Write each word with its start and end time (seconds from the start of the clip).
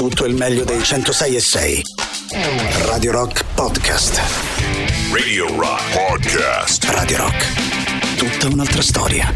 tutto 0.00 0.24
il 0.24 0.34
meglio 0.34 0.64
dei 0.64 0.82
106 0.82 1.36
e 1.36 1.40
6. 1.40 1.82
Radio 2.86 3.12
Rock 3.12 3.44
Podcast. 3.52 4.18
Radio 5.12 5.54
Rock 5.54 5.92
Podcast. 5.92 6.84
Radio 6.84 7.18
Rock. 7.18 8.16
Tutta 8.16 8.46
un'altra 8.46 8.80
storia. 8.80 9.30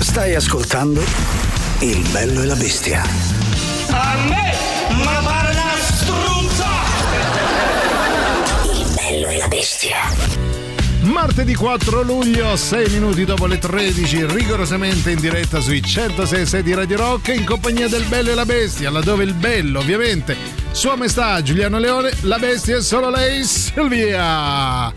Stai 0.00 0.34
ascoltando 0.34 1.02
Il 1.80 1.98
bello 2.08 2.40
e 2.40 2.46
la 2.46 2.56
bestia. 2.56 3.02
A 3.90 4.16
me, 4.26 4.54
ma 5.04 5.20
pare 5.22 5.50
una 5.50 5.74
struzza! 5.82 6.66
Il 8.72 8.94
bello 8.94 9.26
e 9.26 9.36
la 9.36 9.48
bestia. 9.48 10.53
Martedì 11.14 11.54
4 11.54 12.02
luglio, 12.02 12.56
6 12.56 12.88
minuti 12.90 13.24
dopo 13.24 13.46
le 13.46 13.58
13, 13.58 14.26
rigorosamente 14.26 15.12
in 15.12 15.20
diretta 15.20 15.60
sui 15.60 15.80
106 15.80 16.60
di 16.62 16.74
Radio 16.74 16.96
Rock 16.96 17.28
in 17.28 17.44
compagnia 17.44 17.86
del 17.88 18.02
Bello 18.06 18.32
e 18.32 18.34
la 18.34 18.44
Bestia, 18.44 18.90
laddove 18.90 19.22
il 19.22 19.32
bello, 19.32 19.78
ovviamente, 19.78 20.36
Sua 20.72 20.96
Maestà 20.96 21.40
Giuliano 21.40 21.78
Leone, 21.78 22.10
la 22.22 22.38
bestia 22.38 22.78
è 22.78 22.82
solo 22.82 23.10
lei, 23.10 23.44
Silvia. 23.44 24.92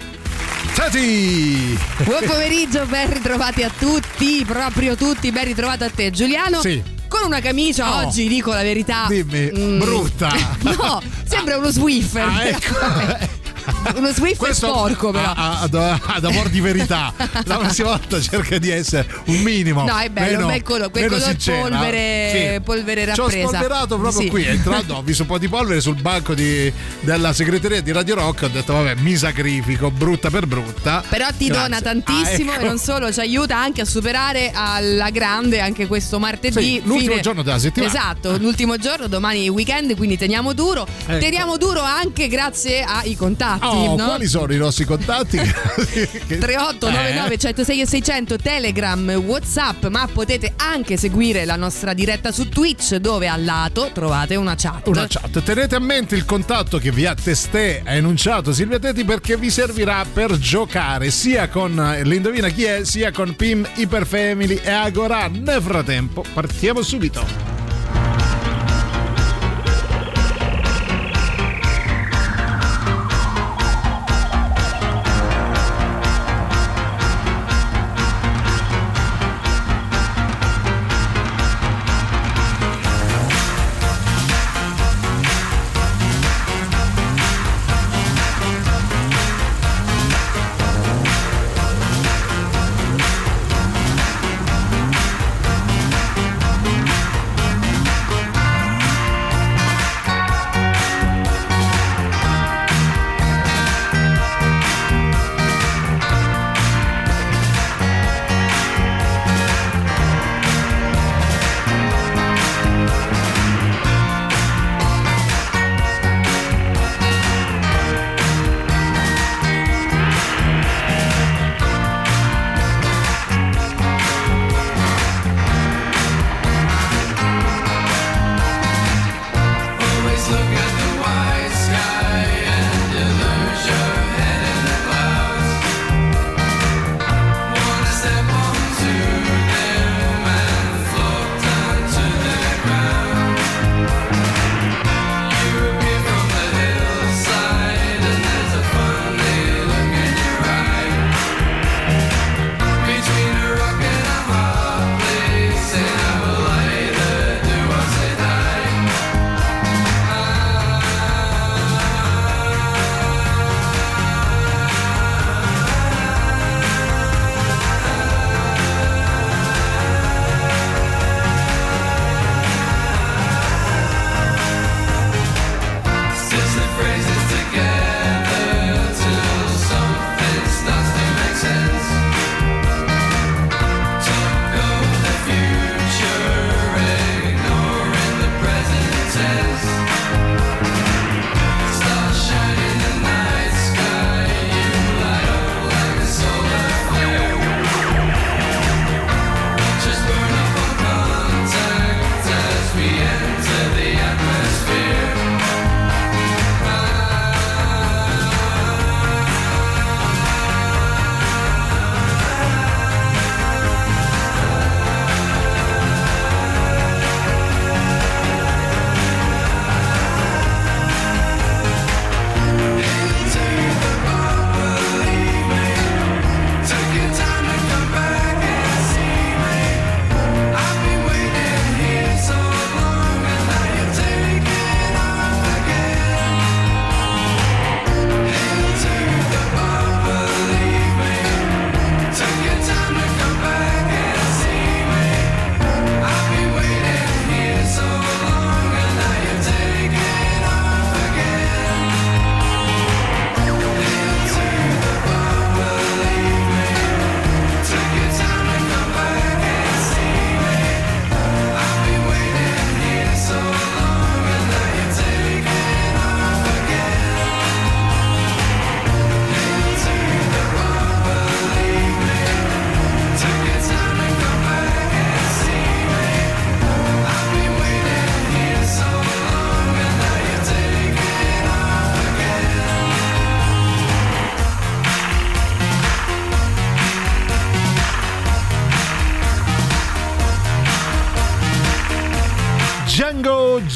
Tati! 0.74 1.78
Buon 2.04 2.24
pomeriggio, 2.26 2.84
ben 2.88 3.14
ritrovati 3.14 3.62
a 3.62 3.70
tutti, 3.78 4.44
proprio 4.46 4.96
tutti, 4.96 5.32
ben 5.32 5.46
ritrovato 5.46 5.84
a 5.84 5.90
te 5.90 6.10
Giuliano. 6.10 6.60
Sì. 6.62 6.82
Con 7.08 7.22
una 7.26 7.40
camicia 7.40 7.86
No. 7.86 8.08
oggi, 8.08 8.28
dico 8.28 8.52
la 8.52 8.64
verità. 8.64 9.06
Dimmi, 9.08 9.52
mm, 9.56 9.80
brutta. 9.80 10.34
No, 10.64 11.02
sembra 11.26 11.58
uno 11.58 11.70
Swiffer. 11.70 12.28
Ah, 12.28 12.44
ecco. 12.48 13.36
uno 13.96 14.12
Swiffer 14.12 14.54
sporco 14.56 15.12
però. 15.12 15.32
ad, 15.36 15.74
ad 15.74 16.26
amor 16.26 16.50
di 16.50 16.60
verità. 16.62 17.14
La 17.46 17.58
prossima 17.58 17.90
volta 17.90 18.20
cerca 18.22 18.58
di 18.58 18.70
essere 18.70 19.08
un 19.26 19.38
minimo. 19.42 19.84
No, 19.86 19.98
è 19.98 20.10
bello, 20.10 20.38
meno, 20.38 20.48
bel 20.48 20.64
colore, 20.64 20.90
quel 20.90 21.04
meno 21.04 21.16
color 21.18 21.30
sincera. 21.30 21.60
polvere- 21.62 22.62
polvere 22.64 23.14
Ci 23.14 23.20
ho 23.20 23.24
rappresa. 23.24 23.48
spolverato 23.48 23.98
proprio 23.98 24.22
Sì. 24.22 24.28
qui. 24.28 24.46
Entrando, 24.46 24.96
ho 24.96 25.02
visto 25.02 25.24
un 25.24 25.28
po' 25.28 25.38
di 25.38 25.48
polvere 25.48 25.82
sul 25.82 25.96
banco 26.02 26.34
di- 26.34 26.72
della 27.02 27.34
segreteria 27.34 27.82
di 27.82 27.92
Radio 27.92 28.16
Rock. 28.16 28.44
Ho 28.44 28.48
detto, 28.48 28.74
vabbè, 28.74 28.96
mi 28.96 29.16
sacrifico, 29.16 29.92
brutta 29.92 30.30
per 30.30 30.46
brutta. 30.48 31.04
Però 31.08 31.28
ti 31.38 31.48
Grazie. 31.48 31.62
dona 31.64 31.82
tantissimo 31.82 32.52
Ah, 32.52 32.56
ecco. 32.56 32.64
e 32.64 32.68
non 32.68 32.78
solo, 32.78 33.12
ci 33.12 33.20
aiuta 33.20 33.58
anche 33.58 33.82
a 33.82 33.86
superare 33.86 34.52
alla 34.54 35.10
grande 35.10 35.60
anche 35.60 35.88
questo 35.88 36.20
martedì. 36.20 36.62
Sì, 36.62 36.82
l'ultimo 36.84 37.20
giorno 37.20 37.42
della 37.44 37.60
settimana. 37.60 37.92
Esatto, 37.92 38.38
l'ultimo 38.38 38.78
giorno, 38.78 39.08
domani 39.08 39.46
è 39.46 39.50
weekend, 39.50 39.96
quindi 39.96 40.18
teniamo 40.18 40.54
duro. 40.54 40.88
Ecco. 41.06 41.20
Teniamo 41.20 41.58
duro 41.58 41.82
anche 41.82 42.28
grazie 42.28 42.84
ai 42.84 43.16
contatti. 43.16 43.57
Oh, 43.62 43.96
no? 43.96 44.06
quali 44.06 44.28
sono 44.28 44.54
i 44.54 44.58
nostri 44.58 44.86
contatti? 44.86 45.38
Che- 45.88 46.38
3899 46.38 47.34
Eh? 47.34 47.38
106 47.38 47.82
e 47.82 47.88
600 47.88 48.36
Telegram, 48.38 49.10
Whatsapp, 49.12 49.86
ma 49.88 50.08
potete 50.12 50.54
anche 50.58 50.98
seguire 50.98 51.46
la 51.46 51.56
nostra 51.56 51.94
diretta 51.94 52.32
su 52.32 52.50
Twitch 52.50 52.96
dove 52.96 53.28
al 53.28 53.44
lato 53.44 53.90
trovate 53.94 54.36
una 54.36 54.56
chat. 54.56 54.88
Una 54.88 55.08
chat. 55.08 55.42
Tenete 55.44 55.76
a 55.76 55.80
mente 55.80 56.16
il 56.16 56.26
contatto 56.26 56.78
che 56.78 56.92
vi 56.92 57.06
ha 57.06 57.16
testé 57.16 57.82
enunciato 57.86 58.54
Silvia 58.54 58.80
Teti 58.80 59.04
perché 59.06 59.38
vi 59.38 59.50
servirà 59.50 60.06
per 60.12 60.38
giocare 60.38 61.10
sia 61.12 61.48
con 61.50 61.80
eh, 61.80 62.04
l'indovina 62.04 62.50
chi 62.50 62.64
è, 62.64 62.84
sia 62.84 63.12
con 63.12 63.36
Pim, 63.36 63.68
Hyper 63.76 64.06
Family 64.06 64.60
e 64.62 64.72
Agora. 64.72 65.28
Nel 65.28 65.62
frattempo, 65.62 66.24
partiamo 66.34 66.82
subito. 66.82 67.57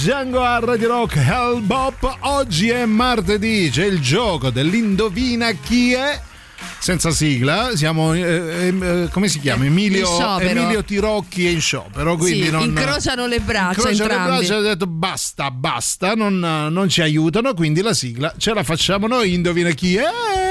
Django, 0.04 0.42
a 0.42 0.58
Radio 0.58 0.88
Rock 0.88 1.16
Hell 1.18 1.62
Bop. 1.62 2.18
Oggi 2.22 2.70
è 2.70 2.86
martedì, 2.86 3.70
c'è 3.72 3.86
il 3.86 4.00
gioco 4.00 4.50
dell'indovina 4.50 5.52
chi 5.52 5.94
è. 5.94 6.20
Senza 6.80 7.12
sigla, 7.12 7.76
siamo 7.76 8.16
eh, 8.16 8.74
eh, 8.82 9.10
come 9.12 9.28
si 9.28 9.40
chiama? 9.40 9.66
Emilio, 9.66 10.40
Emilio, 10.40 10.84
Tirocchi 10.84 11.46
è 11.46 11.50
in 11.50 11.62
sciopero. 11.62 12.16
Quindi 12.18 12.46
sì, 12.46 12.50
non, 12.50 12.64
incrociano 12.64 13.28
le 13.28 13.42
braccia. 13.42 13.90
Incrociano 13.90 14.12
entrambi. 14.12 14.32
le 14.32 14.38
braccia 14.38 14.54
e 14.54 14.58
ha 14.58 14.62
detto 14.62 14.88
basta, 14.88 15.52
basta, 15.52 16.14
non, 16.16 16.40
non 16.40 16.90
ci 16.90 17.02
aiutano. 17.04 17.54
Quindi 17.54 17.82
la 17.84 17.94
sigla 17.94 18.34
ce 18.36 18.56
la 18.56 18.64
facciamo 18.64 19.06
noi. 19.06 19.34
Indovina 19.34 19.70
chi 19.70 19.98
è. 19.98 20.51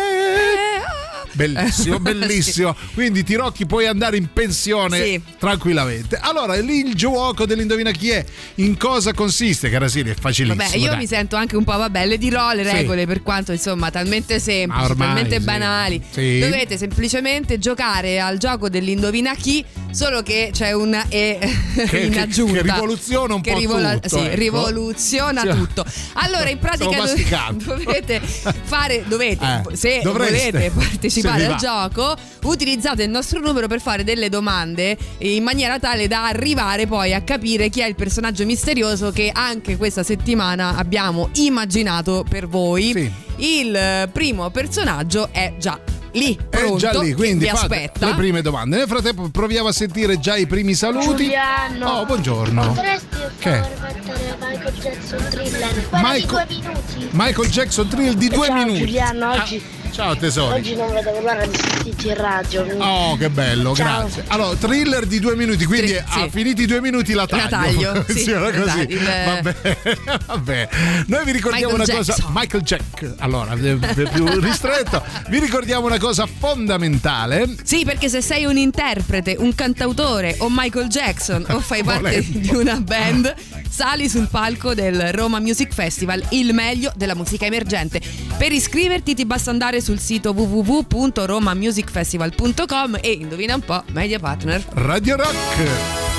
Bellissimo, 1.33 1.99
bellissimo. 2.01 2.77
sì. 2.79 2.95
Quindi 2.95 3.23
Tirocchi 3.23 3.67
puoi 3.67 3.87
andare 3.87 4.17
in 4.17 4.29
pensione 4.33 5.03
sì. 5.03 5.21
tranquillamente. 5.39 6.19
Allora, 6.21 6.55
lì 6.61 6.87
il 6.87 6.95
gioco 6.95 7.47
dell'indovina 7.47 7.91
chi 7.91 8.11
è, 8.11 8.25
in 8.57 8.77
cosa 8.77 9.13
consiste, 9.13 9.71
cara 9.71 9.89
Siri? 9.89 10.11
È 10.11 10.15
facilissimo. 10.15 10.63
Vabbè, 10.63 10.77
io 10.77 10.91
dai. 10.91 10.99
mi 10.99 11.07
sento 11.07 11.37
anche 11.37 11.57
un 11.57 11.65
po', 11.65 11.77
vabbè, 11.77 12.07
le 12.07 12.19
dirò 12.19 12.53
le 12.53 12.63
regole 12.63 13.01
sì. 13.01 13.07
per 13.07 13.23
quanto 13.23 13.53
insomma 13.53 13.91
talmente 13.91 14.39
semplici, 14.41 14.85
ormai, 14.85 15.07
talmente 15.07 15.41
banali. 15.41 16.03
Dovete 16.13 16.77
semplicemente 16.77 17.59
giocare 17.59 18.21
al 18.21 18.39
gioco 18.39 18.69
dell'indovina 18.69 19.35
chi, 19.35 19.65
solo 19.91 20.23
che 20.23 20.51
c'è 20.53 20.73
un 20.73 21.01
E 21.09 21.39
che, 21.89 21.99
in 21.99 22.19
aggiunta. 22.19 22.61
Che, 22.61 22.63
che 22.63 22.73
rivoluziona 22.73 23.35
un 23.35 23.41
che 23.41 23.53
po' 23.53 23.59
rivola- 23.59 23.93
tutto. 23.95 24.09
Sì, 24.09 24.19
ecco. 24.19 24.35
rivoluziona 24.35 25.43
tutto. 25.55 25.85
Allora, 26.15 26.49
in 26.49 26.59
pratica 26.59 27.05
dovete 27.53 28.21
fare, 28.21 29.05
dovete, 29.07 29.63
eh, 29.71 29.77
se 29.77 30.01
dovreste. 30.03 30.51
volete 30.51 30.71
partecipare 30.75 31.47
al 31.47 31.57
gioco, 31.57 32.17
utilizzate 32.43 33.03
il 33.03 33.11
nostro 33.11 33.41
numero 33.41 33.67
per 33.67 33.81
fare 33.81 34.05
delle 34.05 34.29
domande 34.29 34.97
in 35.19 35.43
maniera 35.43 35.79
tale 35.79 36.09
da 36.09 36.27
arrivare 36.27 36.87
poi 36.87 37.15
a 37.15 37.23
capire 37.23 37.69
chi 37.69 37.81
è 37.81 37.87
il 37.87 37.95
personaggio 37.95 38.45
misterioso 38.45 39.11
che 39.11 39.31
anche 39.33 39.77
questa 39.77 40.03
settimana 40.03 40.77
abbiamo 40.77 41.31
immaginato 41.35 42.25
per 42.29 42.47
voi. 42.49 42.93
Sì. 42.93 43.29
Il 43.37 44.09
primo 44.13 44.51
personaggio 44.51 45.29
è 45.33 45.55
già 45.59 45.81
lì 46.13 46.39
pronto, 46.49 46.77
è 46.77 46.79
già 46.79 47.01
lì 47.01 47.13
quindi 47.13 47.45
vi 47.45 47.51
aspetta? 47.51 48.07
le 48.07 48.15
prime 48.15 48.43
domande. 48.43 48.77
Nel 48.77 48.87
frattempo 48.87 49.29
proviamo 49.29 49.69
a 49.69 49.73
sentire 49.73 50.19
già 50.19 50.37
i 50.37 50.47
primi 50.47 50.75
saluti. 50.75 51.25
Giuliano. 51.25 51.89
Oh 51.89 52.05
buongiorno. 52.07 52.67
Potresti 52.67 53.17
che? 53.39 53.51
mettere 53.51 54.37
Michael 54.41 54.75
Jackson 54.75 55.27
thriller? 55.31 55.89
Michael, 55.91 56.27
due 56.27 56.47
minuti. 56.49 57.09
Michael 57.13 57.51
Jackson 57.51 57.89
thrill 57.89 58.13
di 58.15 58.29
due 58.29 58.47
Ciao, 58.47 58.57
minuti. 58.57 58.79
Giuliano 58.79 59.31
oggi 59.33 59.63
ah. 59.65 59.80
Ciao 60.01 60.17
tesoro. 60.17 60.55
Oggi 60.55 60.75
non 60.77 60.91
vedo 60.95 61.11
l'ora 61.21 61.45
di 61.45 61.55
sentirti 61.55 62.09
in 62.09 62.15
radio. 62.15 62.65
Oh, 62.79 63.19
che 63.19 63.29
bello, 63.29 63.75
Ciao. 63.75 64.01
grazie. 64.01 64.25
Allora, 64.29 64.57
thriller 64.57 65.05
di 65.05 65.21
due 65.21 65.37
minuti, 65.37 65.67
quindi 65.67 65.89
Sì, 65.89 66.03
sì. 66.11 66.29
finiti 66.31 66.63
i 66.63 66.67
due 66.67 66.81
minuti 66.81 67.13
la 67.13 67.27
taglio. 67.27 67.43
La 67.43 67.49
taglio, 67.93 68.05
sì, 68.09 68.31
era 68.31 68.51
così. 68.51 68.81
il- 68.89 68.99
Vabbè, 68.99 69.77
vabbè. 70.27 70.69
Noi 71.07 71.25
vi 71.27 71.33
ricordiamo 71.33 71.73
Michael 71.77 71.89
una 71.91 71.99
cosa. 71.99 72.13
Jackson. 72.15 72.33
Michael 72.35 72.63
Jack. 72.63 73.15
Allora, 73.19 73.53
è 73.53 73.79
è 73.79 74.11
più 74.11 74.27
ristretto. 74.41 75.05
Vi 75.29 75.39
ricordiamo 75.39 75.85
una 75.85 75.99
cosa 75.99 76.27
fondamentale. 76.27 77.57
Sì, 77.63 77.85
perché 77.85 78.09
se 78.09 78.23
sei 78.23 78.47
un 78.47 78.57
interprete, 78.57 79.37
un 79.39 79.55
cantautore 79.55 80.35
o 80.39 80.47
Michael 80.49 80.89
Jackson 80.89 81.45
o 81.51 81.61
fai 81.61 81.85
parte 81.85 82.25
di 82.27 82.55
una 82.55 82.81
band, 82.81 83.35
sali 83.69 84.09
sul 84.09 84.29
palco 84.29 84.73
del 84.73 85.13
Roma 85.13 85.41
Music 85.41 85.75
Festival, 85.75 86.25
il 86.31 86.55
meglio 86.55 86.91
della 86.97 87.15
musica 87.15 87.45
emergente. 87.45 88.01
Per 88.39 88.51
iscriverti 88.51 89.15
ti 89.15 89.27
basta 89.27 89.51
andare 89.51 89.83
sul 89.91 89.99
sito 89.99 90.31
www.romamusicfestival.com 90.31 92.99
e 93.01 93.11
indovina 93.11 93.57
un 93.57 93.63
po', 93.63 93.83
media 93.91 94.21
partner. 94.21 94.65
Radio 94.75 95.17
Rock. 95.17 96.10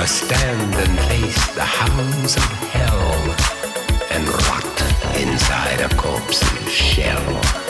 Must 0.00 0.24
stand 0.24 0.74
and 0.76 0.98
face 1.10 1.54
the 1.54 1.60
hounds 1.60 2.34
of 2.34 2.42
hell 2.72 3.36
and 4.12 4.26
rot 4.46 5.20
inside 5.20 5.78
a 5.82 5.94
corpse's 5.94 6.72
shell. 6.72 7.69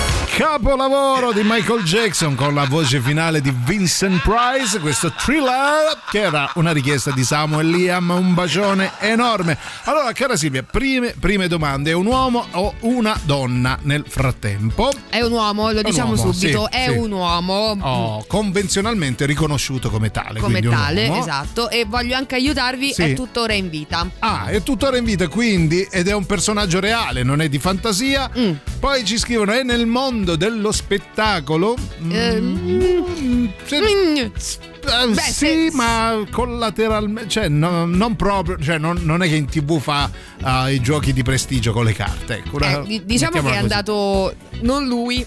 Capolavoro 0.33 1.33
di 1.33 1.41
Michael 1.43 1.83
Jackson 1.83 2.35
con 2.35 2.53
la 2.55 2.63
voce 2.63 3.01
finale 3.01 3.41
di 3.41 3.53
Vincent 3.65 4.21
Price, 4.21 4.79
questo 4.79 5.11
thriller 5.11 5.99
che 6.09 6.21
era 6.21 6.49
una 6.55 6.71
richiesta 6.71 7.11
di 7.11 7.23
Samuel 7.23 7.69
Liam, 7.69 8.09
un 8.09 8.33
bacione 8.33 8.93
enorme. 8.99 9.57
Allora, 9.83 10.11
cara 10.13 10.37
Silvia, 10.37 10.63
prime, 10.63 11.13
prime 11.19 11.49
domande, 11.49 11.91
è 11.91 11.93
un 11.93 12.05
uomo 12.05 12.47
o 12.51 12.73
una 12.79 13.19
donna 13.23 13.77
nel 13.81 14.05
frattempo? 14.07 14.89
È 15.09 15.21
un 15.21 15.33
uomo, 15.33 15.69
lo 15.69 15.81
diciamo 15.81 16.13
uomo, 16.15 16.31
subito, 16.31 16.67
sì, 16.71 16.77
è 16.77 16.85
sì. 16.89 16.97
un 16.97 17.11
uomo. 17.11 17.77
Oh, 17.81 18.25
convenzionalmente 18.25 19.25
riconosciuto 19.25 19.89
come 19.89 20.11
tale. 20.11 20.39
Come 20.39 20.61
tale, 20.61 21.13
esatto. 21.19 21.69
E 21.69 21.83
voglio 21.85 22.15
anche 22.15 22.35
aiutarvi, 22.35 22.93
Sì. 22.93 23.03
è 23.03 23.13
tuttora 23.13 23.53
in 23.53 23.69
vita. 23.69 24.09
Ah, 24.19 24.45
è 24.45 24.63
tuttora 24.63 24.97
in 24.97 25.03
vita 25.03 25.27
quindi 25.27 25.85
ed 25.91 26.07
è 26.07 26.13
un 26.13 26.25
personaggio 26.25 26.79
reale, 26.79 27.21
non 27.21 27.41
è 27.41 27.49
di 27.49 27.59
fantasia. 27.59 28.31
Mm. 28.35 28.53
Poi 28.79 29.03
ci 29.03 29.17
scrivono: 29.17 29.51
è 29.51 29.61
nel 29.63 29.85
mondo 29.85 30.19
dello 30.23 30.71
spettacolo. 30.71 31.75
Mm, 32.03 33.47
se- 33.65 33.77
eh, 34.23 35.07
Beh, 35.07 35.21
sì, 35.21 35.31
se- 35.31 35.69
ma 35.73 36.23
collateralmente, 36.31 37.29
cioè 37.29 37.47
no- 37.47 37.85
non 37.85 38.15
proprio, 38.15 38.57
cioè 38.59 38.77
non, 38.77 38.99
non 39.03 39.21
è 39.21 39.27
che 39.27 39.35
in 39.35 39.45
tv 39.45 39.79
fa 39.79 40.09
ah, 40.41 40.69
i 40.69 40.79
giochi 40.81 41.13
di 41.13 41.23
prestigio 41.23 41.71
con 41.71 41.85
le 41.85 41.93
carte. 41.93 42.35
Ecco, 42.37 42.59
Eh, 42.59 42.67
una- 42.75 42.79
di- 42.85 43.01
diciamo 43.05 43.33
che 43.33 43.39
è 43.39 43.41
così. 43.43 43.55
andato, 43.57 44.33
non 44.61 44.87
lui, 44.87 45.25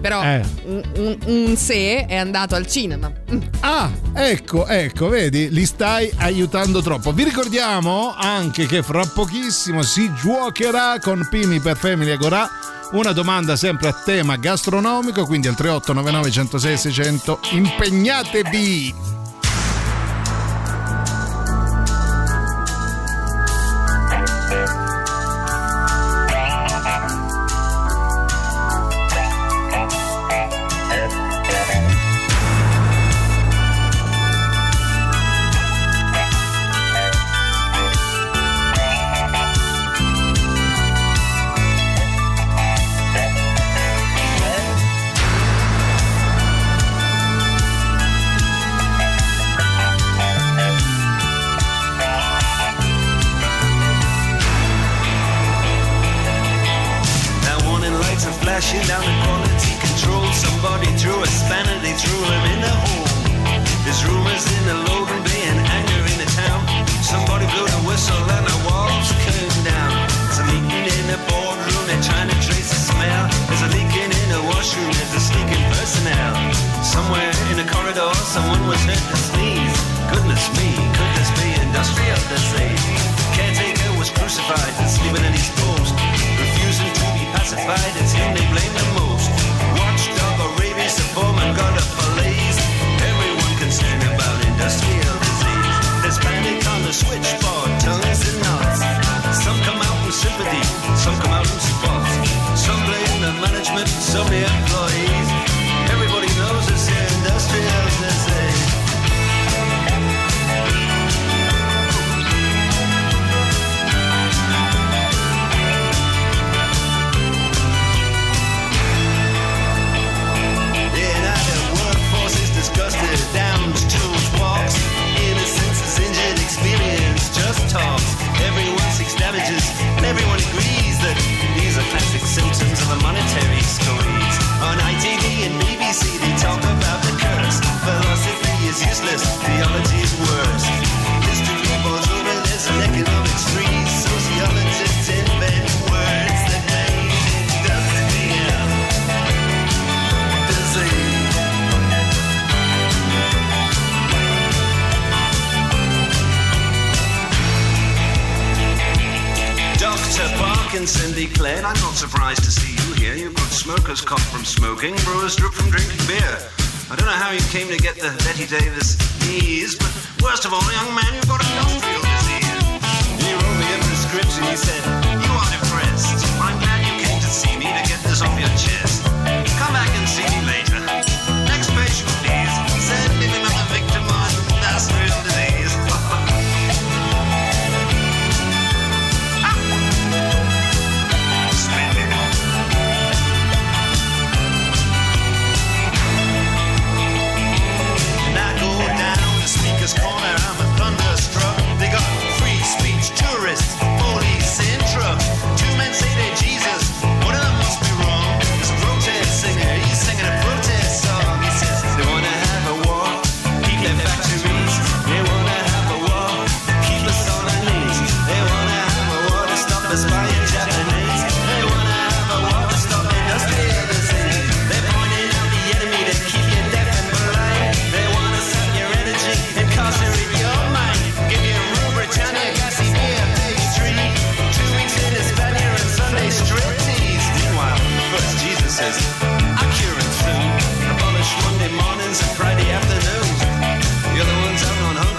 però 0.00 0.22
Eh. 0.22 0.42
un, 0.64 0.82
un- 0.96 1.18
un 1.26 1.56
se 1.56 2.06
è 2.06 2.16
andato 2.16 2.54
al 2.54 2.66
cinema. 2.66 3.10
Mm. 3.32 3.38
Ah, 3.60 3.90
ecco, 4.14 4.66
ecco, 4.66 5.08
vedi, 5.08 5.50
li 5.50 5.64
stai 5.66 6.10
aiutando 6.18 6.80
troppo. 6.82 7.12
Vi 7.12 7.24
ricordiamo 7.24 8.14
anche 8.16 8.66
che 8.66 8.82
fra 8.82 9.04
pochissimo 9.06 9.82
si 9.82 10.10
giocherà 10.20 10.98
con 11.00 11.26
Pimi 11.30 11.60
per 11.60 11.76
Family 11.76 12.10
Agora. 12.10 12.48
Una 12.92 13.12
domanda 13.12 13.56
sempre 13.56 13.88
a 13.88 13.92
tema 13.92 14.36
gastronomico, 14.36 15.26
quindi 15.26 15.48
al 15.48 15.56
3899 15.56 16.30
106 16.30 16.76
600. 16.76 17.38
Impegnatevi! 17.52 19.13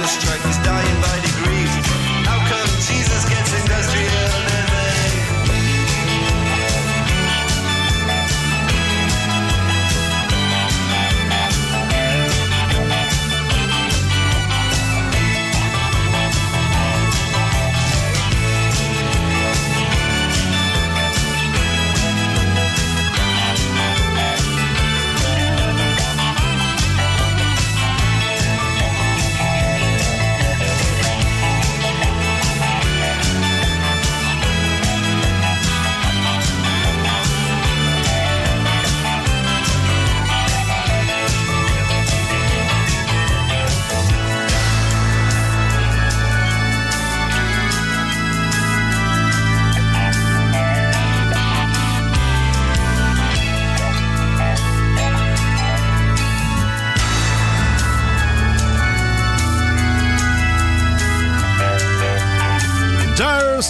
strike 0.07 0.45
is 0.45 0.57
dying 0.57 1.01
by 1.01 1.24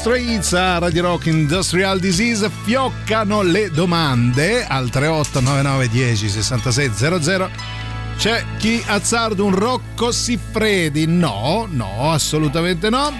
Straits 0.06 0.54
a 0.54 0.78
Radio 0.78 1.02
Rock 1.02 1.26
Industrial 1.26 2.00
Disease 2.00 2.48
fioccano 2.64 3.42
le 3.42 3.72
domande 3.72 4.64
al 4.64 4.92
3899 4.92 5.90
10 5.90 6.30
66 6.30 6.92
00 6.94 7.50
c'è 8.16 8.44
chi 8.60 8.84
azzarda 8.86 9.42
un 9.42 9.56
Rocco 9.56 10.12
Siffredi? 10.12 11.08
No 11.08 11.66
no 11.68 12.12
assolutamente 12.12 12.92
no. 12.92 13.12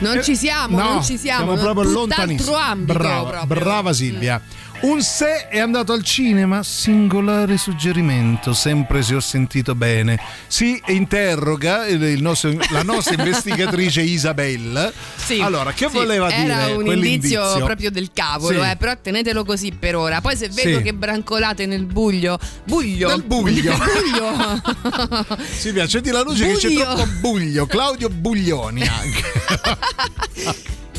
Non 0.00 0.22
ci 0.22 0.36
siamo, 0.36 0.76
no, 0.76 0.92
non 0.92 1.02
ci 1.02 1.16
siamo. 1.16 1.54
siamo 1.54 1.72
proprio 1.72 1.84
tutt'altro 1.84 2.52
lontanissimi. 2.52 2.84
brava, 2.84 3.30
proprio. 3.30 3.60
brava 3.60 3.92
Silvia 3.94 4.42
un 4.82 5.00
se 5.02 5.48
è 5.48 5.58
andato 5.58 5.92
al 5.92 6.02
cinema, 6.02 6.62
singolare 6.62 7.56
suggerimento, 7.56 8.52
sempre 8.52 9.02
se 9.02 9.14
ho 9.14 9.20
sentito 9.20 9.74
bene. 9.74 10.18
Si 10.46 10.80
interroga 10.88 11.84
nostro- 12.18 12.54
la 12.70 12.82
nostra 12.82 13.14
investigatrice 13.22 14.02
Isabella. 14.02 14.92
Sì, 15.16 15.40
allora, 15.40 15.72
che 15.72 15.86
sì, 15.88 15.92
voleva 15.94 16.30
era 16.30 16.64
dire 16.66 16.72
un 16.76 16.84
quell'indizio? 16.84 17.40
indizio 17.42 17.64
proprio 17.64 17.90
del 17.90 18.10
cavolo, 18.12 18.62
Sì. 18.62 18.68
eh, 18.70 18.76
però 18.76 18.92
tenetelo 19.00 19.44
così 19.44 19.72
per 19.72 19.96
ora. 19.96 20.20
Poi 20.20 20.36
se 20.36 20.48
vedo 20.50 20.76
Sì. 20.78 20.82
che 20.82 20.92
brancolate 20.92 21.64
nel 21.66 21.86
buglio, 21.86 22.38
buglio. 22.64 23.08
Nel 23.08 23.22
buglio. 23.22 23.70
Nel 23.76 23.80
buglio. 25.22 25.36
Silvia, 25.56 25.84
accendi 25.84 26.10
la 26.10 26.22
luce 26.22 26.46
che 26.46 26.54
c'è 26.56 26.68
Buglio. 26.68 26.84
troppo 26.84 27.06
buglio. 27.20 27.66
Claudio 27.66 28.08
Buglioni 28.10 28.82
anche. 28.82 29.22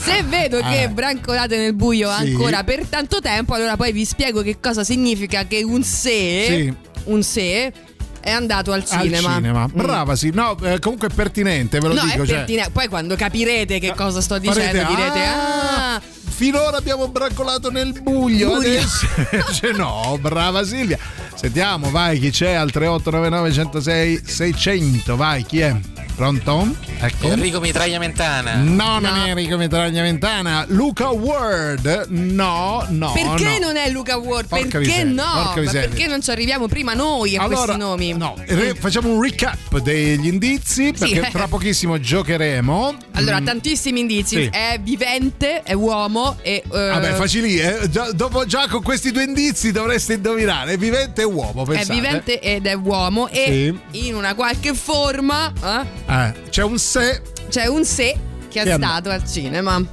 Se 0.05 0.23
vedo 0.23 0.59
che 0.61 0.83
Eh. 0.83 0.89
brancolate 0.89 1.57
nel 1.57 1.73
buio 1.73 2.11
Sì. 2.17 2.27
ancora 2.31 2.63
per 2.63 2.85
tanto 2.87 3.19
tempo, 3.19 3.53
allora 3.53 3.75
poi 3.75 3.91
vi 3.91 4.05
spiego 4.05 4.41
che 4.41 4.57
cosa 4.59 4.83
significa 4.83 5.45
che 5.47 5.63
un 5.63 5.83
se, 5.83 6.45
Sì. 6.47 6.73
un 7.05 7.23
se 7.23 7.73
è 8.21 8.31
andato 8.31 8.71
al 8.71 8.83
cinema. 8.85 9.27
Al 9.29 9.35
cinema. 9.35 9.67
Mm. 9.67 9.71
Brava, 9.73 10.15
sì. 10.15 10.31
No, 10.33 10.57
eh, 10.63 10.79
comunque 10.79 11.07
è 11.09 11.11
pertinente, 11.13 11.79
ve 11.79 11.87
lo 11.87 11.93
No, 11.93 12.01
dico. 12.03 12.25
cioè, 12.25 12.37
pertinente. 12.37 12.71
Poi 12.71 12.87
quando 12.87 13.15
capirete 13.15 13.79
che 13.79 13.93
cosa 13.95 14.21
sto 14.21 14.35
farete, 14.41 14.71
dicendo, 14.71 14.95
direte: 14.95 15.19
"Ah, 15.23 15.93
Ah, 15.95 16.01
Finora 16.35 16.75
abbiamo 16.77 17.07
brancolato 17.07 17.71
nel 17.71 17.93
Buglio. 18.01 18.55
adesso 18.55 19.07
cioè, 19.53 19.71
no, 19.71 20.17
brava 20.19 20.63
Silvia. 20.65 20.97
Sentiamo, 21.33 21.89
vai, 21.91 22.19
chi 22.19 22.29
c'è 22.31 22.53
al 22.53 22.71
3899 22.71 23.51
106 23.53 24.21
600, 24.25 25.15
vai, 25.15 25.43
chi 25.45 25.59
è? 25.59 25.73
Pronto? 26.15 26.75
Ecco. 26.99 27.28
Enrico 27.32 27.60
Mitraglia 27.60 27.99
Mentana. 27.99 28.56
No, 28.56 28.99
non 28.99 29.13
No. 29.15 29.23
è 29.25 29.30
Enrico 29.30 29.58
Metragna 29.58 30.01
Ventana. 30.01 30.65
Luca 30.69 31.10
Ward. 31.10 32.06
No, 32.10 32.86
no. 32.89 33.12
perché 33.12 33.60
no. 33.60 33.67
non 33.67 33.75
è 33.78 33.89
Luca 33.89 34.17
Ward? 34.17 34.47
Porca 34.47 34.80
perché 34.80 35.04
miseria, 35.04 35.12
no? 35.12 35.51
perché 35.54 36.08
non 36.08 36.21
ci 36.21 36.32
arriviamo 36.32 36.67
prima 36.67 36.93
noi 36.93 37.36
a 37.36 37.41
Allora, 37.43 37.63
questi 37.63 37.78
nomi? 37.78 38.13
No, 38.13 38.36
re- 38.45 38.75
facciamo 38.75 39.10
un 39.13 39.21
recap 39.21 39.80
degli 39.80 40.28
indizi 40.28 40.93
perché 40.97 41.28
eh. 41.28 41.32
tra 41.32 41.47
pochissimo 41.49 41.99
giocheremo. 41.99 42.95
Allora, 43.13 43.39
Mm, 43.41 43.45
tantissimi 43.45 43.99
indizi. 43.99 44.36
Sì. 44.43 44.49
È 44.51 44.80
vivente, 44.82 45.63
è 45.63 45.73
uomo 45.73 46.38
e. 46.41 46.63
eh, 46.65 46.69
Vabbè, 46.69 47.13
facili, 47.13 47.58
eh. 47.58 47.89
Già, 47.89 48.12
dopo, 48.13 48.45
già 48.45 48.67
con 48.69 48.82
questi 48.82 49.12
due 49.12 49.23
indizi 49.23 49.71
dovreste 49.73 50.13
indovinare. 50.13 50.73
È 50.73 50.78
vivente 50.78 51.21
e 51.21 51.25
uomo, 51.25 51.63
è 51.63 51.65
pensate. 51.67 51.93
vivente 51.93 52.39
ed 52.39 52.65
è 52.65 52.73
uomo 52.73 53.28
e 53.30 53.73
in 53.91 54.15
una 54.15 54.34
qualche 54.36 54.73
forma 54.73 55.51
eh, 55.51 56.04
Eh, 56.07 56.33
c'è 56.49 56.63
un 56.63 56.77
se. 56.77 57.21
c'è 57.49 57.65
un 57.67 57.83
se 57.85 58.17
che 58.49 58.61
è 58.61 58.63
Che 58.63 58.71
è 58.71 58.75
stato 58.75 59.09
al 59.09 59.27
cinema. 59.27 59.83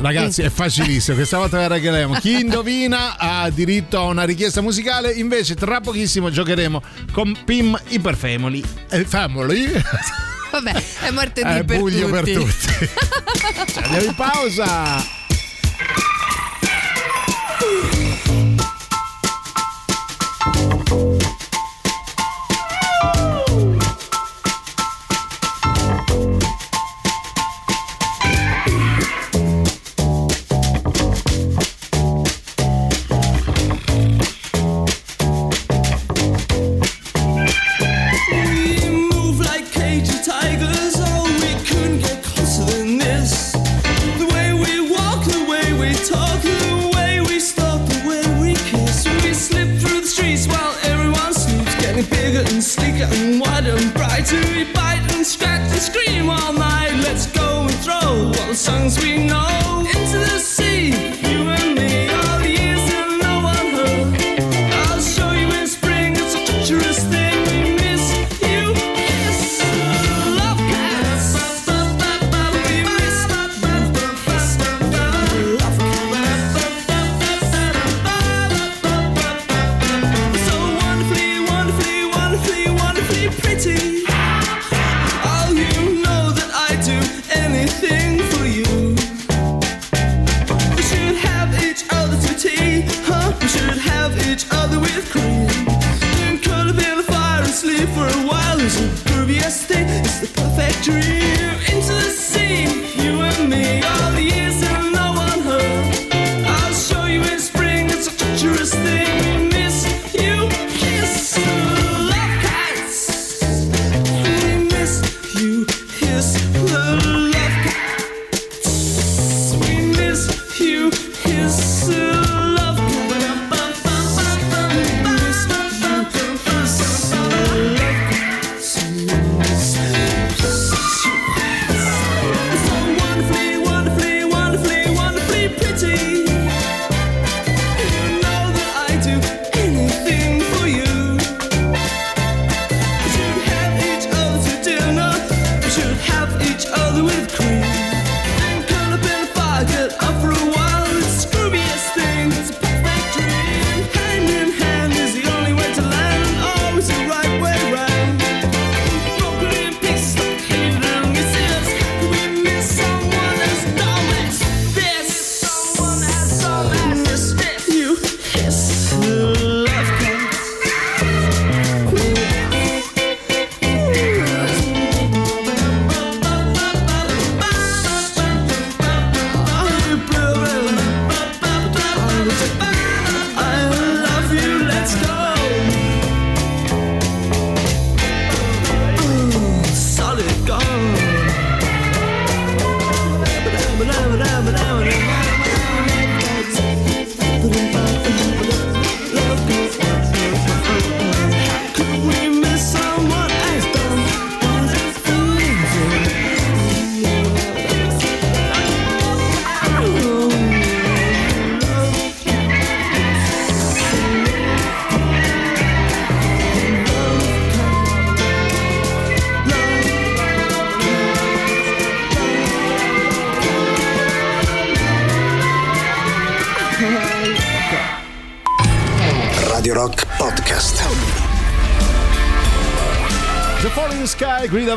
Ragazzi, 0.00 0.42
è 0.42 0.50
facilissimo. 0.50 1.16
Questa 1.16 1.38
volta 1.38 1.58
la 1.58 1.66
regaliamo. 1.68 2.14
Chi 2.14 2.40
indovina 2.40 3.16
ha 3.16 3.48
diritto 3.50 3.98
a 3.98 4.04
una 4.04 4.24
richiesta 4.24 4.60
musicale. 4.60 5.12
Invece, 5.12 5.54
tra 5.54 5.80
pochissimo 5.80 6.30
giocheremo 6.30 6.82
con 7.12 7.36
Pim 7.44 7.78
Iper 7.88 8.16
Family. 8.16 8.62
Eh, 8.88 9.04
family? 9.04 9.70
Vabbè, 10.50 10.82
è 11.00 11.10
martedì 11.10 11.48
È 11.48 11.64
per 11.64 11.78
tutti. 11.78 12.04
per 12.04 12.24
tutti. 12.24 12.90
Andiamo 13.82 14.06
in 14.06 14.14
pausa. 14.14 15.20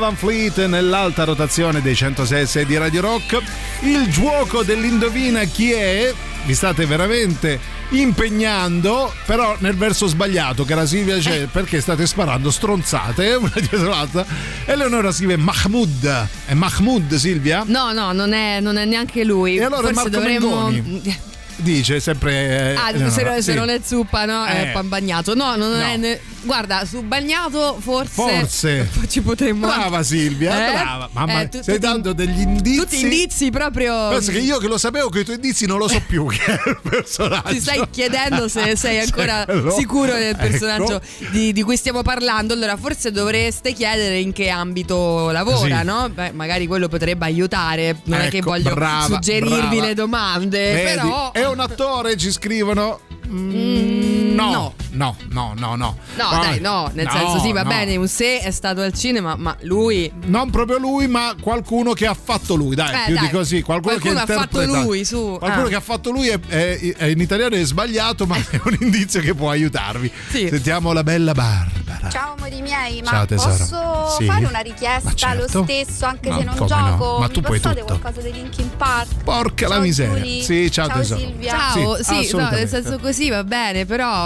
Van 0.06 0.16
Fleet 0.16 0.64
nell'alta 0.68 1.24
rotazione 1.24 1.82
dei 1.82 1.96
106 1.96 2.64
di 2.68 2.78
Radio 2.78 3.02
Rock. 3.02 3.42
Il 3.80 4.08
gioco 4.12 4.62
dell'indovina 4.62 5.44
chi 5.46 5.72
è. 5.72 6.14
Vi 6.46 6.54
state 6.54 6.86
veramente 6.86 7.60
impegnando, 7.90 9.12
però 9.26 9.56
nel 9.62 9.76
verso 9.76 10.06
sbagliato, 10.06 10.64
cara 10.64 10.86
Silvia, 10.86 11.20
cioè, 11.20 11.48
perché 11.52 11.82
state 11.82 12.06
sparando 12.06 12.52
stronzate 12.52 13.34
una 13.42 13.52
dietro 13.56 13.90
l'altra. 13.90 14.24
Eleonora 14.66 15.12
scrive 15.12 15.38
Mahmoud. 15.38 16.28
È 16.46 16.54
Mahmoud, 16.54 17.16
Silvia? 17.16 17.64
No, 17.66 17.92
no, 17.92 18.12
non 18.12 18.32
è, 18.34 18.60
non 18.60 18.78
è 18.78 18.86
neanche 18.86 19.24
lui. 19.24 19.56
E 19.58 19.64
allora 19.64 19.90
è 19.90 19.94
Forse 19.94 20.10
dovremmo. 20.12 20.72
Dice 21.58 22.00
sempre. 22.00 22.74
eh, 22.74 22.76
Ah, 22.76 22.90
Eleonora, 22.90 23.10
se, 23.36 23.42
se 23.42 23.52
sì. 23.54 23.58
non 23.58 23.70
è 23.70 23.80
zuppa, 23.84 24.26
no? 24.26 24.44
È 24.46 24.68
Eh. 24.68 24.72
pan 24.72 24.88
bagnato. 24.88 25.34
No, 25.34 25.56
non 25.56 25.72
No. 25.72 25.82
è. 25.84 25.98
ne- 25.98 26.20
Guarda, 26.46 26.86
su 26.86 27.02
bagnato 27.02 27.78
forse. 27.80 28.12
Forse. 28.14 28.90
Ci 29.10 29.22
potremmo. 29.22 29.66
Brava 29.68 30.04
Silvia, 30.04 30.68
Eh? 30.70 30.72
brava. 30.74 31.10
Mamma, 31.12 31.42
Eh, 31.42 31.50
tu- 31.50 31.62
stai 31.62 31.76
tutti- 31.76 31.88
dando 31.88 32.14
degli 32.14 32.40
indizi. 32.40 32.78
Tutti 32.80 33.02
indizi 33.02 33.50
proprio. 33.50 34.10
Pensa 34.10 34.32
che 34.32 34.40
io 34.40 34.58
che 34.60 34.68
lo 34.68 34.78
sapevo 34.78 35.10
che 35.10 35.22
i 35.22 35.24
tuoi 35.24 35.38
indizi 35.38 35.66
non 35.66 35.80
lo 35.80 35.88
so 35.88 36.00
più 36.06 36.28
che 36.28 36.44
è 36.46 36.70
il 36.70 36.80
personaggio. 36.88 37.50
Ti 37.50 37.60
stai 37.60 37.88
chiedendo 37.90 38.48
se 38.48 38.76
sei 38.78 39.00
ancora 39.00 39.44
quello. 39.46 39.72
sicuro 39.72 40.14
del 40.14 40.30
Ecco. 40.30 40.38
personaggio 40.38 41.02
di, 41.32 41.52
di 41.52 41.62
cui 41.64 41.78
stiamo 41.78 42.02
parlando. 42.04 42.54
Allora, 42.54 42.78
forse 42.78 43.12
dovreste 43.12 43.74
chiedere 43.74 44.20
in 44.20 44.32
che 44.32 44.50
ambito 44.50 45.32
lavora, 45.32 45.80
Sì. 45.80 45.86
no? 45.86 46.10
Beh, 46.14 46.32
magari 46.34 46.68
quello 46.68 46.88
potrebbe 46.88 47.26
aiutare. 47.26 48.00
Non 48.04 48.22
è 48.22 48.28
che 48.30 48.38
Ecco, 48.38 48.52
voglio 48.52 48.74
brava, 48.74 49.06
suggerirvi 49.06 49.56
brava. 49.78 49.86
le 49.88 49.94
domande, 49.96 50.74
Vedi? 50.74 50.84
però. 50.96 51.32
È 51.32 51.46
un 51.48 51.60
attore, 51.60 52.16
ci 52.18 52.32
scrivono. 52.32 53.00
Mm, 53.28 54.05
no, 54.36 54.74
no, 54.92 55.16
no, 55.30 55.54
no, 55.58 55.76
no. 55.76 55.98
No, 56.16 56.24
Ah, 56.30 56.40
dai, 56.40 56.60
no, 56.60 56.90
nel 56.94 57.06
no, 57.06 57.12
senso 57.12 57.40
sì, 57.40 57.52
va 57.52 57.64
no. 57.64 57.70
bene, 57.70 57.96
un 57.96 58.08
se 58.08 58.40
è 58.40 58.52
stato 58.52 58.82
al 58.82 58.94
cinema, 58.94 59.36
ma 59.36 59.56
lui 59.62 60.12
Non 60.26 60.50
proprio 60.50 60.78
lui, 60.78 61.08
ma 61.08 61.36
qualcuno 61.40 61.94
che 61.94 62.06
ha 62.08 62.14
fatto 62.14 62.56
lui, 62.56 62.76
dai, 62.76 62.94
Eh, 62.94 63.06
più 63.06 63.16
dai. 63.16 63.24
di 63.26 63.30
così. 63.32 63.62
Qualcuno, 63.62 63.98
Qualcuno 63.98 64.24
che 64.26 64.34
ha 64.34 64.38
fatto 64.40 64.64
lui, 64.66 65.06
su. 65.06 65.36
Qualcuno 65.40 65.66
Ah. 65.66 65.70
che 65.70 65.76
ha 65.76 65.80
fatto 65.82 66.10
lui 66.12 66.28
è, 66.30 66.40
è- 66.40 66.96
è 66.96 67.06
in 67.06 67.20
italiano 67.20 67.56
è 67.56 67.64
sbagliato, 67.64 68.26
ma 68.26 68.36
è 68.38 68.60
un 68.64 68.78
indizio 68.80 69.22
che 69.22 69.34
può 69.34 69.50
aiutarvi. 69.50 70.12
Sì. 70.30 70.48
Sentiamo 70.50 70.92
la 70.94 71.04
bella 71.04 71.34
Barbara. 71.34 72.10
Ciao 72.10 72.34
amori 72.38 72.62
miei, 72.62 73.02
ma 73.02 73.10
Ciao, 73.10 73.26
tesoro. 73.26 73.56
posso 73.56 74.18
Sì. 74.20 74.26
fare 74.26 74.46
una 74.46 74.60
richiesta 74.60 75.14
certo. 75.14 75.56
lo 75.58 75.64
stesso 75.64 76.06
anche 76.06 76.30
Ma 76.30 76.38
se 76.38 76.44
non 76.44 76.56
come 76.56 76.70
no? 76.70 76.76
gioco? 76.90 77.18
Ma 77.20 77.28
Mi 77.28 77.34
tu 77.34 77.42
puoi 77.42 77.60
passate 77.60 77.80
tutto. 77.82 78.00
qualcosa 78.00 78.22
dei 78.22 78.34
Linkin 78.34 78.70
Park? 78.78 79.24
Porca 79.24 79.68
la 79.68 79.76
Ciao, 79.76 79.84
miseria. 79.84 80.14
Giulia. 80.24 80.44
Sì, 80.44 80.72
ciao, 80.72 80.88
Ciao 80.88 80.98
tesoro. 80.98 81.20
Silvia. 81.20 81.52
Ciao, 81.52 81.96
Sì, 82.04 82.24
sì, 82.28 82.36
no, 82.36 82.50
nel 82.50 82.68
senso 82.70 83.00
così 83.00 83.30
va 83.30 83.44
bene, 83.44 83.86
però. 83.86 84.25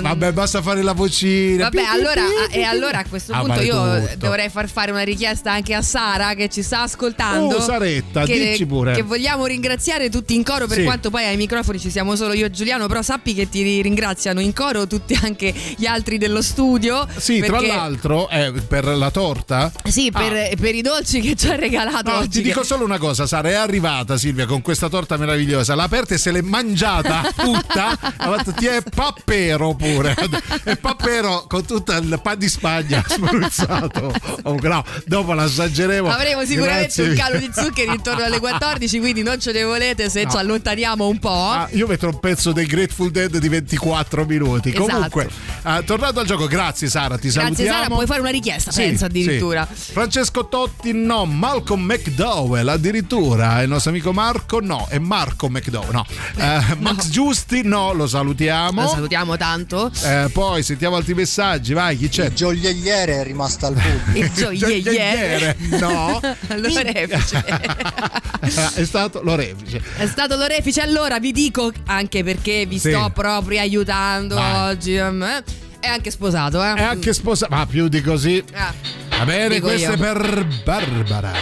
Vabbè, 0.00 0.32
basta 0.32 0.62
fare 0.62 0.82
la 0.82 0.92
vocina. 0.92 1.64
Vabbè, 1.64 1.82
allora, 1.82 2.22
pi, 2.48 2.56
e 2.56 2.62
allora 2.62 2.98
a 2.98 3.04
questo 3.08 3.32
Ah, 3.32 3.38
punto 3.40 3.54
vale 3.54 3.64
io 3.64 4.00
tutto. 4.06 4.16
dovrei 4.26 4.48
far 4.48 4.68
fare 4.68 4.90
una 4.90 5.02
richiesta 5.02 5.52
anche 5.52 5.74
a 5.74 5.82
Sara 5.82 6.34
che 6.34 6.48
ci 6.48 6.62
sta 6.62 6.82
ascoltando. 6.82 7.56
Oh, 7.56 7.60
Saretta, 7.60 8.24
che, 8.24 8.50
dici 8.50 8.66
pure. 8.66 8.94
Che 8.94 9.02
vogliamo 9.02 9.46
ringraziare 9.46 10.08
tutti 10.10 10.34
in 10.34 10.42
coro, 10.44 10.66
per 10.66 10.78
Sì. 10.78 10.84
quanto 10.84 11.10
poi 11.10 11.24
ai 11.24 11.36
microfoni 11.36 11.78
ci 11.78 11.90
siamo 11.90 12.16
solo 12.16 12.32
io 12.32 12.46
e 12.46 12.50
Giuliano, 12.50 12.86
però 12.86 13.02
sappi 13.02 13.34
che 13.34 13.48
ti 13.48 13.80
ringraziano 13.82 14.40
in 14.40 14.52
coro 14.52 14.86
tutti 14.86 15.18
anche 15.22 15.52
gli 15.76 15.86
altri 15.86 16.18
dello 16.18 16.42
studio. 16.42 17.06
Sì, 17.16 17.40
tra 17.40 17.58
perché- 17.58 17.66
l'altro, 17.74 18.28
eh, 18.28 18.52
per 18.66 18.84
la 18.86 19.10
torta. 19.10 19.72
Sì, 19.88 20.10
per, 20.10 20.32
Ah. 20.32 20.56
per 20.58 20.74
i 20.74 20.82
dolci 20.82 21.20
che 21.20 21.34
ci 21.36 21.48
ha 21.48 21.54
regalato 21.56 22.10
No, 22.10 22.16
oggi. 22.18 22.28
ti 22.28 22.42
dico 22.42 22.60
che- 22.60 22.66
solo 22.66 22.84
una 22.84 22.98
cosa, 22.98 23.26
Sara, 23.26 23.48
è 23.48 23.54
arrivata 23.54 24.16
Silvia 24.16 24.46
con 24.46 24.62
questa 24.62 24.88
torta 24.88 25.16
meravigliosa, 25.16 25.74
l'ha 25.74 25.82
aperta 25.84 26.14
e 26.14 26.18
se 26.18 26.30
l'è 26.32 26.40
mangiata 26.42 27.22
tutta, 27.36 27.90
ha 28.16 28.36
fatto, 28.36 28.52
ti 28.52 28.66
è 28.66 28.82
pappero 29.30 29.74
pure, 29.74 30.14
è 30.64 30.76
pappero 30.76 31.44
con 31.46 31.64
tutto 31.64 31.92
il 31.92 32.18
pan 32.20 32.36
di 32.36 32.48
Spagna 32.48 33.02
spruzzato. 33.06 34.12
Oh, 34.42 34.58
no, 34.60 34.84
dopo 35.06 35.34
l'assaggeremo. 35.34 36.08
Avremo 36.10 36.44
sicuramente 36.44 36.78
Grazie 36.80 37.08
un 37.10 37.14
calo 37.14 37.38
di 37.38 37.50
zuccheri 37.52 37.94
intorno 37.94 38.24
alle 38.24 38.40
14, 38.40 38.98
quindi 38.98 39.22
non 39.22 39.38
ce 39.38 39.52
ne 39.52 39.62
volete 39.62 40.08
se 40.10 40.24
No. 40.24 40.30
ci 40.30 40.36
allontaniamo 40.36 41.06
un 41.06 41.18
po'. 41.18 41.30
Ah, 41.50 41.68
io 41.72 41.86
metto 41.86 42.06
un 42.08 42.18
pezzo 42.20 42.52
dei 42.52 42.66
Grateful 42.66 43.10
Dead 43.10 43.36
di 43.38 43.48
24 43.48 44.24
minuti. 44.26 44.70
Esatto. 44.70 44.84
Comunque, 44.84 45.28
ah, 45.62 45.80
tornato 45.82 46.20
al 46.20 46.26
gioco, 46.26 46.46
grazie 46.46 46.88
Sara, 46.88 47.16
ti 47.16 47.28
Grazie 47.28 47.40
salutiamo. 47.40 47.72
Sara, 47.72 47.86
puoi 47.94 48.06
fare 48.06 48.20
una 48.20 48.30
richiesta, 48.30 48.70
Sì, 48.72 48.82
penso 48.82 49.04
addirittura. 49.04 49.66
sì. 49.72 49.92
Francesco 49.92 50.48
Totti 50.48 50.92
no, 50.92 51.24
Malcolm 51.24 51.82
McDowell 51.84 52.68
addirittura, 52.68 53.62
il 53.62 53.68
nostro 53.68 53.90
amico 53.90 54.12
Marco 54.12 54.60
no, 54.60 54.86
è 54.90 54.98
Marco 54.98 55.48
McDowell 55.48 55.92
no. 55.92 56.06
Eh, 56.36 56.76
Max 56.78 57.08
Giusti 57.08 57.62
no, 57.62 57.92
lo 57.92 58.06
salutiamo. 58.06 58.82
Lo 58.82 58.88
salutiamo 58.88 59.18
tanto. 59.36 59.90
Eh, 60.04 60.28
poi 60.32 60.62
sentiamo 60.62 60.96
altri 60.96 61.14
messaggi, 61.14 61.72
vai, 61.72 61.96
chi 61.96 62.08
c'è? 62.08 62.26
Il 62.26 62.34
gioielliere 62.34 63.20
è 63.20 63.24
rimasto 63.24 63.66
al 63.66 63.74
pubblico. 63.74 64.26
Il 64.50 64.58
gioielliere. 64.60 65.56
No. 65.78 66.20
L'orefice. 66.56 67.44
è 68.74 68.84
stato 68.84 69.20
l'orefice. 69.22 69.82
È 69.96 70.06
stato 70.06 70.36
l'orefice. 70.36 70.80
Allora 70.80 71.18
vi 71.18 71.32
dico, 71.32 71.70
anche 71.86 72.22
perché 72.24 72.66
vi 72.66 72.78
Sì. 72.78 72.90
sto 72.90 73.10
proprio 73.14 73.60
aiutando 73.60 74.34
Vai. 74.36 74.70
oggi. 74.72 74.94
ehm, 74.94 75.22
eh, 75.22 75.42
È 75.80 75.86
anche 75.86 76.10
sposato, 76.10 76.62
eh. 76.62 76.74
È 76.74 76.82
anche 76.82 77.12
sposato, 77.12 77.54
ma 77.54 77.64
più 77.66 77.88
di 77.88 78.00
così. 78.02 78.42
Ah, 78.54 78.72
Va 79.18 79.24
bene, 79.24 79.54
dico 79.56 79.68
questo 79.68 79.88
io. 79.88 79.94
è 79.94 79.98
per 79.98 80.46
Barbara. 80.64 81.32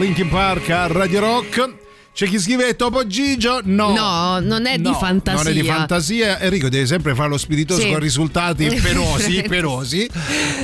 Linkin 0.00 0.30
Park 0.30 0.70
a 0.70 0.88
Radio 0.88 1.20
Rock. 1.20 1.79
C'è 2.12 2.26
chi 2.26 2.38
scrive 2.40 2.74
Topo 2.76 3.06
Gigio? 3.06 3.60
No. 3.64 3.94
No, 3.94 4.40
non 4.40 4.66
è 4.66 4.76
di 4.76 4.82
No, 4.82 4.94
fantasia. 4.94 5.42
Non 5.42 5.52
è 5.52 5.54
di 5.54 5.66
fantasia. 5.66 6.38
Enrico 6.40 6.68
deve 6.68 6.84
sempre 6.84 7.14
fare 7.14 7.28
lo 7.30 7.38
spiritoso 7.38 7.80
Sì. 7.80 7.88
con 7.90 7.98
risultati 7.98 8.66
penosi, 8.82 9.42
penosi. 9.48 10.10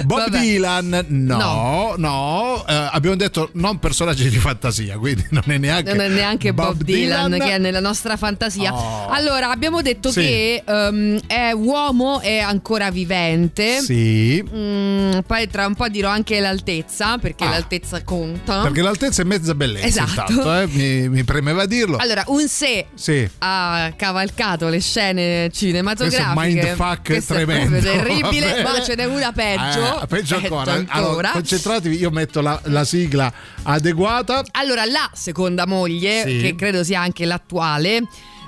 Bob 0.04 0.18
Vabbè. 0.28 0.38
Dylan, 0.38 1.04
no, 1.08 1.94
no. 1.96 2.64
Eh, 2.68 2.88
abbiamo 2.92 3.16
detto 3.16 3.48
non 3.54 3.78
personaggi 3.78 4.28
di 4.28 4.36
fantasia, 4.38 4.98
quindi 4.98 5.24
non 5.30 5.44
è 5.46 5.56
neanche. 5.56 5.92
Non 5.94 6.00
è 6.04 6.08
neanche 6.08 6.52
Bob, 6.52 6.82
Dylan, 6.82 7.30
Dylan. 7.30 7.48
che 7.48 7.54
è 7.54 7.58
nella 7.58 7.80
nostra 7.80 8.16
fantasia. 8.18 8.74
Oh. 8.74 9.08
Allora, 9.08 9.50
abbiamo 9.50 9.80
detto 9.80 10.10
Sì. 10.10 10.20
che 10.20 10.62
ehm, 10.66 11.20
è 11.26 11.52
uomo, 11.52 12.20
è 12.20 12.38
ancora 12.38 12.90
vivente. 12.90 13.80
Sì. 13.80 14.44
Mm, 14.54 15.18
poi 15.26 15.48
tra 15.48 15.64
un 15.66 15.74
po' 15.74 15.88
dirò 15.88 16.10
anche 16.10 16.38
l'altezza, 16.40 17.16
perché 17.18 17.44
Ah. 17.44 17.50
l'altezza 17.50 18.02
conta. 18.02 18.60
Perché 18.62 18.82
l'altezza 18.82 19.22
è 19.22 19.24
mezza 19.24 19.54
bellezza, 19.54 19.86
Esatto. 19.86 20.32
intanto, 20.32 20.54
eh, 20.60 20.66
mi, 20.66 21.08
mi 21.08 21.24
premeva 21.36 21.66
dirlo. 21.66 21.98
Allora, 21.98 22.24
un 22.28 22.48
se 22.48 22.86
Sì. 22.94 23.28
ha 23.38 23.92
cavalcato 23.94 24.68
le 24.68 24.80
scene 24.80 25.50
cinematografiche. 25.52 26.32
Questo 26.32 26.40
è 26.40 26.64
mindfuck 26.64 27.02
Questo 27.02 27.34
è 27.34 27.44
tremendo. 27.44 27.78
terribile, 27.80 28.62
ma 28.62 28.82
ce 28.82 28.94
n'è 28.94 29.04
una 29.04 29.32
peggio. 29.32 30.02
Eh, 30.02 30.06
peggio 30.06 30.36
ancora. 30.36 30.72
ancora. 30.72 30.94
Allora, 30.96 31.30
concentratevi, 31.32 31.96
io 31.98 32.10
metto 32.10 32.40
la, 32.40 32.58
la 32.64 32.84
sigla 32.84 33.30
adeguata. 33.64 34.42
Allora, 34.52 34.84
la 34.86 35.10
seconda 35.12 35.66
moglie, 35.66 36.22
Sì. 36.26 36.38
che 36.40 36.54
credo 36.56 36.82
sia 36.82 37.00
anche 37.00 37.26
l'attuale, 37.26 38.02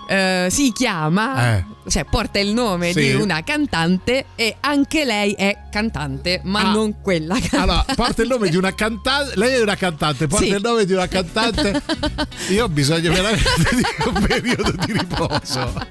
eh, 0.08 0.48
si 0.50 0.72
chiama, 0.72 1.56
Eh. 1.56 1.64
cioè 1.88 2.04
porta 2.04 2.38
il 2.38 2.52
nome 2.54 2.92
Sì. 2.92 3.00
di 3.00 3.12
una 3.14 3.42
cantante 3.44 4.26
e 4.34 4.56
anche 4.60 5.04
lei 5.04 5.32
è 5.32 5.56
cantante, 5.70 6.40
ma 6.44 6.60
Ah. 6.60 6.72
non 6.72 7.00
quella 7.02 7.34
cantante. 7.34 7.56
Allora, 7.56 7.84
parte 7.94 8.22
il 8.22 8.28
nome 8.28 8.48
di 8.48 8.56
una 8.56 8.74
cantante. 8.74 9.32
Lei 9.36 9.54
è 9.54 9.60
una 9.60 9.76
cantante, 9.76 10.26
porta 10.26 10.44
Sì. 10.46 10.50
il 10.52 10.60
nome 10.62 10.84
di 10.86 10.92
una 10.94 11.06
cantante. 11.08 11.82
Io 12.48 12.64
ho 12.64 12.68
bisogno 12.68 13.12
veramente 13.12 13.50
di 13.74 13.82
un 14.06 14.26
periodo 14.26 14.72
di 14.84 14.92
riposo. 14.92 15.86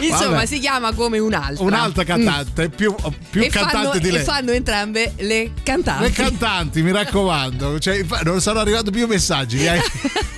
Insomma, 0.00 0.30
Vabbè. 0.30 0.46
si 0.46 0.58
chiama 0.58 0.92
come 0.92 1.18
un'altra. 1.18 1.64
Un'altra 1.64 2.02
Mm. 2.02 2.06
cantante, 2.06 2.68
più, 2.68 2.94
più 3.30 3.42
e 3.42 3.48
cantante 3.48 3.86
fanno, 3.88 3.98
di 3.98 4.10
lei. 4.10 4.20
E 4.20 4.24
fanno 4.24 4.50
entrambe 4.52 5.12
le 5.18 5.52
cantanti. 5.62 6.02
Le 6.04 6.10
cantanti, 6.12 6.82
mi 6.82 6.92
raccomando, 6.92 7.78
cioè, 7.78 7.98
infa- 7.98 8.20
non 8.22 8.40
sono 8.40 8.60
arrivati 8.60 8.90
più 8.90 9.06
messaggi, 9.06 9.58
li 9.58 9.68
hai, 9.68 9.80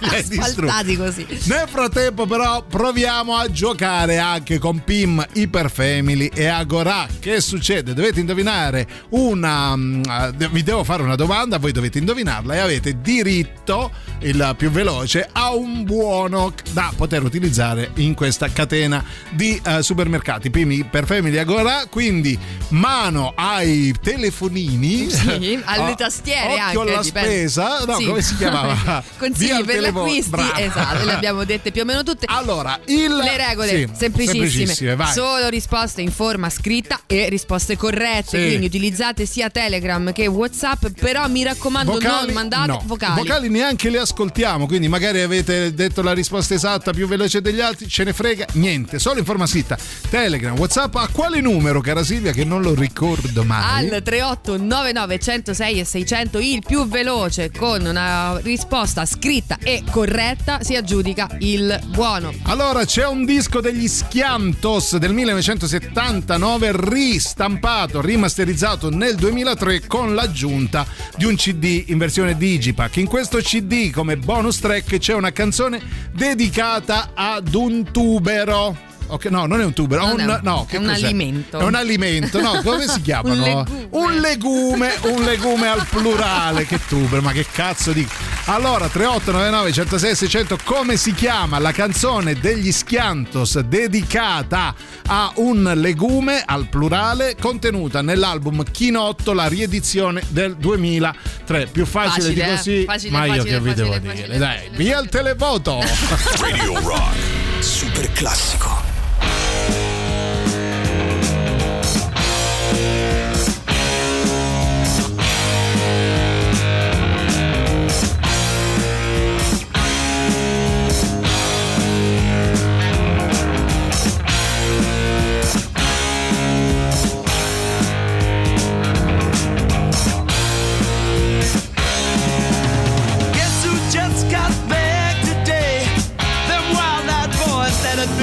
li 0.00 0.08
hai 0.08 0.24
distrutti. 0.28 0.96
Così. 0.96 1.26
Nel 1.44 1.68
frattempo, 1.68 2.26
però, 2.26 2.62
proviamo 2.78 3.34
a 3.34 3.50
giocare 3.50 4.18
anche 4.18 4.58
con 4.58 4.84
PIM 4.84 5.26
Hyper 5.32 5.68
Family 5.68 6.30
e 6.32 6.46
Agora. 6.46 7.08
Che 7.18 7.40
succede? 7.40 7.92
Dovete 7.92 8.20
indovinare 8.20 8.86
una. 9.08 9.74
mm, 9.74 10.02
eh, 10.04 10.48
vi 10.52 10.62
devo 10.62 10.84
fare 10.84 11.02
una 11.02 11.16
domanda, 11.16 11.58
voi 11.58 11.72
dovete 11.72 11.98
indovinarla 11.98 12.54
e 12.54 12.58
avete 12.58 13.00
diritto, 13.00 13.90
il 14.20 14.54
più 14.56 14.70
veloce, 14.70 15.28
a 15.32 15.54
un 15.54 15.84
buono 15.84 16.52
da 16.72 16.92
poter 16.96 17.22
utilizzare 17.22 17.90
in 17.96 18.14
questa 18.14 18.50
catena 18.50 19.02
di 19.30 19.60
eh, 19.64 19.82
supermercati 19.82 20.50
Hyper 20.52 21.06
Family 21.06 21.38
Agora. 21.38 21.84
Quindi, 21.88 22.38
mano 22.68 23.32
ai 23.36 23.94
telefonini, 24.02 25.08
Sì, 25.10 25.60
alle 25.64 25.92
Oh, 25.92 25.94
tastiere 25.94 26.52
occhio 26.60 26.80
anche. 26.80 26.92
alla 26.92 27.02
dipende. 27.02 27.28
spesa, 27.30 27.84
no, 27.86 27.96
Sì. 27.96 28.04
come 28.06 28.22
si 28.22 28.36
chiamava? 28.36 28.74
Via 28.82 29.02
Consigli 29.18 29.50
al 29.50 29.64
per 29.64 29.74
gli 29.74 29.78
telefono. 29.78 30.04
acquisti. 30.04 30.30
Brava. 30.30 30.58
Esatto, 30.60 31.04
le 31.04 31.12
abbiamo 31.12 31.44
dette 31.44 31.70
più 31.70 31.82
o 31.82 31.84
meno 31.84 32.02
tutte. 32.02 32.26
Allora, 32.28 32.78
il... 32.86 33.14
Le 33.14 33.36
regole 33.36 33.68
Sì, 33.68 33.88
semplicissime, 33.94 34.66
semplicissime, 34.66 35.06
solo 35.12 35.48
risposte 35.48 36.00
in 36.02 36.10
forma 36.10 36.50
scritta 36.50 37.00
e 37.06 37.28
risposte 37.28 37.76
corrette. 37.76 38.38
Sì. 38.40 38.46
Quindi 38.48 38.66
utilizzate 38.66 39.26
sia 39.26 39.48
Telegram 39.50 40.12
che 40.12 40.26
WhatsApp, 40.26 40.86
però 41.00 41.26
mi 41.28 41.42
raccomando 41.42 41.92
Vocali, 41.92 42.26
non 42.26 42.34
mandate 42.34 42.66
no. 42.66 42.82
vocali. 42.84 43.20
Vocali 43.20 43.48
neanche 43.48 43.88
le 43.90 43.98
ascoltiamo, 44.08 44.66
quindi 44.66 44.88
magari 44.88 45.20
avete 45.20 45.74
detto 45.74 46.00
la 46.02 46.12
risposta 46.12 46.54
esatta 46.54 46.92
più 46.92 47.06
veloce 47.06 47.42
degli 47.42 47.60
altri, 47.60 47.88
ce 47.88 48.04
ne 48.04 48.14
frega 48.14 48.46
niente, 48.52 48.98
solo 48.98 49.18
in 49.18 49.24
forma 49.24 49.46
scritta. 49.46 49.76
Telegram, 50.08 50.56
WhatsApp, 50.58 50.94
a 50.96 51.08
quale 51.12 51.40
numero, 51.40 51.80
cara 51.80 52.02
Silvia, 52.02 52.32
che 52.32 52.44
non 52.44 52.62
lo 52.62 52.74
ricordo 52.74 53.44
mai? 53.44 53.84
Al 53.84 54.02
38 54.02 54.56
99 54.56 55.18
106 55.18 55.80
e 55.80 55.84
600 55.84 56.38
il 56.38 56.62
più 56.66 56.88
veloce 56.88 57.50
con 57.50 57.84
una 57.84 58.38
risposta 58.38 59.04
scritta 59.04 59.58
e 59.62 59.82
corretta 59.90 60.62
si 60.62 60.74
aggiudica 60.74 61.28
il 61.40 61.78
buono. 61.88 62.32
Allora, 62.44 62.84
c'è 62.84 63.06
un 63.06 63.24
disco 63.24 63.60
degli 63.60 63.86
Schiantos 63.86 64.96
del 64.96 65.12
1979 65.12 66.70
ristampato, 66.74 68.00
rimasterizzato 68.00 68.90
nel 68.90 69.16
2003 69.16 69.86
con 69.86 70.14
l'aggiunta 70.14 70.86
di 71.16 71.24
un 71.24 71.36
CD 71.36 71.84
in 71.88 71.98
versione 71.98 72.36
Digipack. 72.36 72.96
In 72.96 73.06
questo 73.06 73.38
CD, 73.38 73.90
come 73.98 74.16
bonus 74.16 74.60
track, 74.60 74.98
c'è 74.98 75.12
una 75.12 75.32
canzone 75.32 75.82
dedicata 76.14 77.10
ad 77.14 77.52
un 77.56 77.90
tubero. 77.90 78.76
Ok, 79.10 79.24
no, 79.26 79.46
non 79.46 79.60
è 79.60 79.64
un 79.64 79.72
tubero, 79.72 80.02
Non 80.02 80.12
un, 80.12 80.20
è 80.20 80.24
un- 80.24 80.40
no, 80.42 80.64
è 80.66 80.70
che 80.70 80.76
un 80.76 80.86
cos'è? 80.86 81.04
alimento. 81.04 81.58
È 81.58 81.62
un 81.64 81.74
alimento, 81.74 82.40
no, 82.40 82.60
come 82.62 82.86
si 82.86 83.00
chiamano? 83.02 83.42
legume. 83.42 83.86
Un 83.90 84.14
legume, 84.16 84.92
un 85.02 85.22
legume 85.24 85.68
al 85.68 85.86
plurale, 85.88 86.66
che 86.66 86.78
tubero, 86.86 87.22
ma 87.22 87.32
che 87.32 87.46
cazzo 87.50 87.92
dico? 87.92 88.10
Allora, 88.46 88.88
3899 88.88 89.72
106 89.72 90.14
600, 90.14 90.58
come 90.64 90.96
si 90.96 91.12
chiama 91.14 91.58
la 91.58 91.72
canzone 91.72 92.34
degli 92.34 92.70
Schiantos 92.72 93.58
dedicata 93.60 94.74
a 95.06 95.32
un 95.36 95.72
legume 95.76 96.42
al 96.44 96.66
plurale 96.68 97.34
contenuta 97.40 98.02
nell'album 98.02 98.62
Chinotto, 98.70 99.32
la 99.32 99.46
riedizione 99.48 100.22
del 100.28 100.54
2003. 100.56 101.66
Più 101.66 101.84
facile, 101.86 102.10
Facile, 102.28 102.34
di 102.34 102.40
eh? 102.40 102.54
così, 102.56 102.84
Facile, 102.84 103.16
ma 103.16 103.24
io 103.26 103.32
facile, 103.36 103.50
che 103.54 103.60
vi 103.60 103.74
devo 103.74 103.92
facile, 103.92 104.00
dire? 104.12 104.20
facile, 104.26 104.38
Dai, 104.38 104.58
via 104.72 104.98
il 105.00 105.08
televoto! 105.08 105.80
Radio 106.40 106.80
Rock. 106.80 107.16
Super 107.60 108.12
classico. 108.12 108.96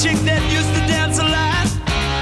chick 0.00 0.16
that 0.24 0.40
used 0.48 0.72
to 0.72 0.80
dance 0.88 1.20
a 1.20 1.28
lot. 1.28 1.68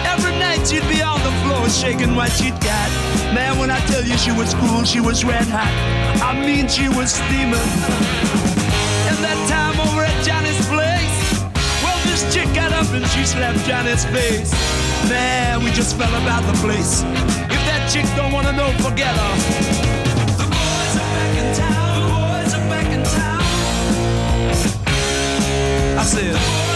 Every 0.02 0.34
night 0.34 0.66
she'd 0.66 0.82
be 0.90 0.98
on 0.98 1.22
the 1.22 1.30
floor 1.46 1.62
shaking 1.70 2.16
what 2.18 2.34
she'd 2.34 2.58
got. 2.58 2.90
Man, 3.30 3.56
when 3.56 3.70
I 3.70 3.78
tell 3.86 4.02
you 4.02 4.18
she 4.18 4.32
was 4.34 4.50
cool, 4.58 4.82
she 4.82 4.98
was 4.98 5.24
red 5.24 5.46
hot. 5.46 5.70
I 6.18 6.34
mean, 6.34 6.66
she 6.66 6.90
was 6.90 7.14
steaming. 7.14 7.70
And 9.06 9.18
that 9.22 9.38
time 9.46 9.78
over 9.78 10.02
at 10.02 10.18
Johnny's 10.26 10.58
place, 10.66 11.46
well, 11.78 11.94
this 12.10 12.26
chick 12.34 12.50
got 12.50 12.74
up 12.74 12.90
and 12.90 13.06
she 13.14 13.22
slapped 13.22 13.62
Johnny's 13.62 14.02
face. 14.10 14.50
Man, 15.06 15.62
we 15.62 15.70
just 15.70 15.94
fell 15.94 16.14
about 16.18 16.42
the 16.50 16.58
place. 16.58 17.06
If 17.46 17.62
that 17.70 17.86
chick 17.94 18.06
don't 18.18 18.32
wanna 18.34 18.58
know, 18.58 18.74
forget 18.82 19.14
her. 19.14 19.34
The 20.34 20.50
boys 20.50 20.94
are 20.98 21.10
back 21.14 21.34
in 21.38 21.46
town. 21.54 21.94
The 21.94 22.10
boys 22.10 22.52
are 22.58 22.66
back 22.74 22.90
in 22.90 23.02
town. 23.06 23.46
I 25.94 26.02
said. 26.02 26.67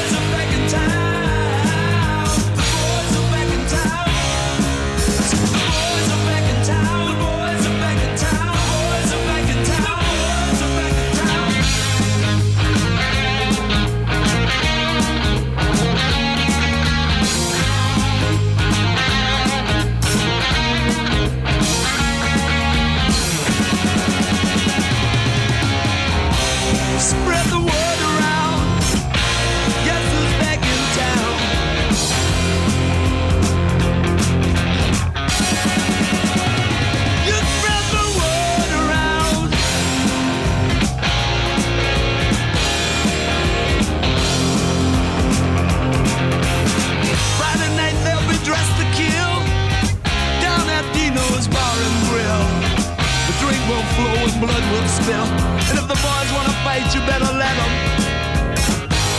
Blood 54.42 54.64
will 54.74 54.88
spill. 54.88 55.28
And 55.70 55.76
if 55.78 55.86
the 55.86 55.98
boys 56.02 56.30
wanna 56.34 56.54
fight, 56.66 56.86
you 56.94 57.00
better 57.06 57.30
let 57.42 57.54
them. 57.60 57.72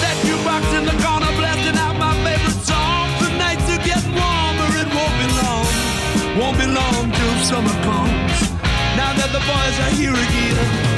That 0.04 0.16
jukebox 0.28 0.64
in 0.78 0.84
the 0.84 0.98
corner 1.00 1.32
blasting 1.40 1.78
out 1.80 1.96
my 1.96 2.14
favorite 2.28 2.60
song. 2.68 3.08
The 3.24 3.32
nights 3.40 3.64
are 3.72 4.04
warmer, 4.20 4.70
it 4.84 4.90
won't 4.92 5.16
be 5.22 5.28
long. 5.40 5.68
Won't 6.40 6.58
be 6.60 6.68
long 6.68 7.04
till 7.18 7.36
summer 7.48 7.78
comes. 7.88 8.36
Now 9.00 9.12
that 9.20 9.32
the 9.32 9.44
boys 9.48 9.76
are 9.84 9.94
here 9.96 10.18
again. 10.26 10.92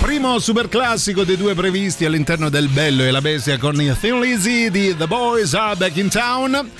Primo 0.00 0.38
super 0.38 0.68
classico 0.68 1.24
dei 1.24 1.36
due 1.36 1.54
previsti 1.54 2.04
all'interno 2.04 2.48
del 2.48 2.68
Bello 2.68 3.04
e 3.04 3.10
la 3.10 3.20
Bestia 3.20 3.58
con 3.58 3.80
i 3.80 3.94
Thin 4.00 4.20
Lizzy 4.20 4.70
di 4.70 4.96
The 4.96 5.06
Boys 5.06 5.54
Are 5.54 5.76
Back 5.76 5.96
in 5.96 6.08
Town. 6.08 6.70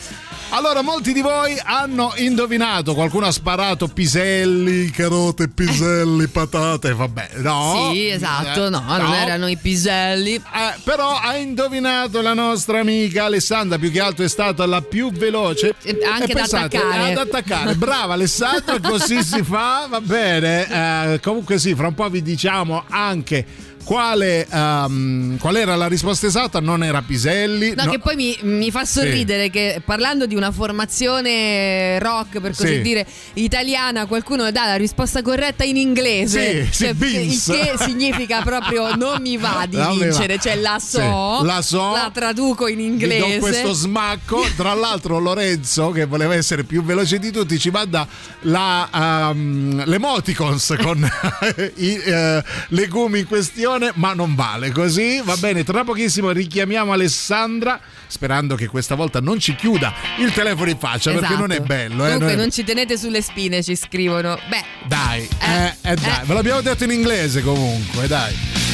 Allora, 0.58 0.82
molti 0.82 1.12
di 1.12 1.20
voi 1.20 1.56
hanno 1.62 2.12
indovinato, 2.16 2.92
qualcuno 2.92 3.26
ha 3.26 3.30
sparato 3.30 3.86
piselli, 3.86 4.90
carote, 4.90 5.46
piselli, 5.46 6.26
patate, 6.26 6.94
vabbè, 6.94 7.28
no. 7.36 7.90
Sì, 7.92 8.08
esatto, 8.08 8.66
Eh, 8.66 8.68
no, 8.68 8.82
non 8.84 9.14
erano 9.14 9.46
i 9.46 9.56
piselli. 9.56 10.34
Eh, 10.34 10.80
però 10.82 11.16
ha 11.16 11.36
indovinato 11.36 12.20
la 12.22 12.34
nostra 12.34 12.80
amica 12.80 13.26
Alessandra, 13.26 13.78
più 13.78 13.92
che 13.92 14.00
altro 14.00 14.24
è 14.24 14.28
stata 14.28 14.66
la 14.66 14.82
più 14.82 15.12
veloce. 15.12 15.76
Eh, 15.80 15.96
anche 16.04 16.32
E 16.32 16.34
da 16.34 16.42
attaccare. 16.42 17.12
Ad 17.12 17.18
attaccare. 17.18 17.74
Brava 17.76 18.14
Alessandra, 18.14 18.80
così 18.80 19.22
si 19.22 19.44
fa, 19.44 19.86
va 19.88 20.00
bene. 20.00 21.12
Eh, 21.12 21.20
comunque 21.20 21.60
sì, 21.60 21.72
fra 21.76 21.86
un 21.86 21.94
po' 21.94 22.08
vi 22.08 22.20
diciamo 22.20 22.82
anche 22.88 23.46
quale, 23.88 24.46
ehm, 24.46 25.38
qual 25.38 25.56
era 25.56 25.74
la 25.74 25.86
risposta 25.86 26.26
esatta, 26.26 26.60
non 26.60 26.84
era 26.84 27.00
Piselli. 27.00 27.72
No, 27.74 27.84
no- 27.84 27.90
che 27.92 27.98
poi 27.98 28.16
mi, 28.16 28.36
mi 28.42 28.70
fa 28.70 28.84
sorridere 28.84 29.48
che 29.48 29.80
parlando 29.82 30.26
di 30.26 30.34
una 30.34 30.50
formazione 30.50 31.98
rock, 31.98 32.38
per 32.40 32.54
così 32.54 32.74
Sì. 32.74 32.80
dire, 32.82 33.06
italiana, 33.34 34.04
qualcuno 34.04 34.50
dà 34.50 34.66
la 34.66 34.74
risposta 34.76 35.22
corretta 35.22 35.64
in 35.64 35.78
inglese. 35.78 36.66
Sì, 36.66 36.70
sì, 36.70 36.84
Cioè, 36.84 36.94
il 37.08 37.42
che 37.76 37.82
significa 37.82 38.42
proprio 38.42 38.92
non 38.96 39.22
mi 39.22 39.38
va 39.38 39.64
di 39.66 39.76
Non 39.76 39.92
mi 39.92 39.98
va. 40.00 40.04
vincere, 40.04 40.38
cioè 40.38 40.56
la 40.56 40.78
so, 40.78 41.38
Sì, 41.40 41.46
la 41.46 41.62
so. 41.62 42.10
traduco 42.12 42.66
in 42.68 42.80
inglese. 42.80 43.36
do 43.36 43.38
questo 43.38 43.72
smacco. 43.72 44.44
Tra 44.54 44.74
l'altro, 44.74 45.18
Lorenzo, 45.18 45.92
che 45.92 46.04
voleva 46.04 46.34
essere 46.34 46.64
più 46.64 46.84
veloce 46.84 47.18
di 47.18 47.30
tutti, 47.30 47.58
ci 47.58 47.70
manda 47.70 48.06
la, 48.42 49.30
ehm, 49.30 49.84
l'emoticons 49.86 50.74
con 50.82 50.98
i 51.76 51.94
eh, 52.04 52.44
legumi 52.68 53.20
in 53.20 53.26
questione, 53.26 53.76
ma 53.94 54.12
non 54.14 54.34
vale 54.34 54.70
così. 54.72 55.20
Va 55.24 55.36
bene, 55.36 55.64
tra 55.64 55.84
pochissimo 55.84 56.30
richiamiamo 56.30 56.92
Alessandra, 56.92 57.80
sperando 58.06 58.54
che 58.54 58.66
questa 58.66 58.94
volta 58.94 59.20
non 59.20 59.38
ci 59.38 59.54
chiuda 59.54 59.92
il 60.18 60.32
telefono 60.32 60.70
in 60.70 60.78
faccia, 60.78 61.10
perché 61.10 61.26
Esatto. 61.26 61.40
non 61.40 61.52
è 61.52 61.60
bello. 61.60 62.04
Eh, 62.04 62.12
Comunque 62.12 62.18
non 62.26 62.30
è- 62.30 62.36
non 62.36 62.50
ci 62.50 62.64
tenete 62.64 62.96
sulle 62.98 63.22
spine, 63.22 63.62
ci 63.62 63.74
scrivono. 63.76 64.38
Beh, 64.48 64.64
Dai, 64.86 65.28
eh, 65.40 65.74
eh, 65.90 65.94
dai, 65.94 66.24
ve 66.24 66.34
l'abbiamo 66.34 66.60
detto 66.60 66.84
in 66.84 66.90
inglese 66.90 67.42
comunque, 67.42 68.06
dai. 68.06 68.67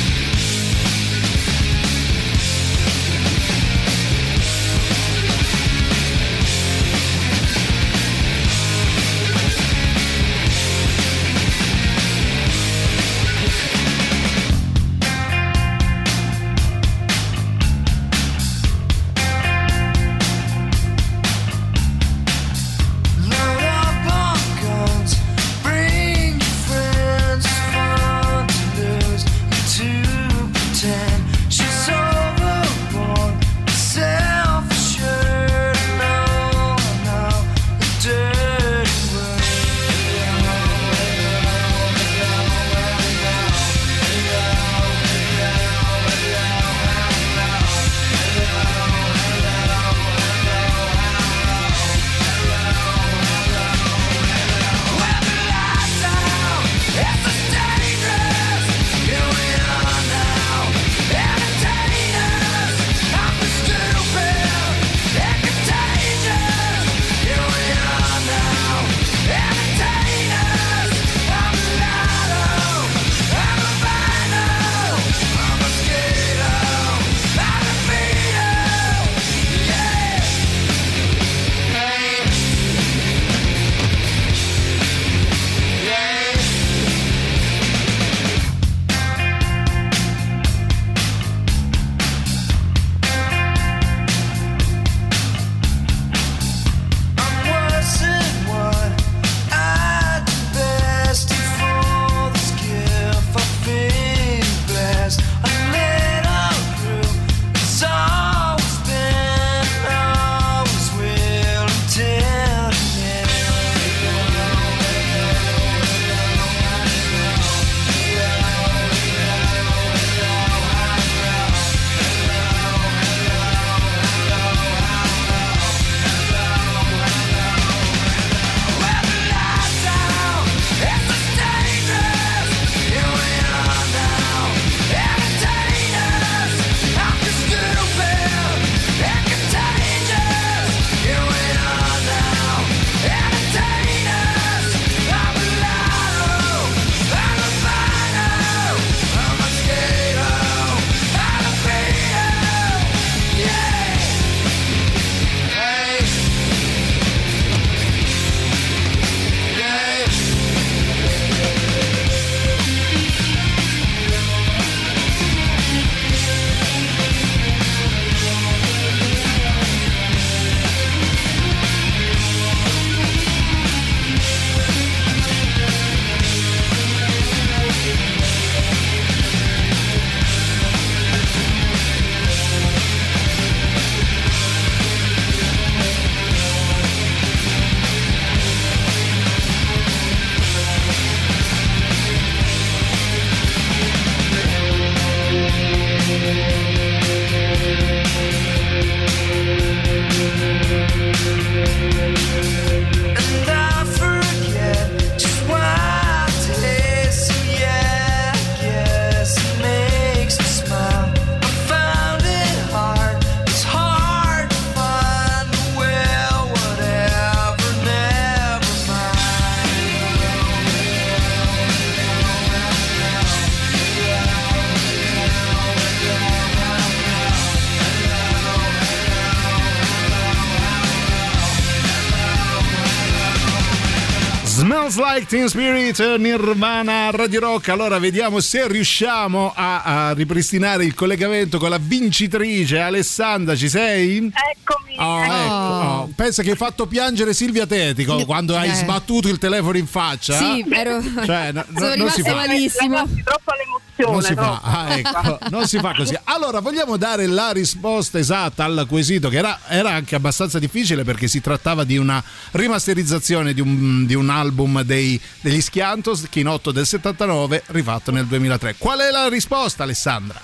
Like 235.14 235.26
Teen 235.28 235.48
Spirit, 235.48 236.16
Nirvana, 236.18 237.10
Radio 237.10 237.38
Rock. 237.38 237.68
Allora 237.68 238.00
vediamo 238.00 238.40
se 238.40 238.66
riusciamo 238.66 239.52
a, 239.54 239.82
a 240.08 240.12
ripristinare 240.12 240.84
il 240.84 240.94
collegamento 240.94 241.58
con 241.58 241.70
la 241.70 241.78
vincitrice 241.80 242.80
Alessandra. 242.80 243.54
Ci 243.54 243.68
sei? 243.68 244.16
Eccomi. 244.16 244.96
Oh, 244.98 245.22
ecco. 245.22 245.52
Oh, 245.54 246.10
Pensa 246.16 246.42
che 246.42 246.50
hai 246.50 246.56
fatto 246.56 246.86
piangere 246.86 247.32
Silvia 247.32 247.64
Tetico 247.64 248.24
quando 248.24 248.56
hai 248.56 248.70
Eh. 248.70 248.74
sbattuto 248.74 249.28
il 249.28 249.38
telefono 249.38 249.78
in 249.78 249.86
faccia. 249.86 250.36
Sì, 250.36 250.64
ero. 250.68 251.00
Cioè, 251.24 251.52
no- 251.52 251.64
no- 251.70 251.78
sono 251.78 252.08
si 252.10 252.22
rimasta 252.22 252.34
malissimo. 252.34 252.94
Ragazzi, 252.96 253.22
troppa 253.22 253.52
l'emozione. 253.96 254.12
Non 254.12 254.22
si 254.22 254.34
fa, 254.34 254.42
troppo. 254.42 254.66
ah, 254.66 254.96
ecco, 254.96 255.38
non 255.50 255.66
si 255.66 255.78
fa 255.78 255.94
così. 255.94 256.18
Allora, 256.24 256.60
vogliamo 256.60 256.96
dare 256.96 257.26
la 257.26 257.50
risposta 257.52 258.18
esatta 258.18 258.64
al 258.64 258.86
quesito, 258.88 259.28
che 259.28 259.36
era, 259.36 259.58
era 259.68 259.90
anche 259.90 260.14
abbastanza 260.14 260.58
difficile 260.58 261.04
perché 261.04 261.28
si 261.28 261.40
trattava 261.40 261.84
di 261.84 261.96
una 261.96 262.22
rimasterizzazione 262.52 263.54
di 263.54 263.60
un, 263.60 264.06
di 264.06 264.14
un 264.14 264.30
album 264.30 264.82
dei, 264.82 265.20
degli 265.40 265.60
Schiantos, 265.60 266.24
Chinotto 266.28 266.70
del 266.72 266.86
79, 266.86 267.62
rifatto 267.66 268.10
nel 268.10 268.26
2003. 268.26 268.76
Qual 268.78 268.98
è 268.98 269.10
la 269.10 269.28
risposta, 269.28 269.82
Alessandra? 269.84 270.40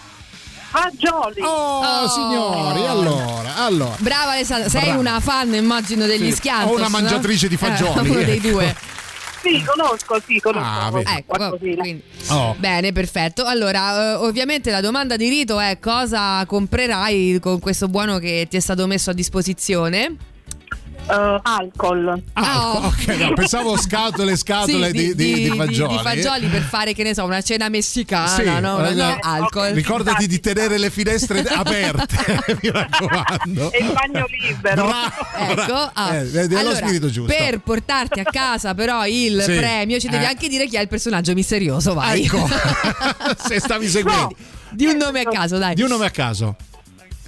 Fagioli. 0.70 1.40
Oh, 1.42 2.08
signori, 2.08 2.86
allora, 2.86 3.56
allora. 3.56 3.96
Brava 3.98 4.32
Alessandra, 4.32 4.68
sei 4.68 4.82
Brava. 4.82 4.98
una 5.00 5.18
fan 5.20 5.52
immagino 5.54 6.06
degli 6.06 6.30
Sì, 6.30 6.36
Schiantos 6.36 6.70
o 6.70 6.74
una 6.76 6.84
no? 6.84 6.90
mangiatrice 6.90 7.48
di 7.48 7.56
fagioli, 7.56 8.06
Eh, 8.06 8.10
uno 8.10 8.22
dei 8.22 8.36
ecco. 8.36 8.48
due. 8.50 8.76
Sì, 9.42 9.64
conosco, 9.64 10.20
sì, 10.26 10.38
conosco. 10.40 10.66
Ah, 10.66 10.90
vedi. 10.90 11.10
Ecco, 11.10 11.56
quindi. 11.58 12.02
Oh. 12.28 12.54
Bene, 12.58 12.92
perfetto. 12.92 13.44
Allora, 13.44 14.12
eh, 14.12 14.14
ovviamente 14.16 14.70
la 14.70 14.80
domanda 14.80 15.16
di 15.16 15.28
rito 15.28 15.58
è 15.58 15.78
cosa 15.78 16.44
comprerai 16.46 17.38
con 17.40 17.58
questo 17.58 17.88
buono 17.88 18.18
che 18.18 18.46
ti 18.50 18.56
è 18.56 18.60
stato 18.60 18.86
messo 18.86 19.10
a 19.10 19.14
disposizione? 19.14 20.16
Eh, 21.10 21.40
alcol. 21.42 22.22
Ah, 22.34 22.58
Oh. 22.72 22.86
ok, 22.86 23.06
no, 23.18 23.32
pensavo 23.34 23.76
scatole 23.76 24.32
e 24.32 24.36
scatole 24.36 24.86
Sì, 24.90 24.92
di, 24.92 25.14
di- 25.14 25.50
di 25.50 25.56
fagioli. 25.56 25.96
di 25.96 26.02
fagioli 26.02 26.46
per 26.46 26.62
fare, 26.62 26.92
che 26.94 27.02
ne 27.02 27.14
so, 27.14 27.24
una 27.24 27.40
cena 27.42 27.68
messicana, 27.68 28.28
Sì, 28.28 28.44
no? 28.44 28.76
Una- 28.76 28.88
eh, 28.90 28.94
no, 28.94 29.10
eh, 29.14 29.18
alcol. 29.22 29.68
Ricordati 29.70 30.26
di 30.26 30.40
tenere 30.40 30.78
le 30.78 30.90
finestre 30.90 31.42
aperte, 31.48 32.16
mi 32.62 32.70
raccomando. 32.70 33.72
E 33.72 33.78
il 33.84 33.92
bagno 33.92 34.26
libero. 34.28 34.92
Ecco, 35.36 35.90
ah. 35.92 36.14
Eh, 36.14 36.30
è 36.30 36.46
lo 36.46 36.58
Allora, 36.58 36.76
spirito 36.76 37.10
giusto. 37.10 37.34
per 37.36 37.58
portarti 37.60 38.20
a 38.20 38.24
casa 38.24 38.74
però 38.74 39.06
il 39.06 39.42
Sì. 39.42 39.54
premio 39.56 39.98
ci 39.98 40.08
devi 40.08 40.24
Eh. 40.24 40.28
anche 40.28 40.48
dire 40.48 40.66
chi 40.66 40.76
è 40.76 40.80
il 40.80 40.88
personaggio 40.88 41.32
misterioso, 41.34 41.94
vai. 41.94 42.24
Ecco, 42.24 42.48
se 43.46 43.58
stavi 43.60 43.88
seguendo. 43.88 44.34
Di 44.72 44.86
un 44.86 44.96
nome 44.96 45.20
a 45.20 45.24
caso, 45.28 45.58
dai. 45.58 45.74
Di 45.74 45.82
un 45.82 45.88
nome 45.88 46.06
a 46.06 46.10
caso. 46.10 46.54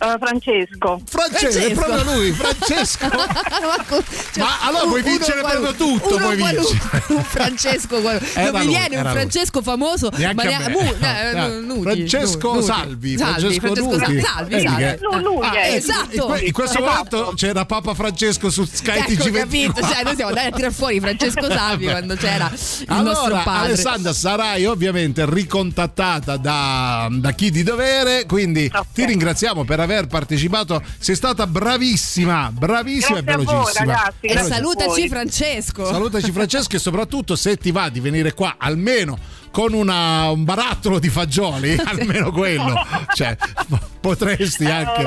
Eh, 0.02 0.16
Francesco. 0.18 1.00
Francesco, 1.08 1.58
è 1.58 1.72
proprio 1.74 2.02
lui, 2.14 2.32
Francesco. 2.32 3.06
Ma, 3.12 3.26
cioè, 4.32 4.42
Ma 4.42 4.58
allora 4.62 4.84
puoi 4.86 5.02
vincere 5.02 5.40
proprio 5.42 5.72
tutto, 5.74 6.16
puoi 6.16 6.34
vincere. 6.36 6.80
Un 7.08 7.22
Francesco, 7.22 7.98
Era 8.00 8.50
non 8.50 8.60
mi 8.60 8.64
lui, 8.66 8.76
viene 8.76 8.96
un. 8.96 9.10
Francesco 9.12 9.62
famoso, 9.62 10.10
Neanche 10.16 10.34
ma 10.34 10.42
eh, 10.50 11.80
Francesco. 11.82 12.60
Salvi, 12.62 13.16
Francesco 13.16 13.74
Nuti. 13.74 14.20
Salvi, 14.20 14.60
Salvi. 14.60 14.96
lui 15.22 15.46
Ah, 15.46 15.56
eh, 15.58 15.74
esatto. 15.76 16.14
In, 16.14 16.20
que- 16.22 16.40
in 16.40 16.52
questo 16.52 16.78
Esatto. 16.78 17.16
momento 17.16 17.32
c'era 17.36 17.64
Papa 17.64 17.94
Francesco 17.94 18.50
su 18.50 18.64
Sky 18.64 18.98
Ecco, 18.98 19.12
TG24. 19.12 19.32
capito? 19.32 19.80
Cioè, 19.82 20.02
noi 20.02 20.14
siamo 20.16 20.30
andati 20.30 20.46
a 20.48 20.50
tirare 20.52 20.72
fuori 20.72 20.98
Francesco 21.00 21.48
Salvi 21.50 21.84
quando 21.86 22.14
c'era 22.16 22.50
il 22.52 22.86
nostro 22.88 23.24
Allora, 23.26 23.38
padre. 23.42 23.66
Alessandra, 23.66 24.12
sarai 24.12 24.64
ovviamente 24.66 25.24
ricontattata 25.28 26.36
da, 26.36 27.06
da 27.10 27.30
chi 27.32 27.50
di 27.50 27.62
dovere, 27.62 28.26
quindi 28.26 28.68
Ok. 28.72 28.84
ti 28.94 29.04
ringraziamo 29.04 29.64
per 29.64 29.78
aver 29.80 29.90
partecipato. 30.08 30.82
Sei 30.98 31.14
stata 31.14 31.46
bravissima, 31.46 32.50
bravissima 32.52 33.20
Grazie 33.20 33.42
e 33.42 33.44
voi, 33.44 33.54
velocissima. 33.54 33.84
ragazzi. 33.84 34.26
E 34.26 34.38
salutaci 34.38 35.00
voi. 35.00 35.08
Francesco. 35.08 35.86
Salutaci 35.86 36.32
Francesco 36.32 36.76
e 36.76 36.78
soprattutto 36.78 37.36
se 37.36 37.56
ti 37.56 37.70
va 37.70 37.88
di 37.88 38.00
venire 38.00 38.32
qua 38.34 38.56
almeno 38.58 39.18
con 39.52 39.72
una- 39.74 40.30
un 40.30 40.42
barattolo 40.44 40.98
di 40.98 41.08
fagioli, 41.10 41.76
almeno 41.84 42.32
quello, 42.32 42.74
cioè 43.14 43.36
potresti 44.00 44.64
anche... 44.64 45.02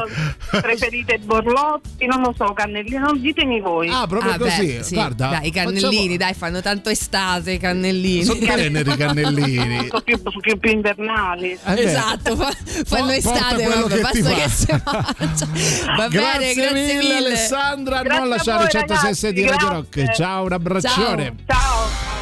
Eh, 0.53 0.61
preferite 0.61 1.17
Borlotti? 1.17 2.05
Non 2.05 2.21
lo 2.21 2.33
so, 2.37 2.53
cannellini, 2.53 2.97
non 2.97 3.19
ditemi 3.19 3.59
voi. 3.59 3.89
Ah, 3.89 4.05
proprio 4.07 4.31
Ah, 4.33 4.37
beh, 4.37 4.43
così. 4.43 4.83
sì. 4.83 4.93
Guarda, 4.93 5.27
dai, 5.29 5.47
i 5.47 5.51
cannellini, 5.51 5.81
facciamo- 5.97 6.17
dai, 6.17 6.33
fanno 6.35 6.61
tanto 6.61 6.89
estate 6.89 7.51
i 7.53 7.57
cannellini. 7.57 8.23
Sono 8.23 8.39
teneri 8.39 8.91
i 8.91 8.95
cannellini. 8.95 9.87
Sono 9.87 10.01
più, 10.01 10.21
più, 10.39 10.59
più 10.59 10.71
invernali. 10.71 11.51
Eh 11.51 11.73
beh. 11.73 11.81
Esatto, 11.83 12.35
fa- 12.35 12.53
fanno 12.85 13.11
estate, 13.11 13.63
quello 13.63 13.87
vabbè, 13.87 14.01
che 14.01 14.09
ti 14.11 14.21
basta 14.21 14.33
che 14.35 14.41
va. 14.41 14.49
si 14.49 14.65
mangia. 15.17 15.95
Va 15.97 16.07
grazie 16.07 16.39
bene, 16.39 16.53
grazie 16.53 16.73
mille, 16.73 16.93
mille. 16.97 17.15
Alessandra, 17.17 18.01
Grazie 18.03 18.19
non 18.19 18.29
lasciare 18.29 18.61
voi, 18.61 18.69
106 18.71 19.33
di 19.33 19.45
Radio 19.47 19.69
Rock. 19.69 20.11
Ciao, 20.13 20.43
un 20.45 20.51
abbraccione. 20.53 21.35
Ciao. 21.47 22.13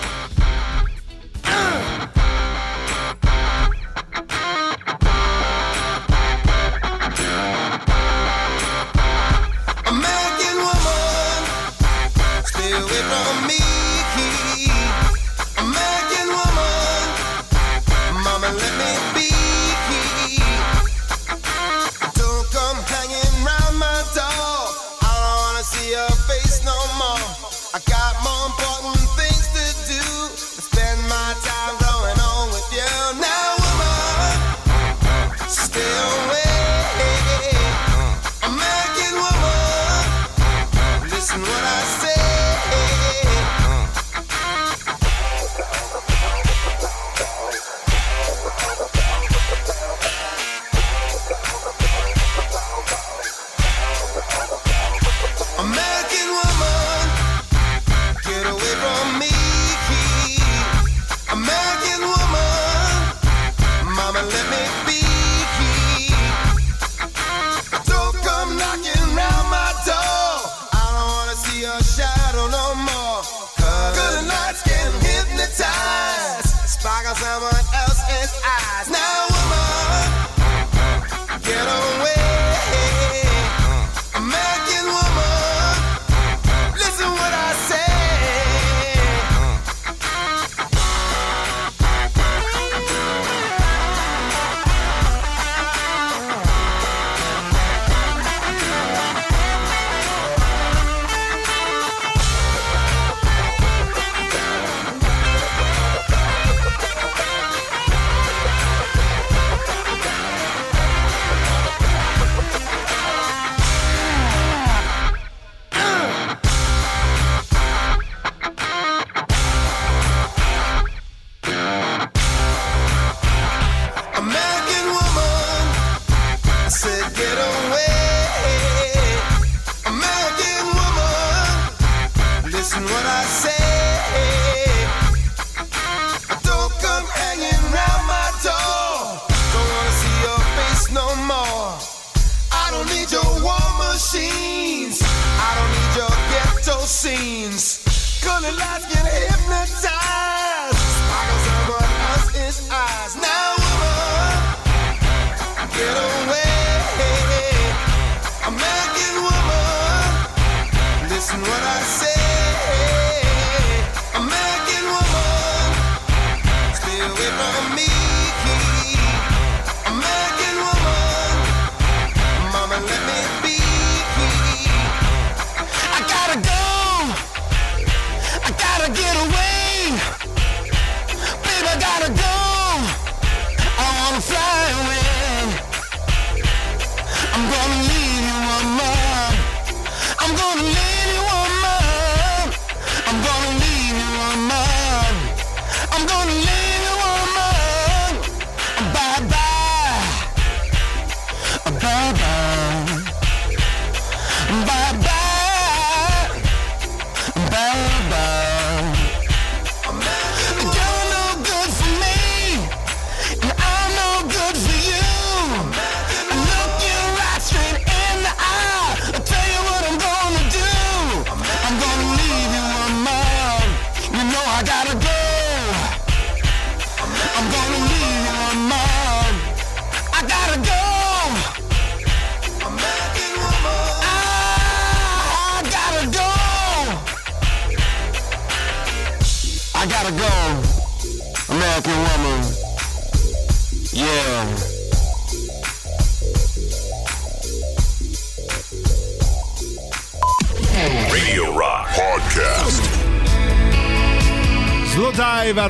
American 1.46 1.92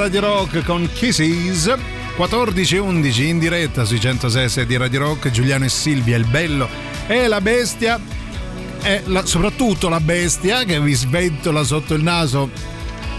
Radio 0.04 0.20
Rock 0.20 0.66
con 0.66 0.90
Kisses. 0.94 1.74
14 2.18 2.76
e 2.76 2.80
11 2.80 3.28
in 3.30 3.40
diretta 3.40 3.86
sui 3.86 4.02
106 4.02 4.66
di 4.66 4.76
Radio 4.76 5.00
Rock. 5.00 5.32
Giuliano 5.32 5.64
e 5.64 5.70
Silvia 5.70 6.18
il 6.18 6.26
bello 6.26 6.68
e 7.08 7.28
la 7.28 7.40
bestia. 7.40 7.98
E 8.82 9.02
la- 9.06 9.26
soprattutto 9.26 9.88
la 9.88 10.02
bestia 10.02 10.66
che 10.66 10.82
vi 10.82 10.94
sventola 10.94 11.64
sotto 11.64 11.94
il 11.94 12.04
naso 12.04 12.50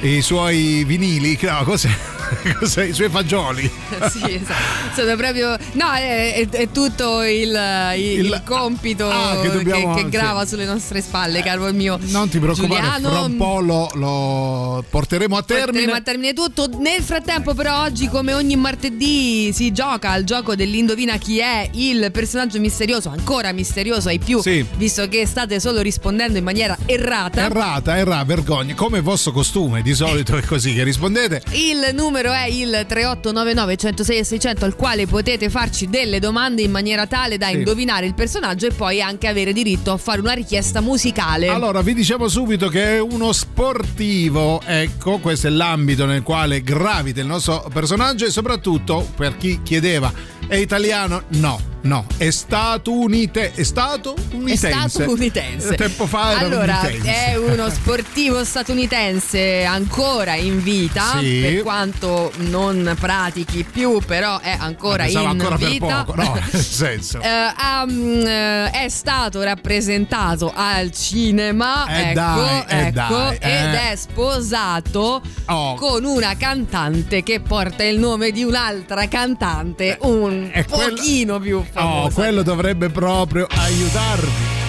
i 0.03 0.21
suoi 0.21 0.85
vinili. 0.85 1.39
No, 1.41 1.63
cos'è? 1.65 1.89
i 2.63 2.93
suoi 2.93 3.09
fagioli 3.09 3.63
sì, 4.11 4.35
esatto. 4.35 4.95
Sono 4.95 5.17
proprio. 5.17 5.57
No, 5.73 5.93
è, 5.93 6.35
è- 6.35 6.49
è 6.49 6.69
tutto 6.71 7.23
il, 7.23 7.57
il- 7.97 8.25
il 8.25 8.43
compito 8.45 9.09
Ah, 9.09 9.37
che 9.41 9.49
che, 9.49 9.57
dobbiamo- 9.57 9.95
che 9.95 10.09
grava 10.09 10.47
sulle 10.47 10.65
nostre 10.65 11.01
spalle, 11.01 11.43
caro 11.43 11.67
il 11.69 11.75
mio. 11.75 11.99
non 12.03 12.29
ti 12.29 12.39
preoccupare 12.39 12.81
Giuliano, 12.81 13.09
fra 13.11 13.21
un 13.21 13.37
po' 13.37 13.61
lo, 13.61 13.91
lo 13.95 14.85
porteremo 14.89 15.37
a 15.37 15.43
termine 15.43 15.65
Porteremo 15.65 15.93
a 15.95 16.01
termine 16.01 16.33
tutto. 16.33 16.69
Nel 16.79 17.03
frattempo, 17.03 17.55
però, 17.55 17.83
oggi, 17.83 18.09
come 18.09 18.33
ogni 18.35 18.57
martedì, 18.57 19.53
si 19.53 19.73
gioca 19.73 20.11
al 20.11 20.25
gioco 20.25 20.55
dell'indovina 20.55 21.17
chi 21.17 21.39
è 21.39 21.69
il 21.73 22.11
personaggio 22.13 22.59
misterioso, 22.61 23.09
ancora 23.11 23.53
misterioso 23.53 24.09
ai 24.09 24.19
più, 24.19 24.41
Sì. 24.41 24.65
visto 24.77 25.09
che 25.09 25.27
state 25.27 25.59
solo 25.61 25.81
rispondendo 25.81 26.39
in 26.39 26.45
maniera 26.45 26.77
errata. 26.87 27.45
errata 27.47 27.97
errata 27.99 28.23
vergogna 28.25 28.75
come 28.75 29.01
vostro 29.01 29.33
costume 29.33 29.83
di 29.83 29.95
solito 29.95 30.37
è 30.37 30.43
così 30.43 30.73
che 30.75 30.83
rispondete 30.85 31.43
Il 31.53 31.91
numero 31.95 32.14
è 32.23 32.47
il 32.47 32.85
3899 32.87 33.77
106 33.77 34.19
e 34.19 34.25
600 34.25 34.65
al 34.65 34.77
quale 34.77 35.07
potete 35.07 35.51
farci 35.51 35.89
delle 35.89 36.19
domande 36.19 36.63
in 36.63 36.71
maniera 36.71 37.07
tale 37.07 37.37
da 37.39 37.49
Sì. 37.49 37.55
indovinare 37.57 38.07
il 38.07 38.15
personaggio 38.15 38.67
e 38.67 38.73
poi 38.73 39.01
anche 39.03 39.27
avere 39.29 39.53
diritto 39.53 39.93
a 39.93 39.97
fare 39.97 40.21
una 40.21 40.33
richiesta 40.33 40.81
musicale. 40.81 41.49
Allora, 41.49 41.83
vi 41.83 41.95
diciamo 41.95 42.29
subito 42.29 42.69
che 42.69 42.97
è 42.97 43.01
uno 43.01 43.33
sportivo, 43.33 44.61
ecco, 44.65 45.19
questo 45.19 45.47
è 45.49 45.51
l'ambito 45.51 46.07
nel 46.07 46.23
quale 46.23 46.63
gravita 46.63 47.21
il 47.21 47.27
nostro 47.27 47.69
personaggio 47.73 48.27
e 48.27 48.31
soprattutto 48.31 49.07
per 49.17 49.37
chi 49.37 49.61
chiedeva 49.63 50.13
è 50.47 50.57
italiano? 50.57 51.23
No, 51.29 51.61
no, 51.85 52.07
è 52.17 52.31
statunite, 52.31 53.53
è 53.55 53.63
statunitense. 53.63 54.69
È 54.69 54.89
statunitense. 54.89 55.75
Tempo 55.77 56.07
fa 56.07 56.33
era 56.33 56.41
allora, 56.41 56.81
unitense. 56.83 57.27
è 57.27 57.37
uno 57.37 57.69
sportivo 57.71 58.45
statunitense 58.45 59.65
ancora 59.65 60.35
in 60.35 60.63
vita, 60.63 61.19
Sì. 61.19 61.41
per 61.43 61.63
quanto 61.63 62.33
non 62.37 62.95
pratichi 62.99 63.65
più, 63.65 64.01
però 64.05 64.39
è 64.41 64.57
ancora 64.59 65.05
Pensavo 65.05 65.25
in 65.25 65.31
ancora 65.31 65.57
vita. 65.57 65.87
per 65.87 66.05
poco, 66.05 66.15
no, 66.23 66.35
nel 66.53 66.61
senso. 66.63 67.21
Eh, 67.21 67.53
mm, 67.91 68.27
eh, 68.27 68.71
è 68.71 68.89
stato 68.89 69.43
rappresentato 69.43 70.53
al 70.55 70.91
cinema 70.93 71.87
Eh, 71.87 72.01
ecco, 72.11 72.15
dai, 72.15 72.65
eh, 72.69 72.87
ecco, 72.87 73.31
eh. 73.31 73.39
ed 73.41 73.75
è 73.75 73.97
sposato 73.97 75.23
Oh. 75.47 75.75
con 75.75 76.05
una 76.05 76.37
cantante 76.37 77.23
che 77.23 77.41
porta 77.41 77.83
il 77.85 77.99
nome 77.99 78.31
di 78.31 78.43
un'altra 78.45 79.07
cantante 79.09 79.99
un 80.03 80.51
pochino 80.69 81.39
più 81.39 81.63
Oh, 81.77 82.11
quello 82.13 82.43
dovrebbe 82.43 82.89
proprio 82.89 83.47
aiutarvi. 83.49 84.64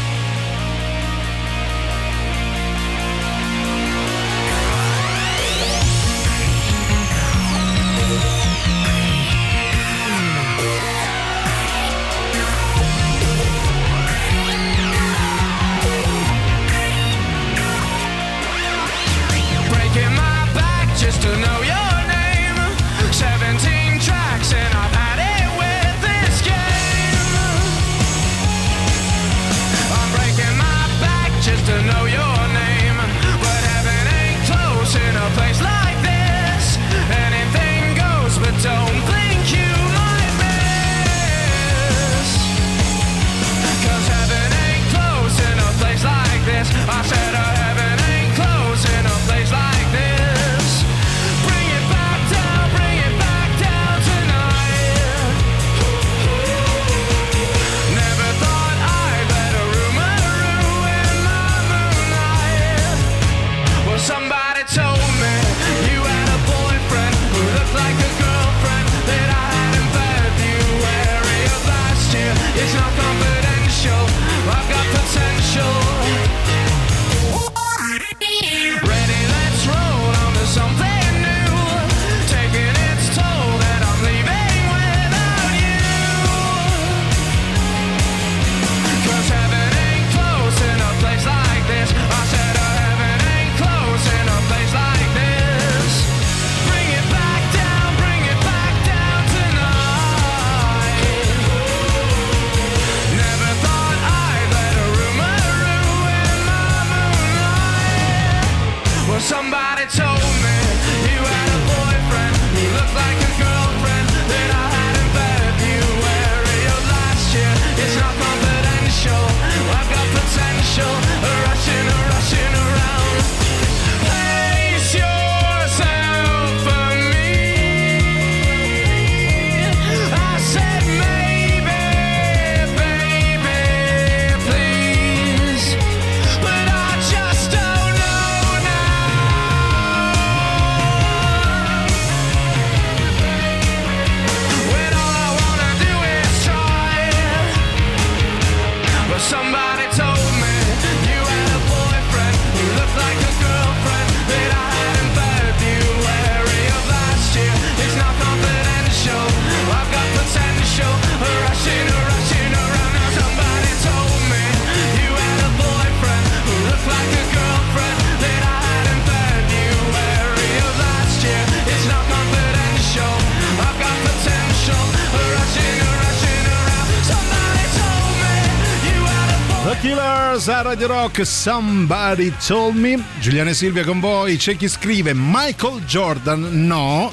Rock, 181.15 181.25
Somebody 181.25 182.33
Told 182.45 182.75
Me. 182.75 183.01
Giuliano 183.21 183.49
e 183.49 183.53
Silvia 183.53 183.85
con 183.85 184.01
voi. 184.01 184.35
C'è 184.35 184.57
chi 184.57 184.67
scrive 184.67 185.13
Michael 185.13 185.85
Jordan, 185.85 186.65
no. 186.65 187.11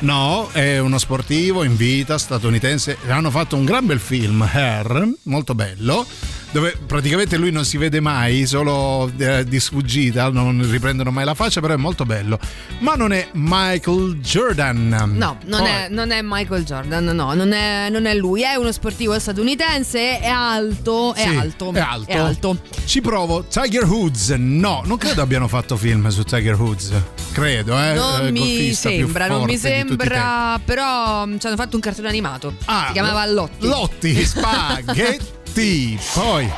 No, 0.00 0.48
è 0.50 0.78
uno 0.78 0.98
sportivo 0.98 1.62
in 1.62 1.76
vita 1.76 2.18
statunitense. 2.18 2.98
Hanno 3.06 3.30
fatto 3.30 3.54
un 3.54 3.64
gran 3.64 3.86
bel 3.86 4.00
film, 4.00 4.42
Hair, 4.42 5.08
molto 5.24 5.54
bello, 5.54 6.04
dove 6.52 6.76
praticamente 6.86 7.36
lui 7.36 7.50
non 7.50 7.64
si 7.64 7.76
vede 7.76 8.00
mai, 8.00 8.46
solo 8.46 9.10
eh, 9.18 9.44
di 9.44 9.60
sfuggita, 9.60 10.30
non 10.30 10.66
riprendono 10.70 11.10
mai 11.10 11.24
la 11.24 11.34
faccia, 11.34 11.60
però 11.60 11.74
è 11.74 11.76
molto 11.76 12.04
bello. 12.04 12.38
Ma 12.78 12.94
non 12.94 13.12
è 13.12 13.28
Michael 13.32 14.18
Jordan. 14.20 14.88
No, 15.14 15.38
non, 15.44 15.60
Poi- 15.60 15.68
è, 15.68 15.88
non 15.90 16.10
è 16.10 16.20
Michael 16.22 16.64
Jordan, 16.64 17.04
no, 17.04 17.34
non 17.34 17.52
è, 17.52 17.88
non 17.90 18.06
è 18.06 18.14
lui, 18.14 18.42
è 18.42 18.54
uno 18.54 18.72
sportivo 18.72 19.18
statunitense, 19.18 20.20
è 20.20 20.28
alto, 20.28 21.14
è 21.14 21.22
Sì, 21.28 21.36
alto, 21.36 21.72
È 21.72 21.80
alto. 21.80 22.10
è 22.10 22.16
alto. 22.16 22.58
Ci 22.84 23.00
provo. 23.00 23.44
Tiger 23.44 23.84
Woods. 23.84 24.30
No, 24.38 24.82
non 24.84 24.96
credo 24.98 25.22
abbiano 25.22 25.48
fatto 25.48 25.76
film 25.76 26.08
su 26.08 26.22
Tiger 26.22 26.54
Woods. 26.58 26.92
Credo, 27.32 27.78
eh. 27.78 27.92
Non 27.94 28.26
eh, 28.26 28.30
mi 28.30 28.72
sembra, 28.72 29.26
non 29.26 29.44
mi 29.44 29.56
sembra, 29.58 30.58
però 30.64 31.26
mm, 31.26 31.36
ci 31.38 31.46
hanno 31.46 31.56
fatto 31.56 31.76
un 31.76 31.82
cartone 31.82 32.08
animato. 32.08 32.54
si 32.58 32.92
chiamava 32.92 33.26
Lotti. 33.26 33.66
Lotti, 33.66 34.24
spaghetti. 34.24 35.34
Poi, 35.56 36.52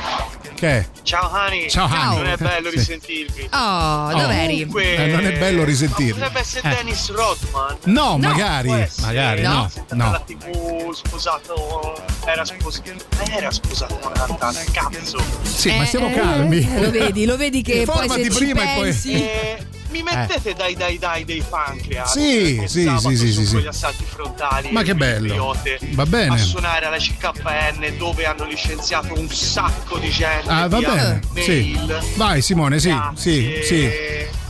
che? 0.55 0.87
Ciao 1.03 1.29
Hani. 1.31 1.69
Ciao, 1.69 1.85
Hani. 1.87 2.15
Non 2.17 2.27
è 2.27 2.35
bello 2.35 2.69
risentirvi. 2.69 3.47
Oh, 3.53 4.09
dov'eri? 4.11 4.57
Comunque, 4.65 4.95
Eh, 4.97 5.07
non 5.07 5.25
è 5.25 5.37
bello 5.39 5.63
risentirvi. 5.63 6.19
Potrebbe 6.19 6.39
essere 6.41 6.69
Eh. 6.69 6.75
Dennis 6.75 7.09
Rodman. 7.11 7.77
No, 7.85 8.17
magari, 8.17 8.67
può 8.67 8.75
essere. 8.75 9.07
magari, 9.07 9.41
no, 9.43 9.71
no. 9.91 9.95
dalla 9.95 10.19
TV 10.25 10.91
sposato. 10.91 11.95
Era 12.25 12.43
sposato. 12.43 12.91
Era 13.31 13.51
sposato 13.51 13.97
una 14.03 14.11
cantante. 14.11 14.65
Cazzo. 14.73 15.23
Sì, 15.43 15.73
ma 15.77 15.85
stiamo 15.85 16.11
calmi. 16.11 16.57
eh, 16.69 16.81
lo 16.81 16.91
vedi, 16.91 17.23
lo 17.25 17.37
vedi 17.37 17.61
che 17.61 17.83
poi 17.87 18.01
Informati 18.01 18.23
se 18.23 18.31
ci 18.31 18.37
prima 18.43 18.61
e 18.63 18.75
poi- 18.75 18.83
pensi... 18.83 19.13
Eh, 19.13 19.57
mi 19.89 20.03
mettete 20.03 20.53
dai 20.53 20.75
dai 20.75 20.97
dai 20.97 21.25
dei 21.25 21.43
pancreas 21.47 22.11
Sì, 22.11 22.53
perché 22.55 22.67
sì, 22.67 22.89
sì, 22.99 23.15
sì, 23.17 23.45
sì, 23.45 23.51
quegli 23.51 23.61
sì. 23.63 23.67
assalti 23.67 24.03
frontali 24.07 24.71
Ma 24.71 24.83
che 24.83 24.95
bello. 24.95 25.55
Va 25.91 26.05
bene. 26.05 26.35
a 26.35 26.37
suonare 26.37 26.85
alla 26.85 26.97
CKN 26.97 27.97
dove 27.97 28.25
hanno 28.25 28.45
licenziato 28.45 29.13
un 29.17 29.29
sacco 29.29 29.97
di 29.97 30.09
gente 30.09 30.47
Ah, 30.49 30.67
va 30.67 30.79
bene. 30.79 31.19
Sì. 31.35 31.77
Vai 32.15 32.41
Simone, 32.41 32.79
sì, 32.79 32.95
sì, 33.15 33.59
sì. 33.63 33.89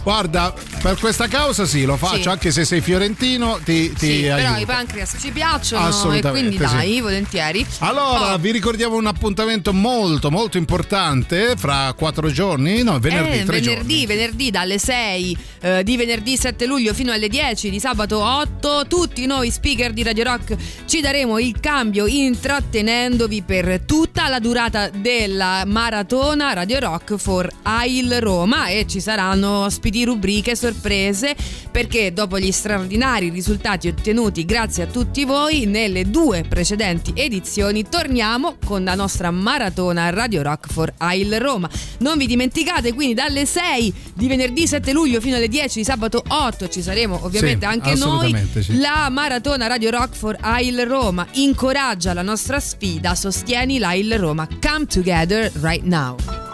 Guarda, 0.10 0.52
per 0.82 0.98
questa 0.98 1.28
causa 1.28 1.68
sì, 1.68 1.86
lo 1.86 1.96
faccio, 1.96 2.24
Sì. 2.24 2.28
anche 2.30 2.50
se 2.50 2.66
sei 2.66 2.82
fiorentino, 2.82 3.60
ti, 3.64 3.94
ti 3.94 4.08
Sì, 4.08 4.22
però 4.24 4.58
i 4.58 4.66
pancreas 4.66 5.18
ci 5.20 5.30
piacciono 5.30 6.14
e 6.14 6.22
quindi 6.22 6.56
sì. 6.58 6.64
dai, 6.64 7.00
volentieri. 7.00 7.64
Allora, 7.78 8.34
Oh, 8.34 8.38
vi 8.40 8.50
ricordiamo 8.52 8.96
un 8.96 9.06
appuntamento 9.06 9.72
molto 9.72 10.32
molto 10.32 10.58
importante 10.58 11.54
fra 11.56 11.94
quattro 11.96 12.32
giorni, 12.32 12.82
no, 12.82 12.98
venerdì, 12.98 13.38
eh, 13.38 13.44
venerdì, 13.44 13.62
giorni. 13.62 14.06
venerdì 14.08 14.50
dalle 14.50 14.80
6 14.80 15.38
eh, 15.62 15.84
di 15.84 15.96
venerdì 15.96 16.38
7 16.38 16.66
luglio 16.66 16.96
fino 16.96 17.12
alle 17.12 17.28
10 17.28 17.70
di 17.70 17.80
sabato 17.80 18.20
8 18.20 18.86
tutti 18.88 19.28
noi 19.28 19.52
speaker 19.52 19.94
di 19.94 20.02
Radio 20.02 20.24
Rock 20.24 20.56
ci 20.86 21.02
daremo 21.02 21.38
il 21.38 21.60
cambio 21.60 22.08
intrattenendovi 22.08 23.44
per 23.44 23.82
tutta 23.86 24.28
la 24.28 24.40
durata 24.40 24.90
della 24.90 25.64
maratona 25.66 26.54
Radio 26.54 26.80
Rock 26.80 27.16
for 27.18 27.48
AIL 27.62 28.20
Roma 28.22 28.68
e 28.70 28.88
ci 28.88 29.00
saranno 29.00 29.66
ospiti, 29.66 29.99
rubriche, 30.04 30.56
sorprese 30.56 31.36
perché 31.72 32.12
dopo 32.14 32.40
gli 32.40 32.52
straordinari 32.52 33.30
risultati 33.30 33.88
ottenuti 33.88 34.46
grazie 34.46 34.84
a 34.84 34.88
tutti 34.88 35.26
voi 35.26 35.66
nelle 35.66 36.10
due 36.10 36.44
precedenti 36.48 37.12
edizioni 37.16 37.88
torniamo 37.88 38.56
con 38.66 38.84
la 38.84 38.96
nostra 38.96 39.32
maratona 39.32 40.10
Radio 40.10 40.42
Rock 40.42 40.72
for 40.72 40.94
AIL 40.98 41.40
Roma. 41.40 41.70
Non 42.00 42.18
vi 42.18 42.26
dimenticate 42.26 42.94
quindi 42.94 43.14
dalle 43.14 43.46
6 43.46 43.94
di 44.14 44.28
venerdì 44.28 44.68
7 44.68 44.92
luglio 44.92 45.20
fino 45.22 45.36
alle 45.36 45.48
10 45.48 45.80
di 45.80 45.84
sabato 45.86 46.24
8 46.28 46.68
ci 46.70 46.82
saremo 46.82 47.20
ovviamente 47.24 47.66
Sì, 47.66 47.72
anche 47.72 47.96
noi. 47.96 48.36
sì. 48.60 48.78
La 48.80 49.08
maratona 49.10 49.68
Radio 49.68 49.90
Rock 49.90 50.16
for 50.16 50.36
AIL 50.40 50.86
Roma 50.86 51.26
incoraggia 51.34 52.14
la 52.14 52.22
nostra 52.22 52.60
sfida, 52.60 53.16
sostieni 53.16 53.78
l'AIL 53.80 54.18
Roma. 54.18 54.48
Come 54.62 54.86
together 54.86 55.52
right 55.62 55.84
now. 55.84 56.49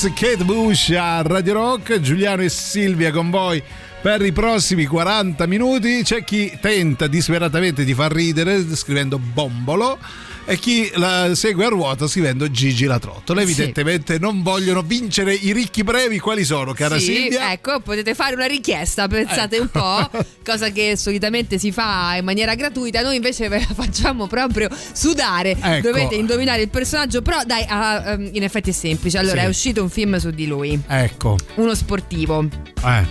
Beatles, 0.00 0.12
Kate 0.14 0.44
Bush 0.44 0.90
a 0.90 1.20
Radio 1.20 1.52
Rock, 1.52 2.00
Giuliano 2.00 2.42
e 2.42 2.48
Silvia 2.48 3.10
con 3.10 3.28
voi 3.28 3.62
per 4.00 4.22
i 4.22 4.32
prossimi 4.32 4.86
40 4.86 5.46
minuti. 5.46 6.02
C'è 6.02 6.24
chi 6.24 6.56
tenta 6.58 7.06
disperatamente 7.06 7.84
di 7.84 7.92
far 7.92 8.10
ridere 8.10 8.62
scrivendo 8.74 9.18
bombolo 9.18 9.98
e 10.50 10.58
chi 10.58 10.90
la 10.96 11.30
segue 11.36 11.64
a 11.64 11.68
ruota 11.68 12.08
scrivendo 12.08 12.50
Gigi 12.50 12.84
la 12.86 12.98
trottola. 12.98 13.40
Evidentemente 13.40 14.18
non 14.18 14.42
vogliono 14.42 14.82
vincere 14.82 15.32
i 15.32 15.52
ricchi 15.52 15.84
brevi. 15.84 16.18
Quali 16.18 16.44
sono, 16.44 16.72
cara 16.72 16.98
sì, 16.98 17.04
Silvia? 17.14 17.52
ecco, 17.52 17.78
potete 17.78 18.16
fare 18.16 18.34
una 18.34 18.46
richiesta, 18.46 19.06
pensate 19.06 19.58
un 19.58 19.68
po', 19.68 20.10
cosa 20.44 20.70
che 20.70 20.96
solitamente 20.96 21.56
si 21.56 21.70
fa 21.70 22.16
in 22.16 22.24
maniera 22.24 22.56
gratuita, 22.56 23.00
noi 23.00 23.14
invece 23.14 23.46
ve 23.48 23.58
la 23.60 23.74
facciamo 23.74 24.26
proprio 24.26 24.68
sudare. 24.92 25.56
Ecco. 25.60 25.86
Dovete 25.92 26.16
indovinare 26.16 26.62
il 26.62 26.68
personaggio, 26.68 27.22
però 27.22 27.42
dai, 27.44 27.64
ah, 27.68 28.02
ehm, 28.12 28.30
in 28.32 28.42
effetti 28.42 28.70
è 28.70 28.72
semplice. 28.72 29.18
Allora, 29.18 29.40
Sì. 29.42 29.46
è 29.46 29.48
uscito 29.48 29.82
un 29.82 29.88
film 29.88 30.16
su 30.16 30.30
di 30.30 30.46
lui, 30.48 30.76
Ecco. 30.88 31.38
uno 31.56 31.74
sportivo 31.76 32.44
Eh. 32.84 33.06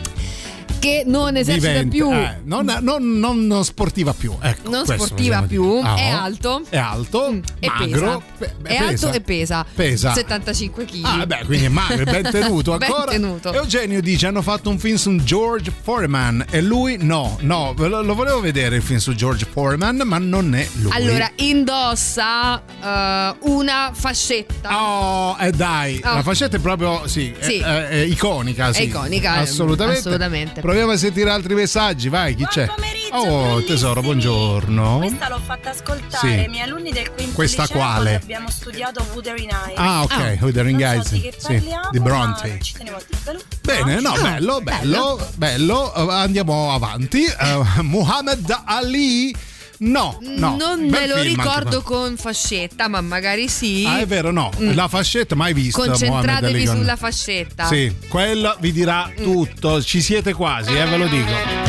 Che 0.79 1.03
non 1.05 1.35
esercita 1.35 1.67
Diventa- 1.81 1.89
più 1.89 2.11
eh, 2.11 2.37
non, 2.43 2.77
non- 2.81 3.17
non 3.17 3.63
sportiva 3.65 4.13
più. 4.13 4.35
Ecco, 4.41 4.69
non 4.69 4.85
sportiva 4.85 5.41
più. 5.43 5.79
Ah, 5.83 5.95
è 5.95 6.13
oh. 6.13 6.19
alto 6.19 6.61
È 6.69 6.77
alto, 6.77 7.41
e 7.59 7.67
magro. 7.67 8.23
pesa. 8.37 8.53
pe- 8.61 8.69
è 8.69 8.75
alto 8.77 8.91
pesa. 9.07 9.13
e 9.13 9.21
pesa. 9.21 9.65
Pesa. 9.75 10.13
75 10.13 10.85
kg. 10.85 10.99
Ah, 11.03 11.25
beh, 11.25 11.41
quindi 11.45 11.65
è 11.65 11.69
magro, 11.69 12.03
è 12.05 12.21
ben 12.21 12.29
tenuto 12.31 12.77
Ben 12.77 12.89
ancora. 12.89 13.11
tenuto. 13.11 13.53
Eugenio 13.53 14.01
dice: 14.01 14.27
hanno 14.27 14.41
fatto 14.41 14.69
un 14.69 14.79
film 14.79 14.95
su 14.95 15.15
George 15.17 15.71
Foreman 15.81 16.45
e 16.49 16.61
lui 16.61 16.97
no, 16.99 17.37
no, 17.41 17.73
lo, 17.77 18.01
lo 18.01 18.15
volevo 18.15 18.39
vedere 18.39 18.77
il 18.77 18.81
film 18.81 18.99
su 18.99 19.13
George 19.13 19.45
Foreman, 19.51 20.01
ma 20.05 20.17
non 20.17 20.53
è 20.55 20.67
lui. 20.81 20.91
Allora, 20.93 21.29
indossa 21.37 22.61
eh, 22.61 23.35
una 23.41 23.91
fascetta. 23.93 24.69
Oh, 24.81 25.37
eh 25.39 25.51
dai, 25.51 26.01
Oh. 26.03 26.13
la 26.15 26.23
fascetta 26.23 26.57
è 26.57 26.59
proprio 26.59 27.07
sì, 27.07 27.33
è- 27.37 27.43
Sì. 27.43 27.57
È, 27.59 27.87
è 27.87 27.95
iconica. 28.01 28.71
Sì. 28.73 28.81
È 28.81 28.85
iconica, 28.85 29.35
eh, 29.37 29.39
assolutamente. 29.39 29.99
assolutamente. 29.99 30.61
Proviamo 30.69 30.91
a 30.91 30.97
sentire 30.97 31.31
altri 31.31 31.55
messaggi, 31.55 32.09
vai, 32.09 32.35
chi 32.35 32.45
c'è? 32.45 32.67
Oh, 33.13 33.59
tesoro, 33.63 34.01
buongiorno. 34.03 34.99
Questa 34.99 35.27
l'ho 35.27 35.41
fatta 35.43 35.71
ascoltare 35.71 36.17
Sì. 36.19 36.27
ai 36.27 36.47
miei 36.47 36.61
alunni 36.61 36.91
del 36.91 37.09
quinto 37.11 37.33
Questa 37.33 37.63
liceo 37.63 37.77
quale? 37.77 38.15
abbiamo 38.21 38.51
studiato 38.51 39.03
Wuthering 39.11 39.49
Heights. 39.51 39.73
Ah, 39.77 40.03
ok, 40.03 40.37
Wuthering 40.41 40.79
Non 40.79 41.03
so 41.03 41.15
Heights, 41.15 41.23
di 41.23 41.33
sì, 41.59 41.69
di 41.89 41.99
Bronte. 41.99 42.59
Ci 42.61 42.73
tenevo 42.77 42.97
a 42.97 43.01
dirvelo. 43.09 43.39
Bene, 43.63 43.99
no, 43.99 44.11
Ah, 44.11 44.21
bello, 44.21 44.61
bello, 44.61 45.27
bello. 45.37 45.91
Eh, 45.95 46.13
Andiamo 46.13 46.71
avanti. 46.71 47.23
Eh, 47.25 47.81
Muhammad 47.81 48.61
Ali. 48.65 49.35
No, 49.79 50.17
no. 50.21 50.57
non 50.57 50.89
bel 50.89 50.89
me 50.89 51.07
lo 51.07 51.15
anche 51.15 51.27
ricordo 51.27 51.81
quello. 51.81 52.01
con 52.01 52.17
fascetta, 52.17 52.87
ma 52.87 52.99
magari 53.01 53.47
sì. 53.47 53.85
Ah, 53.87 53.99
è 53.99 54.05
vero, 54.05 54.31
no. 54.31 54.51
Mm. 54.59 54.73
La 54.73 54.87
fascetta 54.87 55.35
mai 55.35 55.53
vista. 55.53 55.81
Concentratevi 55.81 56.65
sulla 56.65 56.95
fascetta. 56.95 57.65
Sì, 57.65 57.95
quella 58.09 58.57
vi 58.59 58.71
dirà 58.71 59.09
tutto. 59.15 59.81
Ci 59.81 60.01
siete 60.01 60.33
quasi, 60.33 60.75
eh, 60.75 60.85
ve 60.85 60.97
lo 60.97 61.07
dico. 61.07 61.68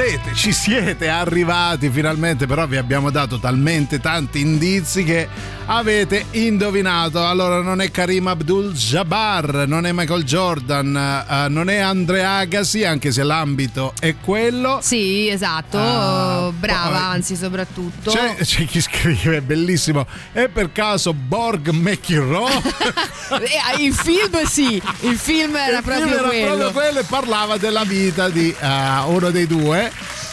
Siete, 0.00 0.32
ci 0.32 0.52
siete, 0.52 1.08
arrivati 1.08 1.90
finalmente, 1.90 2.46
però 2.46 2.68
vi 2.68 2.76
abbiamo 2.76 3.10
dato 3.10 3.40
talmente 3.40 3.98
tanti 3.98 4.38
indizi 4.38 5.02
che 5.02 5.28
avete 5.66 6.26
indovinato. 6.32 7.26
Allora 7.26 7.60
non 7.62 7.80
è 7.80 7.90
Karim 7.90 8.28
Abdul 8.28 8.72
Jabbar, 8.72 9.66
non 9.66 9.86
è 9.86 9.92
Michael 9.92 10.22
Jordan, 10.22 10.96
eh, 10.96 11.48
non 11.48 11.68
è 11.68 11.78
Andrea 11.78 12.36
Agassi, 12.36 12.84
anche 12.84 13.10
se 13.10 13.22
l'ambito 13.22 13.92
è 13.98 14.14
quello. 14.20 14.78
Sì, 14.82 15.28
esatto. 15.28 15.78
Ah, 15.78 16.52
Brava, 16.56 16.88
poi- 16.88 17.14
anzi, 17.16 17.34
soprattutto. 17.34 18.10
C'è, 18.10 18.36
c'è 18.36 18.64
chi 18.66 18.80
scrive, 18.80 19.40
bellissimo, 19.42 20.06
è 20.32 20.48
per 20.48 20.70
caso 20.72 21.12
Borg 21.12 21.70
McEnroe? 21.70 23.06
Eh, 23.28 23.82
il 23.82 23.92
film 23.92 24.42
sì, 24.46 24.80
il 25.00 25.18
film 25.18 25.54
era 25.54 25.78
Il 25.78 25.82
proprio 25.82 26.06
film 26.06 26.18
era 26.18 26.28
quello. 26.28 26.46
proprio 26.46 26.70
quello 26.72 26.98
e 27.00 27.04
parlava 27.04 27.56
della 27.58 27.84
vita 27.84 28.30
di 28.30 28.54
eh, 28.58 28.98
uno 29.06 29.30
dei 29.30 29.46
due. 29.46 29.87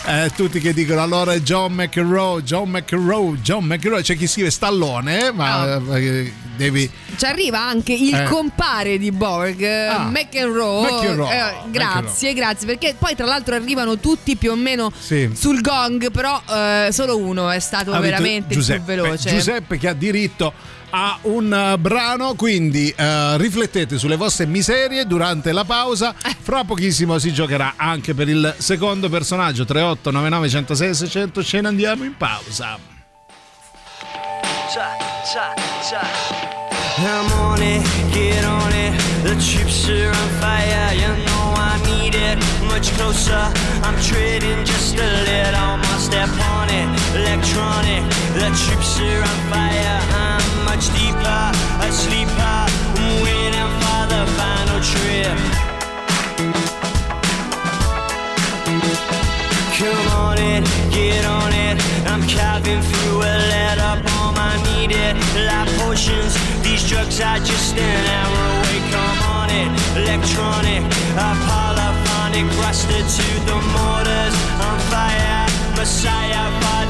Eh, 0.07 0.31
tutti 0.35 0.59
che 0.59 0.73
dicono 0.73 1.01
allora 1.01 1.33
è 1.33 1.39
John 1.39 1.73
McEnroe, 1.73 2.43
John 2.43 2.69
McEnroe, 2.69 3.37
John 3.41 3.65
McEnroe. 3.65 4.01
C'è 4.03 4.15
chi 4.15 4.27
scrive 4.27 4.51
Stallone, 4.51 5.31
ma 5.31 5.61
Ah. 5.61 5.81
eh, 5.97 6.31
devi 6.55 6.89
ci 7.17 7.25
arriva 7.25 7.59
anche 7.61 7.93
il 7.93 8.13
Eh. 8.13 8.23
compare 8.25 8.97
di 8.97 9.11
Borg, 9.11 9.63
Ah. 9.63 10.09
McEnroe. 10.09 10.91
McEnroe. 10.91 11.33
Eh, 11.35 11.53
grazie, 11.71 12.33
grazie, 12.33 12.67
perché 12.67 12.95
poi 12.97 13.15
tra 13.15 13.25
l'altro 13.25 13.55
arrivano 13.55 13.97
tutti 13.99 14.35
più 14.35 14.51
o 14.51 14.55
meno 14.55 14.91
Sì. 14.97 15.29
sul 15.33 15.61
gong, 15.61 16.11
però 16.11 16.39
eh, 16.49 16.89
solo 16.91 17.17
uno 17.17 17.49
è 17.49 17.59
stato 17.59 17.91
Ha 17.93 17.99
veramente 17.99 18.53
Giuseppe, 18.53 18.93
più 18.93 19.01
veloce. 19.03 19.29
Giuseppe 19.29 19.77
che 19.77 19.87
ha 19.87 19.93
diritto 19.93 20.53
a 20.89 21.17
un 21.23 21.73
uh, 21.73 21.79
brano, 21.79 22.35
quindi 22.35 22.93
uh, 22.97 23.35
riflettete 23.37 23.97
sulle 23.97 24.15
vostre 24.15 24.45
miserie 24.45 25.05
durante 25.05 25.51
la 25.51 25.63
pausa. 25.63 26.13
Fra 26.39 26.63
pochissimo 26.63 27.17
si 27.19 27.33
giocherà 27.33 27.73
anche 27.75 28.13
per 28.13 28.29
il 28.29 28.55
secondo 28.57 29.09
personaggio 29.09 29.65
38 29.65 30.11
99 30.11 30.49
106 30.49 30.93
600. 30.93 31.43
Ce 31.43 31.61
ne 31.61 31.67
andiamo 31.67 32.03
in 32.03 32.15
pausa. 32.15 32.93
Are 39.77 40.07
on 40.07 40.29
fire, 40.39 41.24
Much 42.75 42.91
closer, 42.97 43.53
I'm 43.83 43.95
treading 44.01 44.65
just 44.65 44.95
a 44.95 45.09
little 45.23 45.77
more 45.77 45.97
step 45.97 46.27
on 46.27 46.67
it. 46.69 46.87
Electronic, 47.15 48.03
the 48.35 48.51
troops 48.51 48.99
are 48.99 49.21
on 49.31 49.39
fire. 49.49 49.99
I'm 50.11 50.65
much 50.65 50.91
deeper, 50.91 51.51
a 51.79 51.89
sleeper. 51.89 52.33
I'm 52.35 53.23
waiting 53.23 53.71
for 53.79 54.01
the 54.11 54.27
final 54.35 54.79
trip. 54.91 55.37
Come 59.77 60.07
on 60.19 60.37
in, 60.37 60.63
get 60.95 61.25
on 61.25 61.51
it. 61.51 61.75
I'm 62.07 62.23
carving 62.23 62.81
through 62.81 63.19
a 63.19 63.35
letter 63.51 63.93
bomb. 64.07 64.39
I 64.39 64.55
need 64.69 64.91
it. 64.95 65.13
Like 65.47 65.67
potions, 65.79 66.33
these 66.63 66.83
drugs 66.87 67.19
are 67.19 67.39
just 67.39 67.75
an 67.75 68.03
hour 68.17 68.41
away. 68.55 68.79
Come 68.95 69.19
on 69.37 69.49
it, 69.61 69.69
electronic, 69.99 70.81
polyphonic, 71.49 72.47
rusted 72.63 73.05
to 73.17 73.27
the 73.49 73.57
mortars. 73.75 74.35
On 74.67 74.77
fire, 74.91 75.43
messiah 75.75 76.47
for 76.61 76.84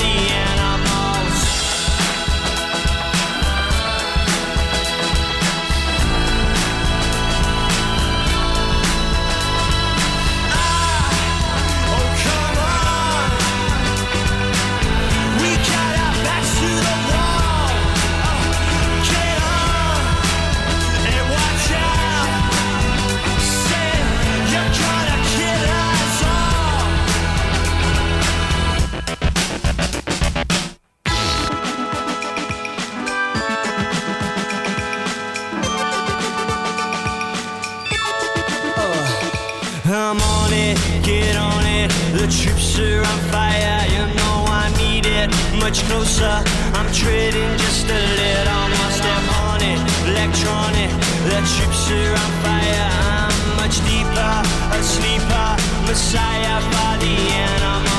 I'm 39.96 40.20
on 40.20 40.52
it, 40.52 40.78
get 41.04 41.38
on 41.38 41.66
it. 41.66 41.90
The 42.12 42.28
troops 42.28 42.78
are 42.80 43.00
on 43.00 43.20
fire, 43.32 43.80
you 43.88 44.04
know 44.20 44.38
I 44.52 44.68
need 44.78 45.06
it. 45.06 45.32
Much 45.56 45.84
closer, 45.88 46.44
I'm 46.76 46.92
treading 46.92 47.58
just 47.58 47.88
a 47.88 48.02
little 48.20 48.66
more 48.76 48.92
step 48.92 49.26
on 49.48 49.62
it. 49.64 49.80
Electronic, 50.12 50.92
the 51.32 51.40
troops 51.48 51.92
are 51.96 52.12
on 52.12 52.32
fire. 52.44 52.92
I'm 53.24 53.56
much 53.56 53.80
deeper, 53.88 54.36
a 54.76 54.84
sleeper, 54.84 55.50
messiah 55.88 56.60
for 56.60 56.92
the 57.00 57.16
animals. 57.32 57.86
We 57.88 57.95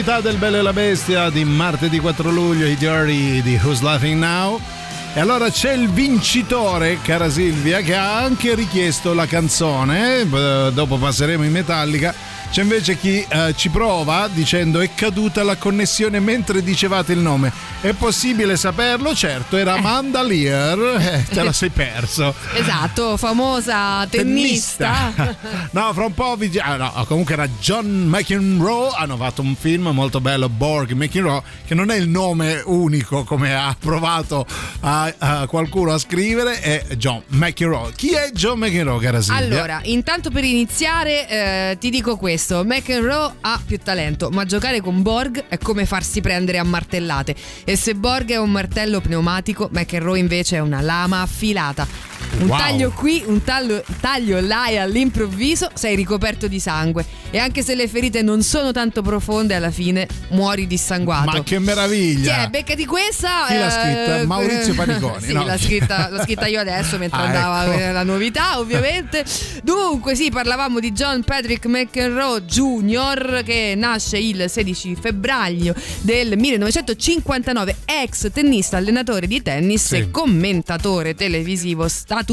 novità 0.00 0.22
del 0.22 0.38
Bello 0.38 0.56
e 0.56 0.62
la 0.62 0.72
Bestia 0.72 1.28
di 1.28 1.44
martedì 1.44 1.98
4 1.98 2.30
luglio, 2.30 2.64
i 2.64 2.74
diari 2.74 3.42
di 3.42 3.60
Who's 3.62 3.82
Laughing 3.82 4.18
Now. 4.18 4.58
E 5.12 5.20
allora 5.20 5.50
c'è 5.50 5.74
il 5.74 5.90
vincitore, 5.90 7.00
cara 7.02 7.28
Silvia, 7.28 7.80
che 7.80 7.94
ha 7.94 8.16
anche 8.16 8.54
richiesto 8.54 9.12
la 9.12 9.26
canzone. 9.26 10.20
eh, 10.20 10.70
Dopo 10.72 10.96
passeremo 10.96 11.44
in 11.44 11.52
Metallica. 11.52 12.14
C'è 12.50 12.62
invece 12.62 12.98
chi 12.98 13.24
eh, 13.28 13.54
ci 13.54 13.68
prova 13.68 14.26
dicendo 14.26 14.80
è 14.80 14.90
caduta 14.92 15.44
la 15.44 15.56
connessione 15.56 16.18
mentre 16.18 16.64
dicevate 16.64 17.12
il 17.12 17.20
nome. 17.20 17.52
È 17.80 17.92
possibile 17.92 18.56
saperlo? 18.56 19.14
Certo, 19.14 19.56
era 19.56 19.74
Amanda 19.74 20.22
Lear. 20.22 20.78
Eh, 21.10 21.24
te 21.24 21.42
la 21.42 21.52
sei 21.52 21.70
perso. 21.70 22.34
Esatto, 22.54 23.16
famosa 23.16 24.06
tennista. 24.08 25.12
no, 25.70 25.92
fra 25.92 26.04
un 26.04 26.14
po' 26.14 26.36
vi 26.36 26.58
ah, 26.58 26.76
no, 26.76 27.04
comunque 27.06 27.34
era 27.34 27.48
John 27.60 27.86
McEnroe. 28.06 28.90
Hanno 28.96 29.16
fatto 29.16 29.40
un 29.42 29.56
film 29.56 29.88
molto 29.88 30.20
bello, 30.20 30.48
Borg 30.48 30.92
McEnroe, 30.92 31.42
che 31.66 31.74
non 31.74 31.90
è 31.90 31.96
il 31.96 32.08
nome 32.08 32.62
unico 32.64 33.24
come 33.24 33.54
ha 33.54 33.74
provato 33.78 34.46
a, 34.80 35.12
a 35.18 35.46
qualcuno 35.46 35.92
a 35.92 35.98
scrivere, 35.98 36.60
è 36.60 36.84
John 36.96 37.22
McEnroe. 37.28 37.92
Chi 37.94 38.10
è 38.10 38.30
John 38.32 38.58
McEnroe, 38.58 39.00
cara 39.00 39.20
Silvia? 39.22 39.44
Allora, 39.44 39.80
intanto 39.84 40.30
per 40.30 40.44
iniziare 40.44 41.28
eh, 41.28 41.78
ti 41.78 41.90
dico 41.90 42.16
questo, 42.16 42.39
McEnroe 42.64 43.34
ha 43.40 43.60
più 43.64 43.78
talento, 43.78 44.30
ma 44.30 44.44
giocare 44.44 44.80
con 44.80 45.02
Borg 45.02 45.44
è 45.48 45.58
come 45.58 45.84
farsi 45.84 46.20
prendere 46.20 46.58
a 46.58 46.64
martellate. 46.64 47.34
E 47.64 47.76
se 47.76 47.94
Borg 47.94 48.30
è 48.30 48.38
un 48.38 48.50
martello 48.50 49.00
pneumatico, 49.00 49.68
McEnroe 49.70 50.18
invece 50.18 50.56
è 50.56 50.60
una 50.60 50.80
lama 50.80 51.20
affilata. 51.20 52.09
Un 52.40 52.46
Wow. 52.48 52.56
taglio 52.58 52.90
qui, 52.90 53.22
un 53.26 53.42
taglio, 53.44 53.82
taglio 54.00 54.40
là 54.40 54.68
e 54.68 54.78
all'improvviso 54.78 55.68
sei 55.74 55.94
ricoperto 55.94 56.48
di 56.48 56.58
sangue. 56.58 57.04
E 57.30 57.38
anche 57.38 57.62
se 57.62 57.74
le 57.74 57.86
ferite 57.86 58.22
non 58.22 58.42
sono 58.42 58.72
tanto 58.72 59.02
profonde, 59.02 59.54
alla 59.54 59.70
fine 59.70 60.08
muori 60.30 60.66
dissanguato. 60.66 61.30
Ma 61.30 61.42
che 61.42 61.58
meraviglia! 61.58 62.34
Chi 62.34 62.40
è? 62.40 62.48
Beccati 62.48 62.86
questa. 62.86 63.44
Chi 63.46 63.54
l'ha 63.58 63.66
eh, 63.66 63.70
scritta? 64.14 64.26
Maurizio 64.26 64.74
Paniconi, 64.74 65.22
sì, 65.26 65.32
no? 65.34 65.44
l'ha, 65.44 65.58
scritta, 65.58 66.08
l'ho 66.10 66.22
scritta 66.22 66.46
io 66.46 66.60
adesso 66.60 66.96
mentre 66.98 67.18
Ah, 67.20 67.24
andava 67.24 67.74
ecco. 67.74 67.92
la 67.92 68.02
novità, 68.04 68.58
ovviamente. 68.58 69.24
Dunque, 69.62 70.14
sì, 70.14 70.30
parlavamo 70.30 70.80
di 70.80 70.92
John 70.92 71.22
Patrick 71.22 71.66
McEnroe 71.66 72.42
Jr. 72.46 73.42
che 73.44 73.74
nasce 73.76 74.16
il 74.18 74.46
16 74.48 74.96
febbraio 74.98 75.74
del 76.00 76.36
1959, 76.38 77.76
ex 77.84 78.30
tennista, 78.32 78.78
allenatore 78.78 79.26
di 79.26 79.42
tennis 79.42 79.86
Sì. 79.88 79.96
e 79.96 80.10
commentatore 80.10 81.14
televisivo 81.14 81.86
statunitense. 81.86 82.28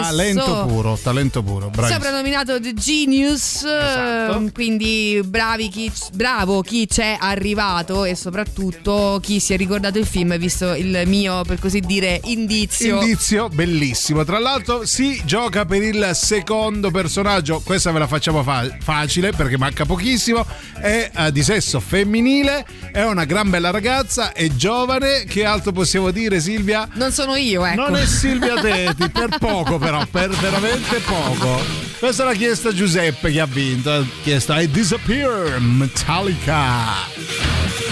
Talento 0.00 0.44
So- 0.44 0.64
puro, 0.66 0.98
talento 1.02 1.42
puro, 1.42 1.68
bravissimo. 1.68 1.98
Soprannominato 2.02 2.60
The 2.60 2.74
Genius, 2.74 3.56
Esatto. 3.64 4.32
ehm, 4.36 4.52
quindi 4.52 5.20
bravi 5.24 5.68
chi, 5.68 5.90
bravo 6.14 6.62
chi 6.62 6.86
c'è 6.86 7.16
arrivato 7.18 8.04
e 8.04 8.14
soprattutto 8.14 9.18
chi 9.22 9.40
si 9.40 9.52
è 9.52 9.56
ricordato 9.56 9.98
il 9.98 10.06
film 10.06 10.32
e 10.32 10.38
visto 10.38 10.74
il 10.74 11.02
mio, 11.06 11.42
per 11.42 11.58
così 11.58 11.80
dire, 11.80 12.20
indizio. 12.24 13.00
Indizio 13.00 13.48
bellissimo. 13.48 14.24
Tra 14.24 14.38
l'altro 14.38 14.84
si 14.86 15.20
gioca 15.24 15.64
per 15.64 15.82
il 15.82 16.10
secondo 16.14 16.90
personaggio. 16.90 17.60
Questa 17.64 17.90
ve 17.92 17.98
la 18.00 18.06
facciamo 18.06 18.42
fa- 18.42 18.68
facile 18.80 19.32
perché 19.32 19.58
manca 19.58 19.84
pochissimo. 19.84 20.44
È 20.80 21.10
eh, 21.14 21.32
di 21.32 21.42
sesso 21.42 21.80
femminile, 21.80 22.64
è 22.92 23.02
una 23.04 23.24
gran 23.24 23.50
bella 23.50 23.70
ragazza, 23.70 24.32
è 24.32 24.48
giovane. 24.48 25.24
Che 25.24 25.44
altro 25.44 25.72
possiamo 25.72 26.10
dire 26.10 26.40
Silvia? 26.40 26.88
Non 26.94 27.12
sono 27.12 27.36
io, 27.36 27.64
ecco. 27.64 27.80
Non 27.80 27.96
è 27.96 28.06
Silvia 28.06 28.54
Teti, 28.60 28.99
per 29.08 29.38
poco 29.38 29.78
però, 29.78 30.04
per 30.10 30.30
veramente 30.30 30.98
poco. 31.00 31.60
Questa 31.98 32.24
l'ha 32.24 32.34
chiesta 32.34 32.72
Giuseppe 32.72 33.30
che 33.30 33.40
ha 33.40 33.46
vinto. 33.46 33.90
Ha 33.90 34.04
chiesto 34.22 34.54
I 34.54 34.70
Disappear 34.70 35.60
Metallica. 35.60 37.89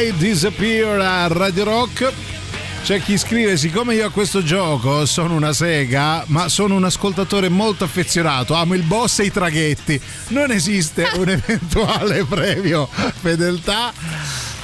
I 0.00 0.14
Disappear 0.16 0.98
a 0.98 1.26
Radio 1.26 1.64
Rock. 1.64 2.10
C'è 2.82 3.02
chi 3.02 3.18
scrive: 3.18 3.58
Siccome 3.58 3.94
io 3.94 4.06
a 4.06 4.10
questo 4.10 4.42
gioco 4.42 5.04
sono 5.04 5.34
una 5.34 5.52
sega, 5.52 6.24
ma 6.28 6.48
sono 6.48 6.74
un 6.74 6.84
ascoltatore 6.84 7.50
molto 7.50 7.84
affezionato, 7.84 8.54
amo 8.54 8.72
il 8.72 8.82
boss 8.82 9.18
e 9.18 9.24
i 9.24 9.30
traghetti. 9.30 10.00
Non 10.28 10.52
esiste 10.52 11.06
un 11.16 11.28
eventuale 11.28 12.24
premio 12.24 12.88
fedeltà. 12.90 13.92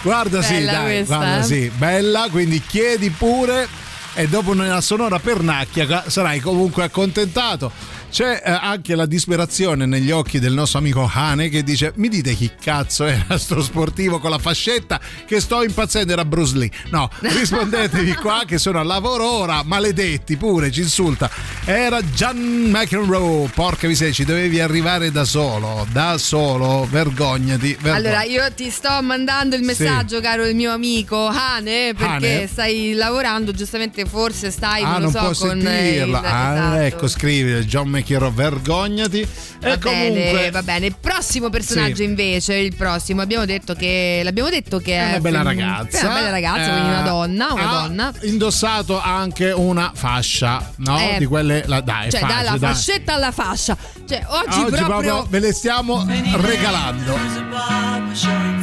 Guarda, 0.00 0.40
sì, 0.40 0.54
Bella 0.54 0.72
dai, 0.72 0.96
questa, 0.96 1.16
guarda, 1.16 1.42
sì, 1.42 1.70
bella, 1.76 2.28
quindi 2.30 2.62
chiedi 2.62 3.10
pure 3.10 3.68
e 4.14 4.28
dopo 4.28 4.52
una 4.52 4.80
sonora 4.80 5.18
pernacchia 5.18 6.04
sarai 6.06 6.40
comunque 6.40 6.84
accontentato. 6.84 7.70
C'è 8.16 8.40
eh, 8.42 8.50
anche 8.50 8.94
la 8.94 9.04
disperazione 9.04 9.84
negli 9.84 10.10
occhi 10.10 10.38
del 10.38 10.54
nostro 10.54 10.78
amico 10.78 11.06
Hane 11.12 11.50
che 11.50 11.62
dice: 11.62 11.92
Mi 11.96 12.08
dite 12.08 12.32
chi 12.32 12.50
cazzo 12.58 13.04
era 13.04 13.36
sto 13.36 13.60
sportivo 13.60 14.20
con 14.20 14.30
la 14.30 14.38
fascetta 14.38 14.98
che 15.26 15.38
sto 15.38 15.62
impazzendo? 15.62 16.14
Era 16.14 16.24
Bruce 16.24 16.56
Lee. 16.56 16.70
No, 16.88 17.10
rispondetevi 17.20 18.14
qua 18.14 18.44
che 18.46 18.56
sono 18.56 18.80
a 18.80 18.84
lavoro 18.84 19.28
ora, 19.28 19.62
maledetti 19.64 20.38
pure, 20.38 20.70
ci 20.70 20.80
insulta. 20.80 21.28
Era 21.66 22.00
John 22.00 22.38
McEnroe. 22.70 23.50
Porca 23.54 23.86
miseria, 23.86 24.14
ci 24.14 24.24
dovevi 24.24 24.60
arrivare 24.60 25.10
da 25.10 25.24
solo, 25.26 25.86
da 25.92 26.16
solo, 26.16 26.88
vergognati. 26.90 27.76
vergogna. 27.78 27.96
Allora, 27.96 28.22
io 28.22 28.50
ti 28.54 28.70
sto 28.70 28.98
mandando 29.02 29.56
il 29.56 29.62
messaggio, 29.62 30.20
caro 30.22 30.46
il 30.46 30.54
mio 30.54 30.72
amico 30.72 31.26
Hane, 31.26 31.92
perché 31.94 32.36
Hane? 32.36 32.46
stai 32.46 32.94
lavorando, 32.94 33.52
giustamente 33.52 34.06
forse 34.06 34.50
stai, 34.50 34.82
Ah, 34.82 34.92
non 34.98 35.12
non 35.12 35.34
so, 35.34 35.46
con 35.46 35.58
eh, 35.58 35.60
sentirla. 35.60 36.18
il- 36.18 36.24
ah, 36.24 36.54
esatto. 36.54 36.76
ecco, 36.80 37.08
scrivi 37.08 37.52
John 37.66 37.88
McEnroe, 37.88 38.04
vergognati. 38.14 39.26
Va 39.60 39.72
e 39.72 39.78
bene, 39.78 39.80
comunque 40.14 40.50
va 40.50 40.62
bene. 40.62 40.86
Il 40.86 40.96
prossimo 41.00 41.50
personaggio 41.50 41.96
Sì. 41.96 42.04
invece, 42.04 42.54
il 42.54 42.74
prossimo, 42.76 43.22
abbiamo 43.22 43.44
detto 43.44 43.74
che 43.74 44.20
l'abbiamo 44.22 44.48
detto 44.48 44.78
che 44.78 44.96
è 44.96 45.04
è 45.06 45.08
una 45.10 45.20
bella 45.20 45.42
ragazza. 45.42 45.98
È 46.00 46.04
una 46.04 46.14
bella 46.14 46.30
ragazza, 46.30 46.70
quindi 46.70 46.88
una 46.90 47.00
Eh, 47.00 47.04
donna, 47.08 47.52
una 47.52 47.70
ha 47.70 47.82
donna. 47.86 48.12
indossato 48.22 49.00
anche 49.00 49.50
una 49.50 49.90
fascia, 49.94 50.72
no? 50.76 50.98
Eh, 50.98 51.16
Di 51.18 51.26
quelle 51.26 51.64
la, 51.66 51.80
dai, 51.80 52.10
Cioè, 52.10 52.20
facile, 52.20 52.42
dalla 52.42 52.58
dai. 52.58 52.72
fascetta 52.74 53.14
alla 53.14 53.32
fascia. 53.32 53.76
Cioè, 54.08 54.24
oggi, 54.28 54.58
Oggi 54.60 54.76
proprio... 54.76 54.86
proprio 54.86 55.26
ve 55.28 55.38
le 55.40 55.52
stiamo 55.52 56.06
regalando. 56.34 58.55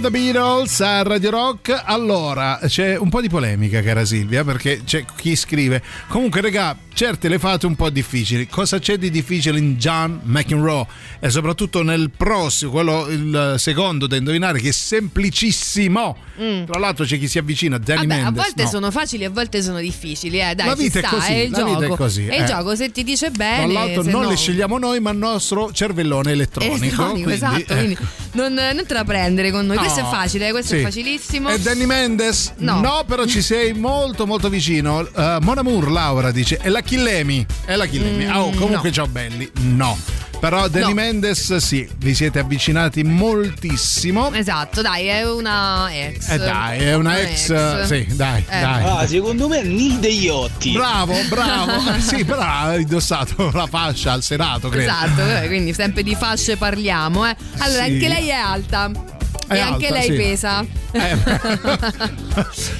The 0.00 0.10
Beatles 0.10 0.80
a 0.80 1.02
Radio 1.02 1.30
Rock. 1.30 1.82
Allora, 1.84 2.58
c'è 2.66 2.96
un 2.96 3.08
po' 3.08 3.20
di 3.20 3.28
polemica, 3.28 3.80
cara 3.82 4.04
Silvia, 4.04 4.42
perché 4.44 4.82
c'è 4.84 5.04
chi 5.16 5.36
scrive: 5.36 5.82
Comunque, 6.08 6.40
regà, 6.40 6.76
certe 6.92 7.28
le 7.28 7.38
fate 7.38 7.66
un 7.66 7.76
po' 7.76 7.90
difficili. 7.90 8.46
Cosa 8.48 8.78
c'è 8.78 8.96
di 8.98 9.10
difficile 9.10 9.58
in 9.58 9.76
John 9.76 10.20
McEnroe? 10.24 10.86
E 11.20 11.30
soprattutto 11.30 11.82
nel 11.82 12.10
prossimo, 12.16 12.70
quello 12.72 13.06
il 13.08 13.54
secondo 13.58 14.06
da 14.06 14.16
indovinare, 14.16 14.60
che 14.60 14.68
è 14.68 14.72
semplicissimo. 14.72 16.16
Mm. 16.40 16.64
Tra 16.64 16.78
l'altro, 16.80 17.04
c'è 17.04 17.18
chi 17.18 17.28
si 17.28 17.38
avvicina 17.38 17.76
a 17.76 17.78
Danny 17.78 18.06
Vabbè, 18.06 18.20
a 18.20 18.24
Mendes. 18.24 18.42
volte 18.42 18.62
no. 18.64 18.68
sono 18.68 18.90
facili, 18.90 19.24
a 19.24 19.30
volte 19.30 19.62
sono 19.62 19.78
difficili. 19.80 20.40
Eh, 20.40 20.54
dai, 20.54 20.66
La 20.66 20.74
vita 20.74 20.98
è 20.98 21.02
sta, 21.02 21.16
così, 21.16 21.32
è 21.32 21.36
il 21.36 21.50
la 21.50 21.58
gioco. 21.58 21.74
vita 21.78 21.92
è 21.92 21.96
così, 21.96 22.26
È 22.26 22.34
il 22.36 22.42
eh. 22.42 22.46
gioco, 22.46 22.74
se 22.76 22.90
ti 22.90 23.04
dice 23.04 23.30
Tra 23.30 23.44
bene. 23.44 23.72
l'altro, 23.72 24.02
se 24.02 24.10
non 24.10 24.22
no... 24.22 24.28
le 24.30 24.36
scegliamo 24.36 24.78
noi, 24.78 25.00
ma 25.00 25.10
il 25.10 25.18
nostro 25.18 25.72
cervellone 25.72 26.32
elettronico. 26.32 26.74
Elettronico, 26.74 27.12
quindi, 27.14 27.32
esatto, 27.32 27.74
quindi 27.74 27.92
ecco. 27.92 28.04
non, 28.32 28.52
non 28.52 28.84
te 28.86 28.94
la 28.94 29.04
prendere 29.04 29.50
con 29.50 29.66
noi. 29.66 29.76
No, 29.86 29.92
questo 29.92 30.00
è 30.00 30.10
facile, 30.10 30.48
eh, 30.48 30.50
questo 30.50 30.74
sì. 30.74 30.80
è 30.80 30.82
facilissimo. 30.82 31.50
E 31.50 31.60
Danny 31.60 31.84
Mendes? 31.84 32.52
No. 32.58 33.04
però 33.06 33.24
ci 33.26 33.42
sei 33.42 33.72
molto 33.72 34.26
molto 34.26 34.48
vicino. 34.48 34.98
Uh, 35.00 35.38
Mon 35.40 35.58
Amour, 35.58 35.90
Laura 35.90 36.30
dice: 36.30 36.56
È 36.56 36.68
la 36.68 36.80
Chillemi. 36.80 37.44
È 37.64 37.76
la 37.76 37.86
Chillemi. 37.86 38.24
Mm, 38.24 38.34
oh, 38.34 38.50
comunque 38.50 38.88
no. 38.88 38.94
ciao 38.94 39.06
belli. 39.06 39.50
No. 39.60 39.96
Però 40.40 40.68
Danny 40.68 40.88
No. 40.88 40.94
Mendes 40.94 41.56
sì, 41.56 41.88
vi 41.96 42.14
siete 42.14 42.38
avvicinati 42.38 43.02
moltissimo. 43.02 44.30
Esatto, 44.30 44.82
dai, 44.82 45.06
è 45.06 45.26
una 45.30 45.88
ex. 45.90 46.28
Eh 46.28 46.36
dai, 46.36 46.78
è 46.80 46.94
una 46.94 47.18
ex, 47.18 47.48
eh, 47.48 47.82
sì, 47.86 48.06
dai, 48.14 48.44
Eh. 48.46 48.60
dai. 48.60 48.84
Ah, 48.84 49.06
secondo 49.06 49.48
me 49.48 49.62
Nil 49.62 49.98
degli 50.00 50.28
Otti. 50.28 50.72
Bravo, 50.72 51.14
bravo. 51.30 51.80
sì, 51.98 52.24
però 52.26 52.40
ha 52.42 52.76
indossato 52.76 53.50
la 53.54 53.66
fascia 53.66 54.12
al 54.12 54.22
Senato, 54.22 54.68
credo. 54.68 54.90
Esatto, 54.90 55.22
eh, 55.26 55.46
quindi 55.46 55.72
sempre 55.72 56.02
di 56.02 56.14
fasce 56.14 56.58
parliamo. 56.58 57.26
Eh. 57.26 57.34
Allora, 57.58 57.84
Sì. 57.84 57.92
anche 57.92 58.08
lei 58.08 58.28
è 58.28 58.34
alta. 58.34 58.90
E 59.56 59.60
anche 59.60 59.86
alta, 59.86 59.98
lei 59.98 60.06
sì. 60.08 60.12
pesa. 60.14 60.64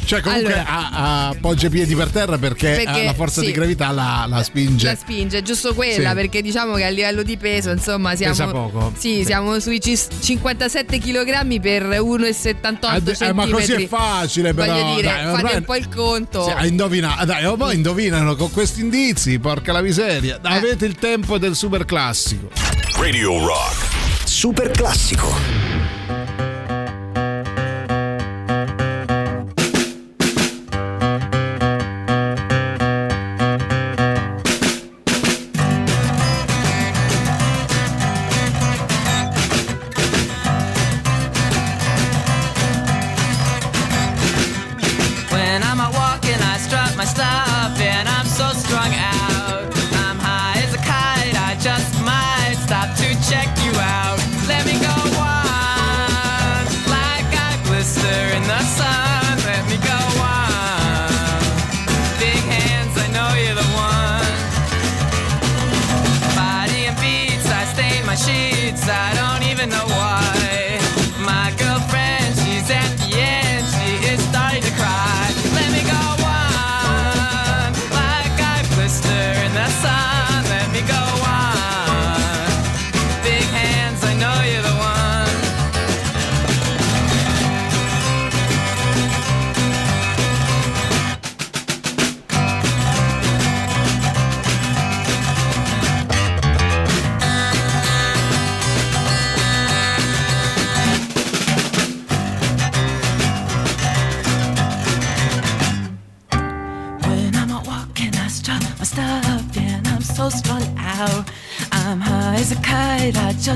Cioè, 0.05 0.21
comunque 0.21 0.53
Allora. 0.53 0.67
ha, 0.67 0.89
ha- 0.93 1.29
appoggia 1.29 1.67
i 1.67 1.71
piedi 1.71 1.95
per 1.95 2.11
terra 2.11 2.37
perché, 2.39 2.83
Perché, 2.85 3.01
eh, 3.03 3.05
la 3.07 3.15
forza 3.15 3.41
sì. 3.41 3.47
di 3.47 3.53
gravità 3.53 3.91
la, 3.91 4.27
la 4.29 4.43
spinge. 4.43 4.87
La 4.87 4.97
spinge, 4.97 5.39
è 5.39 5.43
giusto 5.43 5.75
quella, 5.75 6.11
Sì. 6.11 6.15
perché 6.15 6.43
diciamo 6.43 6.75
che 6.75 6.85
a 6.85 6.89
livello 6.91 7.23
di 7.23 7.37
peso, 7.37 7.71
insomma, 7.71 8.15
siamo, 8.15 8.33
Pesa 8.35 8.47
poco. 8.49 8.93
Sì, 8.97 9.17
Sì. 9.17 9.25
siamo 9.25 9.59
sui 9.61 9.81
cis- 9.81 10.09
57 10.21 10.99
kg 10.99 11.61
per 11.61 11.83
1,78 11.85 12.87
Ah, 12.87 13.01
d- 13.01 13.17
eh, 13.19 13.33
ma 13.33 13.49
così 13.49 13.73
è 13.73 13.87
facile, 13.89 14.53
però. 14.55 14.73
Voglio 14.75 14.95
dire, 14.97 15.09
dai, 15.09 15.25
fate 15.25 15.37
ormai- 15.37 15.57
un 15.57 15.65
po' 15.65 15.75
il 15.77 15.89
conto. 15.89 16.45
Sì, 16.45 16.51
ha 16.51 16.67
indovinato. 16.67 17.25
Dai, 17.25 17.45
oh, 17.47 17.57
poi 17.57 17.75
indovinano 17.75 18.37
con 18.37 18.51
questi 18.53 18.81
indizi, 18.81 19.39
porca 19.39 19.73
la 19.73 19.81
miseria. 19.83 20.37
Eh. 20.37 20.41
Avete 20.43 20.85
il 20.85 20.95
tempo 20.97 21.39
del 21.39 21.57
super 21.57 21.85
classico. 21.85 22.51
Radio 22.97 23.39
Rock. 23.47 23.93
Super 24.25 24.71
classico. 24.71 25.74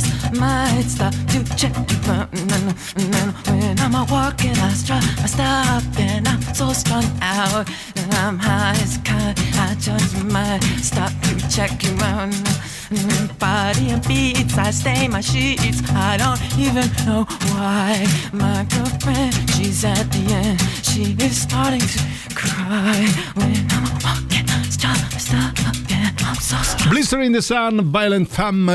Just 0.01 0.33
might 0.35 0.83
stop 0.83 1.13
to 1.29 1.45
check 1.57 1.75
you 1.91 2.13
out. 2.13 2.29
When 2.33 3.79
I'm 3.81 3.95
out 3.95 4.11
walking, 4.11 4.57
I 4.59 4.71
stop, 4.71 5.03
my 5.19 5.27
stuff, 5.27 5.99
and 5.99 6.29
I'm 6.29 6.41
so 6.55 6.73
strung 6.73 7.05
out. 7.21 7.69
And 7.97 8.15
I'm 8.15 8.39
high 8.39 8.77
as 8.83 8.97
a 8.97 9.01
kite, 9.01 9.39
I 9.57 9.75
just 9.79 10.25
might 10.25 10.61
stop 10.81 11.13
to 11.23 11.49
check 11.49 11.83
you 11.83 11.93
out. 12.03 12.31
Mm-hmm. 12.31 13.39
Body 13.39 13.91
and 13.91 14.07
beats, 14.07 14.57
I 14.57 14.71
stain 14.71 15.11
my 15.13 15.21
sheets. 15.21 15.83
I 15.91 16.17
don't 16.17 16.41
even 16.59 16.87
know 17.07 17.25
why. 17.53 18.07
My 18.33 18.67
girlfriend, 18.71 19.35
she's 19.51 19.85
at 19.85 20.11
the 20.13 20.25
end. 20.33 20.61
She 20.83 21.17
is 21.25 21.43
starting 21.43 21.81
to 21.81 22.01
cry 22.35 23.07
when 23.35 23.67
I'm 23.71 23.87
walking. 24.05 24.47
I 24.49 24.63
stop, 24.71 24.99
I 25.15 25.19
stop, 25.19 25.59
and 25.91 26.23
I'm 26.23 26.35
so 26.37 26.57
strong. 26.63 26.91
Blister 26.91 27.21
in 27.21 27.33
the 27.33 27.43
Sun, 27.43 27.81
Violent 27.91 28.29
Thumb. 28.29 28.71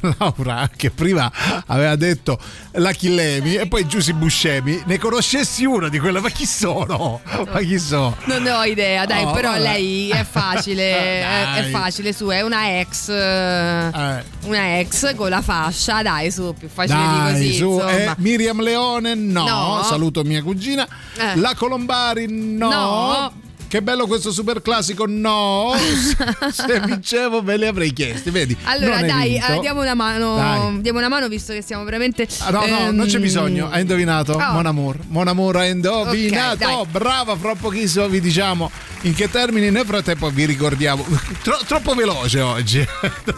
Laura, 0.18 0.68
che 0.74 0.90
prima 0.90 1.30
aveva 1.66 1.96
detto 1.96 2.38
la 2.72 2.92
Chillemi 2.92 3.56
e 3.56 3.66
poi 3.66 3.86
Giusy 3.86 4.12
Buscemi, 4.12 4.82
ne 4.86 4.98
conoscessi 4.98 5.64
una 5.64 5.88
di 5.88 5.98
quella, 5.98 6.20
ma 6.20 6.28
chi 6.30 6.46
sono? 6.46 7.20
Ma 7.50 7.58
chi 7.60 7.78
sono? 7.78 8.16
Non 8.24 8.42
ne 8.42 8.50
ho 8.50 8.64
idea, 8.64 9.04
dai, 9.06 9.24
Oh, 9.24 9.32
però 9.32 9.50
vabbè. 9.50 9.62
lei 9.62 10.10
è 10.10 10.24
facile, 10.28 10.82
è, 10.96 11.54
è 11.56 11.60
Dai. 11.62 11.70
facile, 11.70 12.12
su, 12.12 12.26
è 12.28 12.40
una 12.42 12.78
ex, 12.78 13.08
eh, 13.08 14.24
una 14.44 14.78
ex 14.78 15.14
con 15.14 15.28
la 15.28 15.42
fascia, 15.42 16.02
dai, 16.02 16.30
su, 16.30 16.54
più 16.58 16.68
facile 16.68 16.98
Dai, 16.98 17.34
di 17.34 17.46
così, 17.48 17.54
su, 17.54 17.80
eh, 17.86 18.14
Miriam 18.18 18.60
Leone, 18.60 19.14
no. 19.14 19.46
No. 19.48 19.82
Saluto 19.82 20.22
mia 20.24 20.42
cugina. 20.42 20.86
Eh. 21.16 21.36
La 21.36 21.54
Colombari, 21.54 22.26
no. 22.28 22.68
No. 22.70 23.32
Che 23.68 23.82
bello 23.82 24.06
questo 24.06 24.32
super 24.32 24.62
classico, 24.62 25.04
no. 25.06 25.74
Se 26.50 26.80
vincevo 26.80 27.42
ve 27.42 27.58
le 27.58 27.66
avrei 27.66 27.92
chiesti, 27.92 28.30
vedi? 28.30 28.56
Allora, 28.62 29.02
dai, 29.02 29.36
eh, 29.36 29.60
diamo 29.60 29.82
una 29.82 29.92
mano, 29.92 30.36
Dai. 30.36 30.80
diamo 30.80 30.98
una 30.98 31.08
mano 31.08 31.28
visto 31.28 31.52
che 31.52 31.60
siamo 31.60 31.84
veramente 31.84 32.26
Ah, 32.38 32.50
no, 32.50 32.66
no, 32.66 32.90
non 32.92 33.06
c'è 33.06 33.16
ehm, 33.16 33.20
bisogno, 33.20 33.68
hai 33.70 33.82
indovinato. 33.82 34.32
Oh. 34.32 34.52
Mon 34.52 34.64
amour, 34.64 34.96
Mon 35.08 35.28
amour 35.28 35.56
ha 35.56 35.66
indovinato. 35.66 36.64
Ok, 36.64 36.76
dai. 36.76 36.86
Brava, 36.90 37.36
fra 37.36 37.54
pochissimo 37.56 38.08
vi 38.08 38.22
diciamo 38.22 38.70
in 39.02 39.14
che 39.14 39.30
termini. 39.30 39.70
Nel 39.70 39.84
frattempo 39.84 40.30
vi 40.30 40.46
ricordiamo. 40.46 41.04
Tro- 41.42 41.60
troppo 41.66 41.92
veloce 41.92 42.40
oggi. 42.40 42.82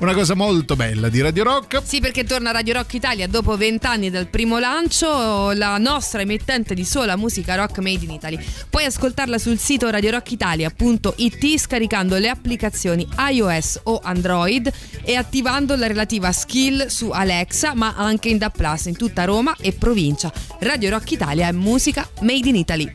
Una 0.00 0.12
cosa 0.12 0.34
molto 0.34 0.76
bella 0.76 1.08
di 1.08 1.22
Radio 1.22 1.44
Rock. 1.44 1.80
Sì, 1.82 2.00
perché 2.00 2.24
torna 2.24 2.50
Radio 2.50 2.74
Rock 2.74 2.92
Italia 2.92 3.26
dopo 3.26 3.56
vent'anni 3.56 4.10
dal 4.10 4.26
primo 4.26 4.58
lancio, 4.58 5.52
la 5.52 5.78
nostra 5.78 6.20
emittente 6.20 6.74
di 6.74 6.84
sola 6.84 7.16
musica 7.16 7.54
rock 7.54 7.78
made 7.78 8.04
in 8.04 8.10
Italy. 8.10 8.38
Puoi 8.68 8.84
ascoltarla 8.84 9.38
sul 9.46 9.58
sito 9.60 9.88
radiorockitalia.it 9.88 11.56
scaricando 11.56 12.16
le 12.16 12.28
applicazioni 12.28 13.06
iOS 13.30 13.78
o 13.84 14.00
Android 14.02 14.68
e 15.04 15.14
attivando 15.14 15.76
la 15.76 15.86
relativa 15.86 16.32
skill 16.32 16.86
su 16.86 17.10
Alexa, 17.10 17.72
ma 17.72 17.94
anche 17.96 18.28
in 18.28 18.44
Plus 18.52 18.86
in 18.86 18.96
tutta 18.96 19.22
Roma 19.22 19.54
e 19.60 19.72
provincia. 19.72 20.32
Radio 20.58 20.90
Rock 20.90 21.12
Italia 21.12 21.46
è 21.46 21.52
musica 21.52 22.08
made 22.22 22.48
in 22.48 22.56
Italy. 22.56 22.90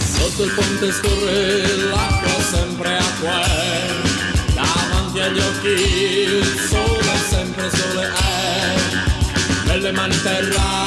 Sotto 0.00 0.42
il 0.42 0.50
ponte 0.50 0.92
scorre 0.92 1.76
l'acqua 1.88 2.42
sempre 2.42 2.98
acqua 2.98 3.63
agli 5.24 5.38
occhi 5.38 5.68
il 5.68 6.44
sole 6.68 7.16
sempre 7.28 7.70
sole 7.70 8.12
è 8.12 9.66
Nelle 9.66 9.92
mani 9.92 10.20
terra 10.22 10.83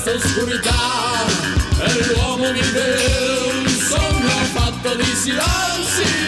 resta 0.00 0.12
oscurità. 0.12 1.26
E 1.82 2.06
l'uomo 2.06 2.52
vive 2.52 2.96
un 3.54 3.68
sogno 3.68 4.28
fatto 4.52 4.94
di 4.94 5.04
silenzi 5.04 6.19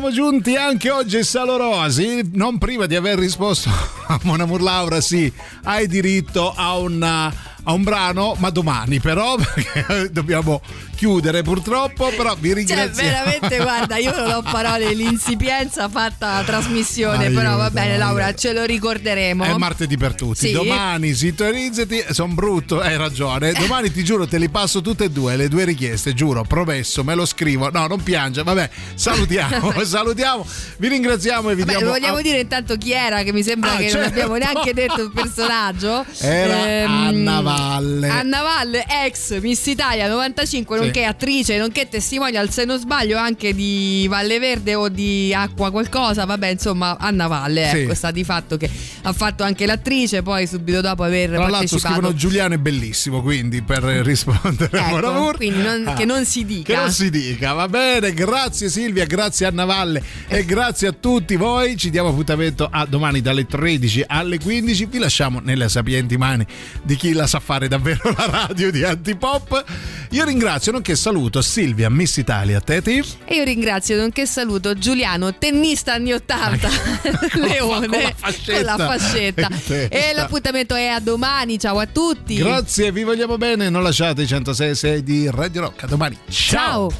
siamo 0.00 0.14
giunti 0.14 0.56
anche 0.56 0.90
oggi 0.90 1.22
Salorosi, 1.22 2.30
non 2.32 2.56
prima 2.56 2.86
di 2.86 2.96
aver 2.96 3.18
risposto 3.18 3.68
a 4.08 4.18
Mona 4.22 4.46
Laura, 4.58 4.98
sì, 4.98 5.30
hai 5.64 5.86
diritto 5.88 6.54
a 6.56 6.78
un, 6.78 7.02
a 7.02 7.70
un 7.70 7.82
brano, 7.82 8.34
ma 8.38 8.48
domani 8.48 8.98
però, 8.98 9.36
perché 9.52 10.10
dobbiamo 10.10 10.62
chiudere 11.00 11.40
purtroppo, 11.40 12.12
però 12.14 12.34
vi 12.38 12.48
Cioè, 12.50 12.56
ringrazio. 12.58 13.02
veramente, 13.04 13.56
guarda, 13.56 13.96
io 13.96 14.14
non 14.14 14.30
ho 14.32 14.42
parole, 14.42 14.92
l'insipienza 14.92 15.88
fatta 15.88 16.34
a 16.34 16.42
trasmissione, 16.44 17.24
Aiuto, 17.24 17.40
però 17.40 17.56
va 17.56 17.70
bene, 17.70 17.96
Laura, 17.96 18.34
ce 18.34 18.52
lo 18.52 18.64
ricorderemo. 18.66 19.42
È 19.44 19.56
martedì 19.56 19.96
per 19.96 20.14
tutti. 20.14 20.48
Sì. 20.48 20.52
Domani 20.52 21.14
sintonizzati. 21.14 22.04
Sono 22.10 22.34
brutto, 22.34 22.80
hai 22.80 22.98
ragione. 22.98 23.52
Domani 23.54 23.90
ti 23.90 24.04
giuro, 24.04 24.26
te 24.28 24.36
li 24.36 24.50
passo 24.50 24.82
tutte 24.82 25.04
e 25.04 25.10
due, 25.10 25.36
le 25.36 25.48
due 25.48 25.64
richieste. 25.64 26.12
Giuro, 26.12 26.42
promesso, 26.44 27.02
me 27.02 27.14
lo 27.14 27.24
scrivo. 27.24 27.70
No, 27.70 27.86
non 27.86 28.02
piange. 28.02 28.42
Vabbè, 28.42 28.68
salutiamo, 28.94 29.72
salutiamo. 29.82 30.46
Vi 30.76 30.86
ringraziamo 30.88 31.48
e 31.48 31.54
vi 31.54 31.62
Vabbè, 31.64 31.78
diamo. 31.78 31.92
vogliamo 31.92 32.20
dire 32.20 32.40
intanto 32.40 32.76
chi 32.76 32.92
era, 32.92 33.22
che 33.22 33.32
mi 33.32 33.42
sembra 33.42 33.70
Ah, 33.72 33.76
che 33.76 33.84
non 33.84 33.90
certo. 33.92 34.08
abbiamo 34.08 34.36
neanche 34.36 34.74
detto 34.74 35.00
il 35.00 35.12
personaggio. 35.14 36.04
Era 36.20 36.66
Ehm, 36.68 36.90
Anna 36.90 37.40
Valle. 37.40 38.08
Anna 38.08 38.42
Valle, 38.42 38.84
ex 39.06 39.40
Miss 39.40 39.64
Italia 39.64 40.06
95, 40.08 40.76
Sì. 40.76 40.89
Nonché 40.92 41.04
attrice, 41.04 41.58
nonché 41.58 41.88
testimonial, 41.88 42.50
se 42.50 42.64
non 42.64 42.78
sbaglio, 42.78 43.16
anche 43.18 43.54
di 43.54 44.06
Valle 44.08 44.38
Verde 44.38 44.74
o 44.74 44.88
di 44.88 45.32
Acqua 45.34 45.70
qualcosa. 45.70 46.24
Vabbè, 46.24 46.48
insomma, 46.48 46.96
Anna 46.98 47.26
Valle, 47.26 47.68
Sì. 47.70 47.76
ecco, 47.78 47.94
sta 47.94 48.10
di 48.10 48.24
fatto 48.24 48.56
che 48.56 48.68
ha 49.02 49.12
fatto 49.12 49.42
anche 49.42 49.66
l'attrice, 49.66 50.22
poi 50.22 50.46
subito 50.46 50.80
dopo 50.80 51.02
aver 51.02 51.28
Tra 51.28 51.38
l'altro 51.38 51.52
partecipato. 51.58 51.94
scrivono 51.94 52.14
Giuliano 52.14 52.54
è 52.54 52.58
bellissimo, 52.58 53.22
quindi 53.22 53.62
per 53.62 53.82
rispondere 54.04 54.78
a 54.78 54.82
Ecco, 54.86 54.90
Mona 54.96 55.10
Moore. 55.10 55.36
quindi 55.36 55.62
non- 55.62 55.84
Ah. 55.86 55.94
che 55.94 56.04
non 56.04 56.24
si 56.24 56.44
dica. 56.44 56.74
Che 56.74 56.80
non 56.80 56.90
si 56.92 57.10
dica, 57.10 57.52
va 57.52 57.68
bene. 57.68 58.12
Grazie 58.12 58.68
Silvia, 58.68 59.04
grazie 59.06 59.46
Anna 59.46 59.64
Valle 59.64 60.02
e 60.28 60.44
grazie 60.44 60.88
a 60.88 60.92
tutti 60.92 61.36
voi. 61.36 61.76
Ci 61.76 61.90
diamo 61.90 62.08
appuntamento 62.10 62.68
a 62.70 62.84
domani 62.86 63.20
dalle 63.20 63.46
13 63.46 64.04
alle 64.06 64.38
15. 64.38 64.86
Vi 64.86 64.98
lasciamo 64.98 65.40
nelle 65.42 65.68
sapienti 65.68 66.16
mani 66.16 66.44
di 66.82 66.96
chi 66.96 67.12
la 67.12 67.26
sa 67.26 67.40
fare 67.40 67.68
davvero 67.68 68.12
la 68.16 68.26
radio 68.48 68.70
di 68.70 68.82
Antipop. 68.84 69.64
Io 70.10 70.24
ringrazio, 70.24 70.72
nonché 70.80 70.96
saluto 70.96 71.42
Silvia, 71.42 71.90
Miss 71.90 72.16
Italia, 72.16 72.58
Teti. 72.58 73.04
E 73.26 73.34
io 73.34 73.44
ringrazio, 73.44 73.98
nonché 73.98 74.24
saluto 74.24 74.78
Giuliano, 74.78 75.36
tennista 75.36 75.92
anni 75.92 76.12
80, 76.14 76.68
Leone, 77.36 77.86
con 77.86 77.98
la 78.00 78.12
fascetta. 78.16 78.52
con 78.54 78.64
la 78.64 78.76
fascetta. 78.96 79.48
In 79.50 79.60
testa. 79.66 79.94
E 79.94 80.12
l'appuntamento 80.14 80.74
è 80.74 80.86
a 80.86 80.98
domani, 80.98 81.58
ciao 81.58 81.78
a 81.78 81.84
tutti. 81.86 82.36
Grazie, 82.36 82.92
vi 82.92 83.02
vogliamo 83.02 83.36
bene. 83.36 83.68
Non 83.68 83.82
lasciate 83.82 84.22
i 84.22 84.26
106 84.26 85.02
di 85.02 85.28
Radio 85.30 85.60
Rock. 85.60 85.82
A 85.82 85.86
domani. 85.86 86.16
Ciao. 86.30 86.90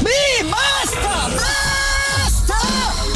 Mi, 0.00 0.48
basta! 0.48 1.28
Basta! 1.28 2.56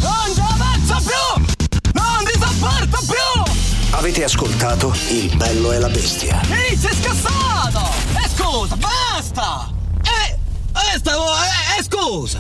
Non 0.03 0.35
ci 0.35 0.41
avanzo 0.41 1.11
più! 1.11 1.91
Non 1.95 2.24
ti 2.24 2.39
sopporto 2.39 2.99
più! 3.07 3.53
Avete 3.93 4.24
ascoltato 4.24 4.95
Il 5.09 5.35
bello 5.39 5.73
e 5.73 5.78
la 5.78 5.89
bestia. 5.89 6.39
Ehi, 6.51 6.77
sei 6.77 6.95
scassato! 6.95 7.94
Scusa, 8.36 8.77
basta! 8.77 9.70
Eh, 10.05 10.36
eh, 10.74 10.98
stavo, 10.98 11.24
eh, 11.24 11.78
eh, 11.78 11.82
scusa! 11.85 12.39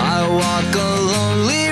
I 0.00 0.28
walk 0.28 0.74
a 0.74 1.00
lonely 1.00 1.71